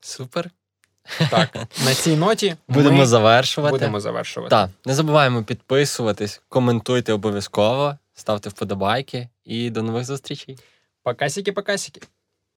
Супер. 0.00 0.50
Так, 1.30 1.54
на 1.84 1.94
цій 1.94 2.16
ноті 2.16 2.56
Будемо 2.68 2.98
ми 2.98 3.06
завершувати. 3.06 3.72
будемо 3.72 4.00
завершувати. 4.00 4.50
Так, 4.50 4.70
не 4.86 4.94
забуваємо 4.94 5.44
підписуватись, 5.44 6.42
коментуйте 6.48 7.12
обов'язково, 7.12 7.98
ставте 8.14 8.48
вподобайки 8.48 9.28
і 9.44 9.70
до 9.70 9.82
нових 9.82 10.04
зустрічей. 10.04 10.58
Покасики-покасики. 11.02 12.00